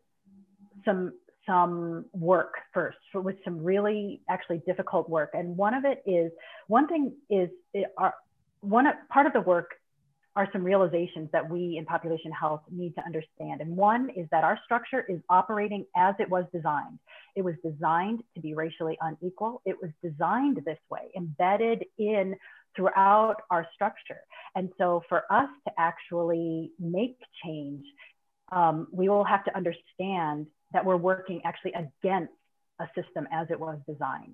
some 0.85 1.13
some 1.45 2.05
work 2.13 2.53
first 2.73 2.97
with 3.13 3.35
some 3.43 3.61
really 3.61 4.21
actually 4.29 4.61
difficult 4.65 5.09
work 5.09 5.31
and 5.33 5.57
one 5.57 5.73
of 5.73 5.83
it 5.83 6.01
is 6.05 6.31
one 6.67 6.87
thing 6.87 7.13
is 7.29 7.49
it, 7.73 7.87
our, 7.97 8.13
one 8.63 8.85
part 9.09 9.27
of 9.27 9.33
the 9.33 9.41
work 9.41 9.71
are 10.35 10.49
some 10.51 10.63
realizations 10.63 11.29
that 11.31 11.47
we 11.47 11.77
in 11.77 11.85
population 11.85 12.31
health 12.31 12.61
need 12.71 12.95
to 12.95 13.05
understand. 13.05 13.61
And 13.61 13.77
one 13.77 14.09
is 14.15 14.27
that 14.31 14.43
our 14.43 14.59
structure 14.65 15.05
is 15.07 15.19
operating 15.29 15.85
as 15.95 16.15
it 16.19 16.27
was 16.27 16.45
designed. 16.51 16.97
It 17.35 17.43
was 17.43 17.53
designed 17.63 18.23
to 18.33 18.41
be 18.41 18.55
racially 18.55 18.97
unequal. 18.99 19.61
It 19.65 19.75
was 19.79 19.91
designed 20.01 20.59
this 20.65 20.79
way, 20.89 21.11
embedded 21.15 21.85
in 21.99 22.35
throughout 22.75 23.35
our 23.51 23.67
structure. 23.75 24.21
And 24.55 24.71
so 24.79 25.03
for 25.07 25.23
us 25.29 25.49
to 25.67 25.73
actually 25.77 26.71
make 26.79 27.17
change, 27.45 27.85
um, 28.51 28.87
we 28.91 29.09
will 29.09 29.23
have 29.23 29.43
to 29.45 29.55
understand 29.55 30.47
that 30.71 30.83
we're 30.83 30.97
working 30.97 31.41
actually 31.45 31.73
against 31.73 32.33
a 32.79 32.87
system 32.95 33.27
as 33.31 33.47
it 33.51 33.59
was 33.59 33.77
designed. 33.87 34.33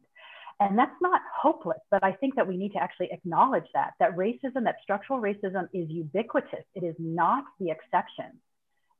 And 0.62 0.78
that's 0.78 1.00
not 1.02 1.22
hopeless, 1.34 1.80
but 1.90 2.04
I 2.04 2.12
think 2.12 2.36
that 2.36 2.46
we 2.46 2.58
need 2.58 2.74
to 2.74 2.80
actually 2.80 3.10
acknowledge 3.14 3.64
that, 3.74 3.94
that 4.00 4.18
racism, 4.18 4.66
that 4.66 4.76
structural 4.84 5.22
racism 5.22 5.70
is 5.74 5.90
ubiquitous. 5.90 6.66
It 6.76 6.84
is 6.84 6.96
not 7.00 7.46
the 7.60 7.70
exception. 7.72 8.40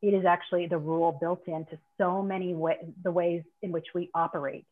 it 0.02 0.14
is 0.14 0.26
actually 0.26 0.68
the 0.68 0.78
rule 0.78 1.18
built 1.20 1.44
into 1.48 1.78
so 1.98 2.22
many 2.22 2.56
the 3.04 3.12
ways 3.12 3.44
in 3.62 3.72
which 3.72 3.88
we 3.94 4.10
operate. 4.14 4.66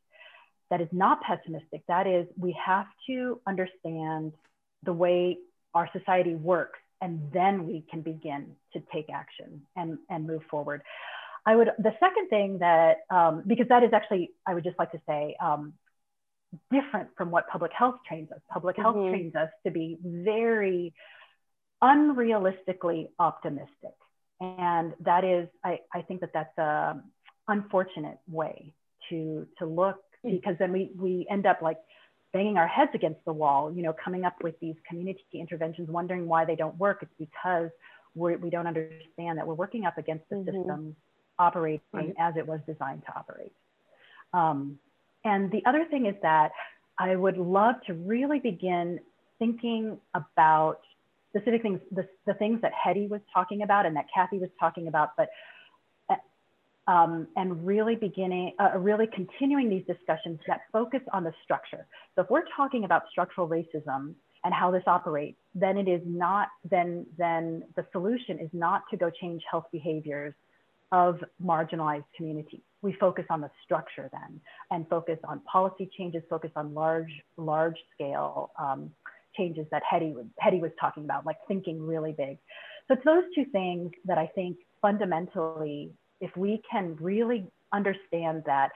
That 0.70 0.82
is 0.82 0.88
not 0.92 1.22
pessimistic. 1.22 1.82
That 1.88 2.08
is, 2.08 2.28
we 2.38 2.58
have 2.66 2.88
to 3.08 3.40
understand 3.48 4.34
the 4.84 4.94
way 4.94 5.38
our 5.74 5.90
society 5.92 6.36
works, 6.36 6.80
and 7.02 7.30
then 7.34 7.68
we 7.68 7.84
can 7.90 8.02
begin 8.02 8.56
to 8.74 8.82
take 8.94 9.10
action 9.10 9.62
and, 9.76 9.98
and 10.10 10.26
move 10.26 10.42
forward. 10.50 10.82
I 11.46 11.56
would, 11.56 11.70
the 11.78 11.94
second 12.00 12.30
thing 12.30 12.60
that, 12.60 12.98
um, 13.10 13.44
because 13.46 13.68
that 13.70 13.84
is 13.84 13.92
actually, 13.94 14.32
I 14.46 14.54
would 14.54 14.64
just 14.64 14.78
like 14.80 14.92
to 14.92 15.02
say, 15.08 15.36
um, 15.42 15.74
different 16.72 17.10
from 17.18 17.32
what 17.32 17.48
public 17.50 17.72
health 17.74 17.96
trains 18.08 18.32
us. 18.32 18.40
Public 18.52 18.78
health 18.78 18.96
mm-hmm. 18.96 19.10
trains 19.10 19.36
us 19.36 19.50
to 19.66 19.72
be 19.72 19.98
very 20.04 20.94
unrealistically 21.84 23.10
optimistic. 23.20 23.96
And 24.40 24.94
that 25.02 25.24
is, 25.24 25.48
I, 25.64 25.80
I 25.94 26.02
think 26.02 26.22
that 26.22 26.32
that's 26.34 26.58
a 26.58 27.02
unfortunate 27.48 28.20
way 28.28 28.74
to, 29.10 29.48
to 29.60 29.66
look 29.66 29.98
hmm. 30.24 30.32
because 30.32 30.56
then 30.60 30.72
we, 30.72 30.92
we 30.98 31.26
end 31.30 31.46
up 31.46 31.62
like 31.62 31.78
banging 32.34 32.58
our 32.58 32.68
heads 32.68 32.92
against 32.94 33.24
the 33.26 33.34
wall, 33.34 33.72
you 33.74 33.82
know, 33.82 33.94
coming 34.04 34.26
up 34.26 34.36
with 34.44 34.60
these 34.60 34.76
community 34.88 35.24
interventions, 35.34 35.90
wondering 35.90 36.28
why 36.28 36.46
they 36.46 36.56
don't 36.56 36.78
work. 36.78 37.00
It's 37.02 37.12
because 37.18 37.70
we're, 38.16 38.38
we 38.38 38.50
do 38.50 38.58
not 38.58 38.68
understand 38.68 39.38
that 39.38 39.48
we're 39.48 39.54
working 39.54 39.86
up 39.86 39.98
against 39.98 40.28
the 40.30 40.38
mm-hmm. 40.38 40.58
system 40.58 40.96
operating 41.40 41.82
right. 41.94 42.14
as 42.20 42.36
it 42.36 42.46
was 42.46 42.60
designed 42.68 43.04
to 43.06 43.16
operate. 43.16 43.54
Um, 44.34 44.80
and 45.24 45.52
the 45.52 45.64
other 45.66 45.86
thing 45.90 46.06
is 46.06 46.16
that 46.22 46.52
I 47.00 47.16
would 47.16 47.38
love 47.38 47.76
to 47.88 47.94
really 47.94 48.40
begin 48.40 49.00
thinking 49.40 49.98
about 50.14 50.80
specific 51.30 51.62
things, 51.62 51.80
the, 51.92 52.08
the 52.26 52.34
things 52.36 52.62
that 52.62 52.72
Hedy 52.74 53.08
was 53.08 53.22
talking 53.34 53.62
about 53.62 53.86
and 53.86 53.96
that 53.96 54.06
Kathy 54.14 54.40
was 54.40 54.50
talking 54.60 54.88
about, 54.88 55.10
but 55.16 55.30
uh, 56.10 56.92
um, 56.92 57.28
and 57.36 57.66
really 57.66 57.96
beginning, 57.96 58.54
uh, 58.60 58.78
really 58.78 59.08
continuing 59.08 59.70
these 59.70 59.86
discussions 59.86 60.40
that 60.48 60.62
focus 60.72 61.02
on 61.14 61.24
the 61.24 61.34
structure. 61.44 61.86
So 62.16 62.22
if 62.22 62.30
we're 62.30 62.46
talking 62.56 62.86
about 62.86 63.04
structural 63.12 63.48
racism 63.48 64.14
and 64.44 64.54
how 64.54 64.72
this 64.72 64.84
operates, 64.88 65.38
then 65.54 65.78
it 65.78 65.88
is 65.88 66.02
not, 66.06 66.48
then, 66.70 67.06
then 67.18 67.64
the 67.76 67.86
solution 67.92 68.40
is 68.40 68.50
not 68.54 68.84
to 68.92 68.98
go 68.98 69.10
change 69.10 69.44
health 69.50 69.66
behaviors 69.72 70.34
of 70.92 71.24
marginalized 71.44 72.06
communities. 72.16 72.62
We 72.82 72.94
focus 72.94 73.26
on 73.30 73.42
the 73.42 73.50
structure 73.64 74.10
then 74.12 74.40
and 74.72 74.88
focus 74.88 75.20
on 75.24 75.42
policy 75.42 75.90
changes, 75.98 76.24
focus 76.30 76.52
on 76.56 76.74
large, 76.74 77.12
large 77.38 77.78
scale 77.94 78.52
um, 78.60 78.92
changes 79.36 79.66
that 79.72 79.84
Hedy, 79.92 80.16
Hedy 80.44 80.62
was 80.62 80.72
talking 80.80 81.04
about, 81.04 81.26
like 81.26 81.38
thinking 81.48 81.86
really 81.86 82.14
big. 82.14 82.38
So 82.88 82.94
it's 82.94 83.04
those 83.04 83.24
two 83.36 83.46
things 83.52 83.92
that 84.06 84.18
I 84.18 84.28
think 84.28 84.58
fundamentally, 84.82 85.92
if 86.22 86.36
we 86.38 86.62
can 86.70 86.96
really 87.02 87.46
understand 87.74 88.44
that 88.46 88.72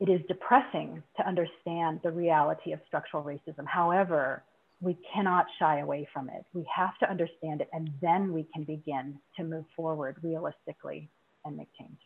it 0.00 0.08
is 0.08 0.20
depressing 0.26 1.02
to 1.16 1.26
understand 1.26 2.00
the 2.02 2.10
reality 2.10 2.72
of 2.72 2.80
structural 2.86 3.22
racism. 3.22 3.66
However, 3.66 4.42
we 4.80 4.98
cannot 5.12 5.46
shy 5.58 5.80
away 5.80 6.06
from 6.12 6.28
it. 6.28 6.44
We 6.52 6.66
have 6.74 6.98
to 6.98 7.10
understand 7.10 7.60
it, 7.60 7.68
and 7.72 7.90
then 8.00 8.32
we 8.32 8.46
can 8.52 8.64
begin 8.64 9.18
to 9.36 9.44
move 9.44 9.64
forward 9.76 10.16
realistically 10.22 11.08
and 11.44 11.56
make 11.56 11.68
change. 11.78 11.98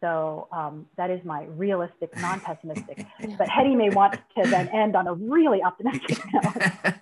So 0.00 0.48
um, 0.50 0.86
that 0.96 1.10
is 1.10 1.22
my 1.24 1.44
realistic, 1.44 2.16
non-pessimistic. 2.18 3.06
but 3.38 3.48
Hedy 3.48 3.76
may 3.76 3.90
want 3.90 4.14
to 4.14 4.48
then 4.48 4.68
end 4.68 4.96
on 4.96 5.06
a 5.06 5.14
really 5.14 5.62
optimistic 5.62 6.18
note. 6.32 6.94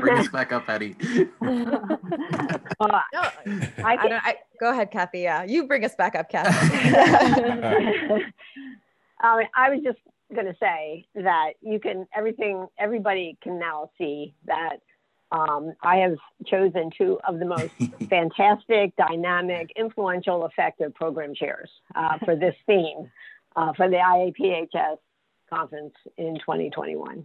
Bring 0.00 0.18
us 0.18 0.28
back 0.28 0.52
up, 0.52 0.66
Hedy. 0.66 0.94
well, 2.78 3.02
no, 3.12 3.22
I, 3.22 3.96
I, 3.96 4.20
I, 4.22 4.34
go 4.60 4.70
ahead, 4.70 4.90
Kathy. 4.90 5.20
Yeah, 5.20 5.44
you 5.44 5.66
bring 5.66 5.84
us 5.84 5.94
back 5.96 6.14
up, 6.14 6.28
Kathy. 6.28 6.76
um, 9.22 9.40
I 9.54 9.70
was 9.70 9.80
just 9.82 9.98
going 10.34 10.46
to 10.46 10.56
say 10.60 11.06
that 11.14 11.52
you 11.60 11.80
can 11.80 12.06
everything. 12.14 12.66
Everybody 12.78 13.36
can 13.42 13.58
now 13.58 13.90
see 13.98 14.34
that 14.46 14.78
um, 15.32 15.72
I 15.82 15.96
have 15.96 16.16
chosen 16.46 16.90
two 16.96 17.18
of 17.26 17.38
the 17.38 17.44
most 17.44 17.70
fantastic, 18.08 18.94
dynamic, 18.96 19.70
influential, 19.76 20.46
effective 20.46 20.94
program 20.94 21.34
chairs 21.34 21.70
uh, 21.94 22.18
for 22.24 22.36
this 22.36 22.54
theme 22.66 23.10
uh, 23.56 23.72
for 23.74 23.88
the 23.88 23.96
IAPHS 23.96 24.98
conference 25.48 25.94
in 26.16 26.34
2021. 26.40 27.24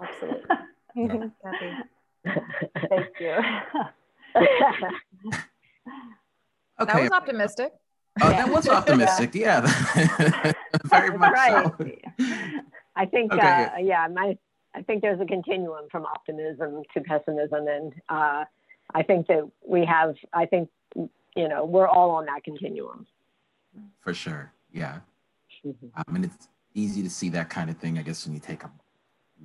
Absolutely. 0.00 0.40
Thank 2.88 3.20
you. 3.20 3.36
okay. 6.80 6.92
That 6.92 7.00
was 7.00 7.10
optimistic. 7.10 7.72
Oh, 8.20 8.28
that 8.28 8.48
was 8.48 8.68
optimistic. 8.68 9.34
yeah. 9.34 9.60
Very 10.84 11.16
much 11.16 11.32
right. 11.32 11.72
so. 11.78 11.86
I 12.94 13.06
think, 13.06 13.32
okay. 13.32 13.64
uh, 13.64 13.78
yeah, 13.78 14.06
my 14.12 14.36
I 14.74 14.82
think 14.82 15.02
there's 15.02 15.20
a 15.20 15.26
continuum 15.26 15.86
from 15.90 16.06
optimism 16.06 16.82
to 16.94 17.00
pessimism, 17.02 17.66
and 17.66 17.92
uh, 18.08 18.44
I 18.94 19.02
think 19.02 19.26
that 19.28 19.48
we 19.66 19.84
have. 19.84 20.16
I 20.32 20.46
think 20.46 20.70
you 20.94 21.48
know 21.48 21.64
we're 21.64 21.88
all 21.88 22.10
on 22.12 22.26
that 22.26 22.44
continuum. 22.44 23.06
For 24.00 24.14
sure, 24.14 24.52
yeah. 24.72 25.00
Mm-hmm. 25.64 25.86
I 25.94 26.10
mean, 26.10 26.24
it's 26.24 26.48
easy 26.74 27.02
to 27.02 27.10
see 27.10 27.28
that 27.30 27.50
kind 27.50 27.70
of 27.70 27.76
thing. 27.76 27.98
I 27.98 28.02
guess 28.02 28.26
when 28.26 28.34
you 28.34 28.40
take 28.40 28.64
a 28.64 28.70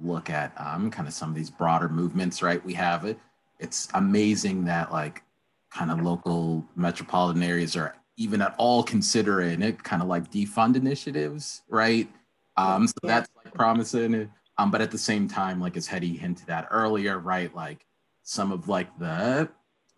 look 0.02 0.30
at 0.30 0.54
um, 0.58 0.90
kind 0.90 1.08
of 1.08 1.14
some 1.14 1.30
of 1.30 1.36
these 1.36 1.50
broader 1.50 1.90
movements, 1.90 2.42
right? 2.42 2.64
We 2.64 2.74
have 2.76 3.06
it. 3.06 3.20
It's 3.60 3.90
amazing 3.94 4.66
that 4.66 4.92
like 4.92 5.24
kind 5.72 5.92
of 5.92 6.02
local 6.02 6.66
metropolitan 6.76 7.44
areas 7.44 7.76
are 7.76 7.96
even 8.18 8.42
at 8.42 8.56
all 8.58 8.84
considering 8.84 9.62
it, 9.62 9.84
kind 9.84 10.02
of 10.02 10.08
like 10.08 10.30
defund 10.32 10.76
initiatives, 10.76 11.62
right? 11.70 12.10
Um, 12.58 12.88
so 12.88 12.96
that's 13.04 13.30
like 13.36 13.54
promising. 13.54 14.30
Um, 14.58 14.72
but 14.72 14.82
at 14.82 14.90
the 14.90 14.98
same 14.98 15.28
time, 15.28 15.62
like 15.62 15.78
as 15.78 15.88
Hedy 15.88 16.18
hinted 16.18 16.50
at 16.50 16.68
earlier, 16.72 17.20
right? 17.20 17.54
Like 17.56 17.86
some 18.24 18.52
of 18.52 18.68
like 18.68 18.98
the 18.98 19.50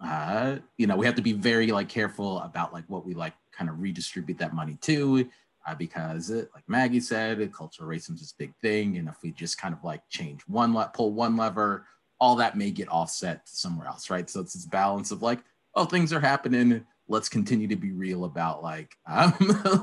uh, 0.02 0.58
you 0.78 0.88
know, 0.88 0.96
we 0.96 1.06
have 1.06 1.16
to 1.16 1.22
be 1.22 1.34
very 1.34 1.68
like 1.68 1.90
careful 1.90 2.40
about 2.40 2.74
like 2.74 2.86
what 2.88 3.06
we 3.06 3.14
like 3.14 3.34
kind 3.52 3.70
of 3.70 3.82
redistribute 3.82 4.38
that 4.38 4.54
money 4.54 4.78
to, 4.82 5.30
uh, 5.68 5.76
because 5.76 6.30
it, 6.30 6.50
like 6.54 6.64
Maggie 6.68 7.02
said, 7.02 7.52
cultural 7.54 7.90
racism 7.90 8.14
is 8.16 8.34
a 8.34 8.42
big 8.42 8.54
thing, 8.62 8.98
and 8.98 9.10
if 9.10 9.16
we 9.22 9.32
just 9.32 9.58
kind 9.58 9.74
of 9.74 9.84
like 9.84 10.02
change 10.10 10.42
one, 10.48 10.74
le- 10.74 10.92
pull 10.94 11.12
one 11.12 11.36
lever, 11.36 11.86
all 12.20 12.36
that 12.36 12.58
may 12.58 12.72
get 12.72 12.90
offset 12.90 13.42
somewhere 13.48 13.88
else, 13.88 14.10
right? 14.10 14.30
So 14.30 14.40
it's 14.40 14.54
this 14.54 14.66
balance 14.66 15.12
of 15.12 15.22
like, 15.22 15.40
oh, 15.76 15.86
things 15.86 16.14
are 16.14 16.20
happening. 16.20 16.86
Let's 17.10 17.28
continue 17.28 17.68
to 17.68 17.76
be 17.76 17.92
real 17.92 18.24
about 18.24 18.64
like, 18.64 18.96
um, 19.08 19.34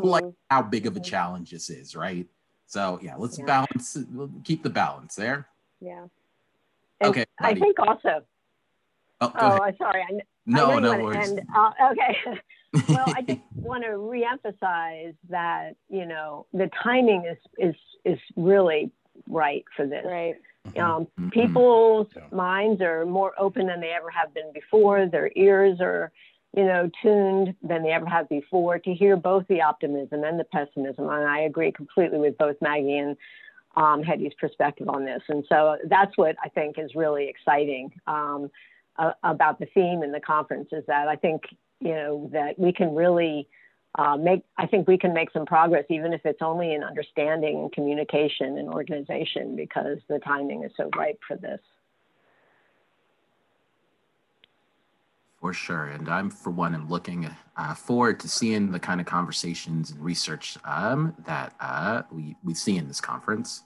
like 0.01 0.25
how 0.49 0.63
big 0.63 0.87
of 0.87 0.97
a 0.97 1.01
challenge 1.01 1.51
this 1.51 1.69
is, 1.69 1.95
right? 1.95 2.27
So 2.67 2.99
yeah, 3.03 3.17
let's 3.17 3.39
yeah. 3.39 3.45
balance. 3.45 3.97
We'll 4.11 4.31
keep 4.45 4.63
the 4.63 4.71
balance 4.71 5.15
there. 5.15 5.49
Yeah. 5.81 6.07
And 7.01 7.11
okay. 7.11 7.25
I 7.39 7.55
think 7.55 7.79
also. 7.79 8.23
Oh, 9.21 9.33
oh 9.35 9.63
I'm 9.63 9.77
sorry. 9.77 10.03
I, 10.03 10.19
no, 10.47 10.73
I 10.73 10.81
no 10.81 10.99
worries. 10.99 11.31
End, 11.31 11.43
uh, 11.55 11.71
okay. 11.93 12.17
well, 12.89 13.05
I 13.15 13.23
just 13.23 13.41
want 13.55 13.85
to 13.85 13.91
reemphasize 13.91 15.15
that 15.29 15.77
you 15.89 16.07
know 16.07 16.47
the 16.53 16.71
timing 16.83 17.25
is 17.25 17.39
is 17.59 17.75
is 18.05 18.19
really 18.37 18.91
right 19.29 19.65
for 19.77 19.87
this. 19.87 20.05
Right. 20.05 20.37
Mm-hmm. 20.69 20.81
Um, 20.81 21.05
mm-hmm. 21.05 21.29
people's 21.31 22.09
yeah. 22.17 22.23
minds 22.33 22.83
are 22.83 23.07
more 23.07 23.33
open 23.39 23.67
than 23.67 23.81
they 23.81 23.91
ever 23.91 24.11
have 24.11 24.35
been 24.35 24.53
before. 24.53 25.07
Their 25.07 25.31
ears 25.37 25.79
are 25.81 26.13
you 26.57 26.65
know, 26.65 26.91
tuned 27.03 27.55
than 27.63 27.83
they 27.83 27.91
ever 27.91 28.07
have 28.07 28.29
before 28.31 28.79
to 28.79 28.95
hear 28.95 29.15
both 29.15 29.47
the 29.49 29.61
optimism 29.61 30.25
and 30.25 30.41
the 30.41 30.45
pessimism. 30.45 31.09
And 31.09 31.29
I 31.29 31.41
agree 31.41 31.71
completely 31.71 32.19
with 32.19 32.39
both 32.39 32.57
Maggie 32.63 32.97
and 32.97 33.17
um, 33.77 34.03
Hedy's 34.03 34.33
perspective 34.41 34.89
on 34.89 35.05
this. 35.05 35.23
And 35.29 35.45
so 35.51 35.77
that's 35.85 36.17
what 36.17 36.35
I 36.43 36.49
think 36.49 36.79
is 36.79 36.95
really 36.95 37.29
exciting 37.29 37.93
um, 38.07 38.51
uh, 38.99 39.13
about 39.23 39.59
the 39.59 39.67
theme 39.75 40.03
in 40.03 40.13
the 40.13 40.21
conference 40.21 40.71
is 40.73 40.83
that 40.87 41.09
I 41.09 41.17
think, 41.17 41.43
you 41.81 41.93
know, 41.93 42.31
that 42.33 42.59
we 42.59 42.73
can 42.73 42.95
really 42.95 43.49
uh, 43.99 44.17
make, 44.17 44.43
I 44.57 44.67
think 44.67 44.89
we 44.89 44.97
can 44.97 45.13
make 45.13 45.31
some 45.33 45.45
progress, 45.45 45.85
even 45.91 46.15
if 46.15 46.23
it's 46.25 46.41
only 46.41 46.73
in 46.73 46.83
understanding 46.83 47.59
and 47.59 47.73
communication 47.73 48.57
and 48.57 48.69
organization, 48.69 49.57
because 49.57 49.99
the 50.09 50.21
timing 50.21 50.65
is 50.65 50.73
so 50.75 50.89
ripe 50.97 51.21
for 51.29 51.37
this. 51.37 51.61
For 55.47 55.53
sure. 55.53 55.85
And 55.85 56.09
I'm, 56.09 56.29
for 56.29 56.51
one, 56.51 56.75
am 56.75 56.89
looking 56.89 57.31
uh, 57.57 57.75
forward 57.75 58.19
to 58.19 58.29
seeing 58.29 58.73
the 58.73 58.81
kind 58.81 59.01
of 59.01 59.07
conversations 59.07 59.93
and 59.93 60.01
research 60.01 60.59
um, 60.65 61.15
that 61.25 61.55
uh, 61.61 62.03
we, 62.11 62.35
we 62.43 62.53
see 62.53 62.77
in 62.77 62.89
this 62.89 63.01
conference. 63.01 63.63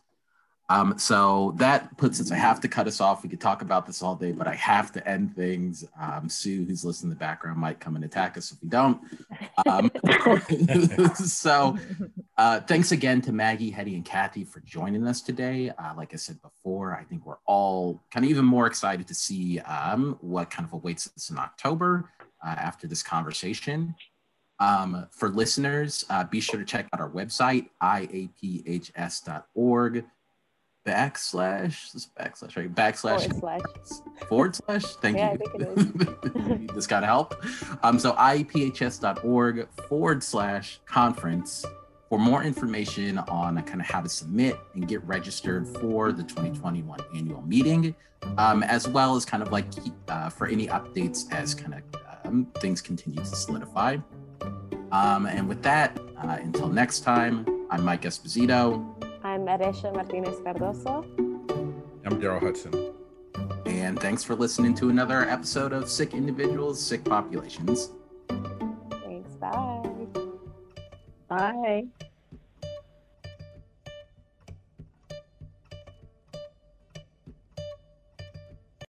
Um, 0.69 0.99
so 0.99 1.55
that 1.57 1.97
puts 1.97 2.21
us, 2.21 2.31
I 2.31 2.37
have 2.37 2.61
to 2.61 2.69
cut 2.69 2.87
us 2.87 3.01
off. 3.01 3.23
We 3.23 3.31
could 3.31 3.41
talk 3.41 3.63
about 3.63 3.87
this 3.87 4.03
all 4.03 4.15
day, 4.15 4.33
but 4.33 4.47
I 4.47 4.57
have 4.57 4.93
to 4.93 5.09
end 5.09 5.35
things. 5.35 5.87
Um, 5.99 6.29
Sue, 6.29 6.67
who's 6.67 6.85
listening 6.85 7.13
in 7.13 7.17
the 7.17 7.19
background, 7.19 7.59
might 7.59 7.81
come 7.81 7.97
and 7.97 8.05
attack 8.05 8.37
us 8.37 8.53
if 8.53 8.63
we 8.63 8.69
don't. 8.69 9.01
Um, 9.67 9.91
so 11.15 11.79
uh, 12.41 12.59
thanks 12.61 12.91
again 12.93 13.21
to 13.23 13.33
Maggie, 13.33 13.71
Hedy, 13.71 13.95
and 13.95 14.05
Kathy 14.05 14.45
for 14.45 14.61
joining 14.61 15.07
us 15.07 15.21
today. 15.21 15.71
Uh, 15.79 15.93
like 15.97 16.15
I 16.15 16.17
said 16.17 16.41
before, 16.43 16.97
I 16.97 17.05
think 17.05 17.27
we're 17.27 17.43
all 17.47 18.01
kind 18.11 18.25
of 18.25 18.31
even 18.31 18.45
more 18.47 18.67
excited 18.67 19.07
to 19.09 19.15
see 19.15 19.59
um, 19.61 20.17
what 20.23 20.51
kind 20.51 20.67
of 20.67 20.73
awaits 20.73 21.07
us 21.17 21.29
in 21.31 21.37
October. 21.39 22.11
uh, 22.43 22.49
after 22.57 22.87
this 22.87 23.03
conversation. 23.03 23.95
Um, 24.61 25.07
for 25.13 25.29
listeners, 25.29 26.05
uh, 26.11 26.25
be 26.25 26.41
sure 26.41 26.59
to 26.59 26.65
check 26.65 26.87
out 26.95 27.01
our 27.01 27.11
website, 27.11 27.69
iaphs.org 28.73 30.05
backslash, 30.87 31.93
this 31.93 32.09
backslash, 32.19 32.57
right? 32.57 32.75
Backslash 32.75 33.29
Forward 33.41 33.63
slash. 33.85 34.01
forward 34.29 34.57
slash. 34.57 34.85
Thank 35.03 35.17
Yeah, 35.19 35.29
I 35.29 35.33
you. 35.33 35.39
think 35.39 35.55
it 35.55 35.63
is. 36.71 36.75
this 36.75 36.87
got 36.87 37.05
help. 37.05 37.35
Um, 37.83 37.99
so 37.99 38.13
iaphs.org 38.13 39.69
forward 39.89 40.23
slash 40.23 40.81
conference 40.87 41.65
for 42.11 42.19
more 42.19 42.43
information 42.43 43.19
on 43.19 43.63
kind 43.63 43.81
of 43.81 43.87
how 43.87 44.01
to 44.01 44.09
submit 44.09 44.59
and 44.75 44.89
get 44.89 45.03
registered 45.05 45.67
for 45.79 46.11
the 46.11 46.25
2021 46.25 46.99
annual 47.15 47.41
meeting, 47.43 47.95
um, 48.37 48.65
as 48.65 48.89
well 48.89 49.15
as 49.15 49.25
kind 49.25 49.45
of 49.45 49.53
like 49.53 49.67
uh, 50.09 50.29
for 50.29 50.49
any 50.49 50.67
updates 50.67 51.33
as 51.33 51.55
kind 51.55 51.75
of 51.75 52.01
um, 52.25 52.49
things 52.59 52.83
continue 52.83 53.21
to 53.21 53.25
solidify. 53.25 53.97
Um, 54.91 55.27
and 55.27 55.49
with 55.49 55.63
that, 55.63 55.97
uh, 56.19 56.37
until 56.41 56.69
next 56.69 57.01
time, 57.01 57.47
I'm 57.71 57.85
Mike 57.85 58.03
Esposito, 58.03 58.85
I'm 59.23 59.47
Aresha 59.47 59.95
Martinez 59.95 60.37
Cardoso. 60.41 61.05
I'm 62.05 62.19
Darrell 62.19 62.41
Hudson. 62.41 62.93
and 63.67 64.01
thanks 64.01 64.25
for 64.25 64.35
listening 64.35 64.75
to 64.75 64.91
another 64.91 65.31
episode 65.31 65.73
of 65.73 65.89
Sick 65.89 66.15
Individuals, 66.15 66.85
Sick 66.85 67.05
Populations. 67.05 67.91
Thanks. 68.29 69.35
Bye. 69.37 69.70
Bye. 71.31 71.85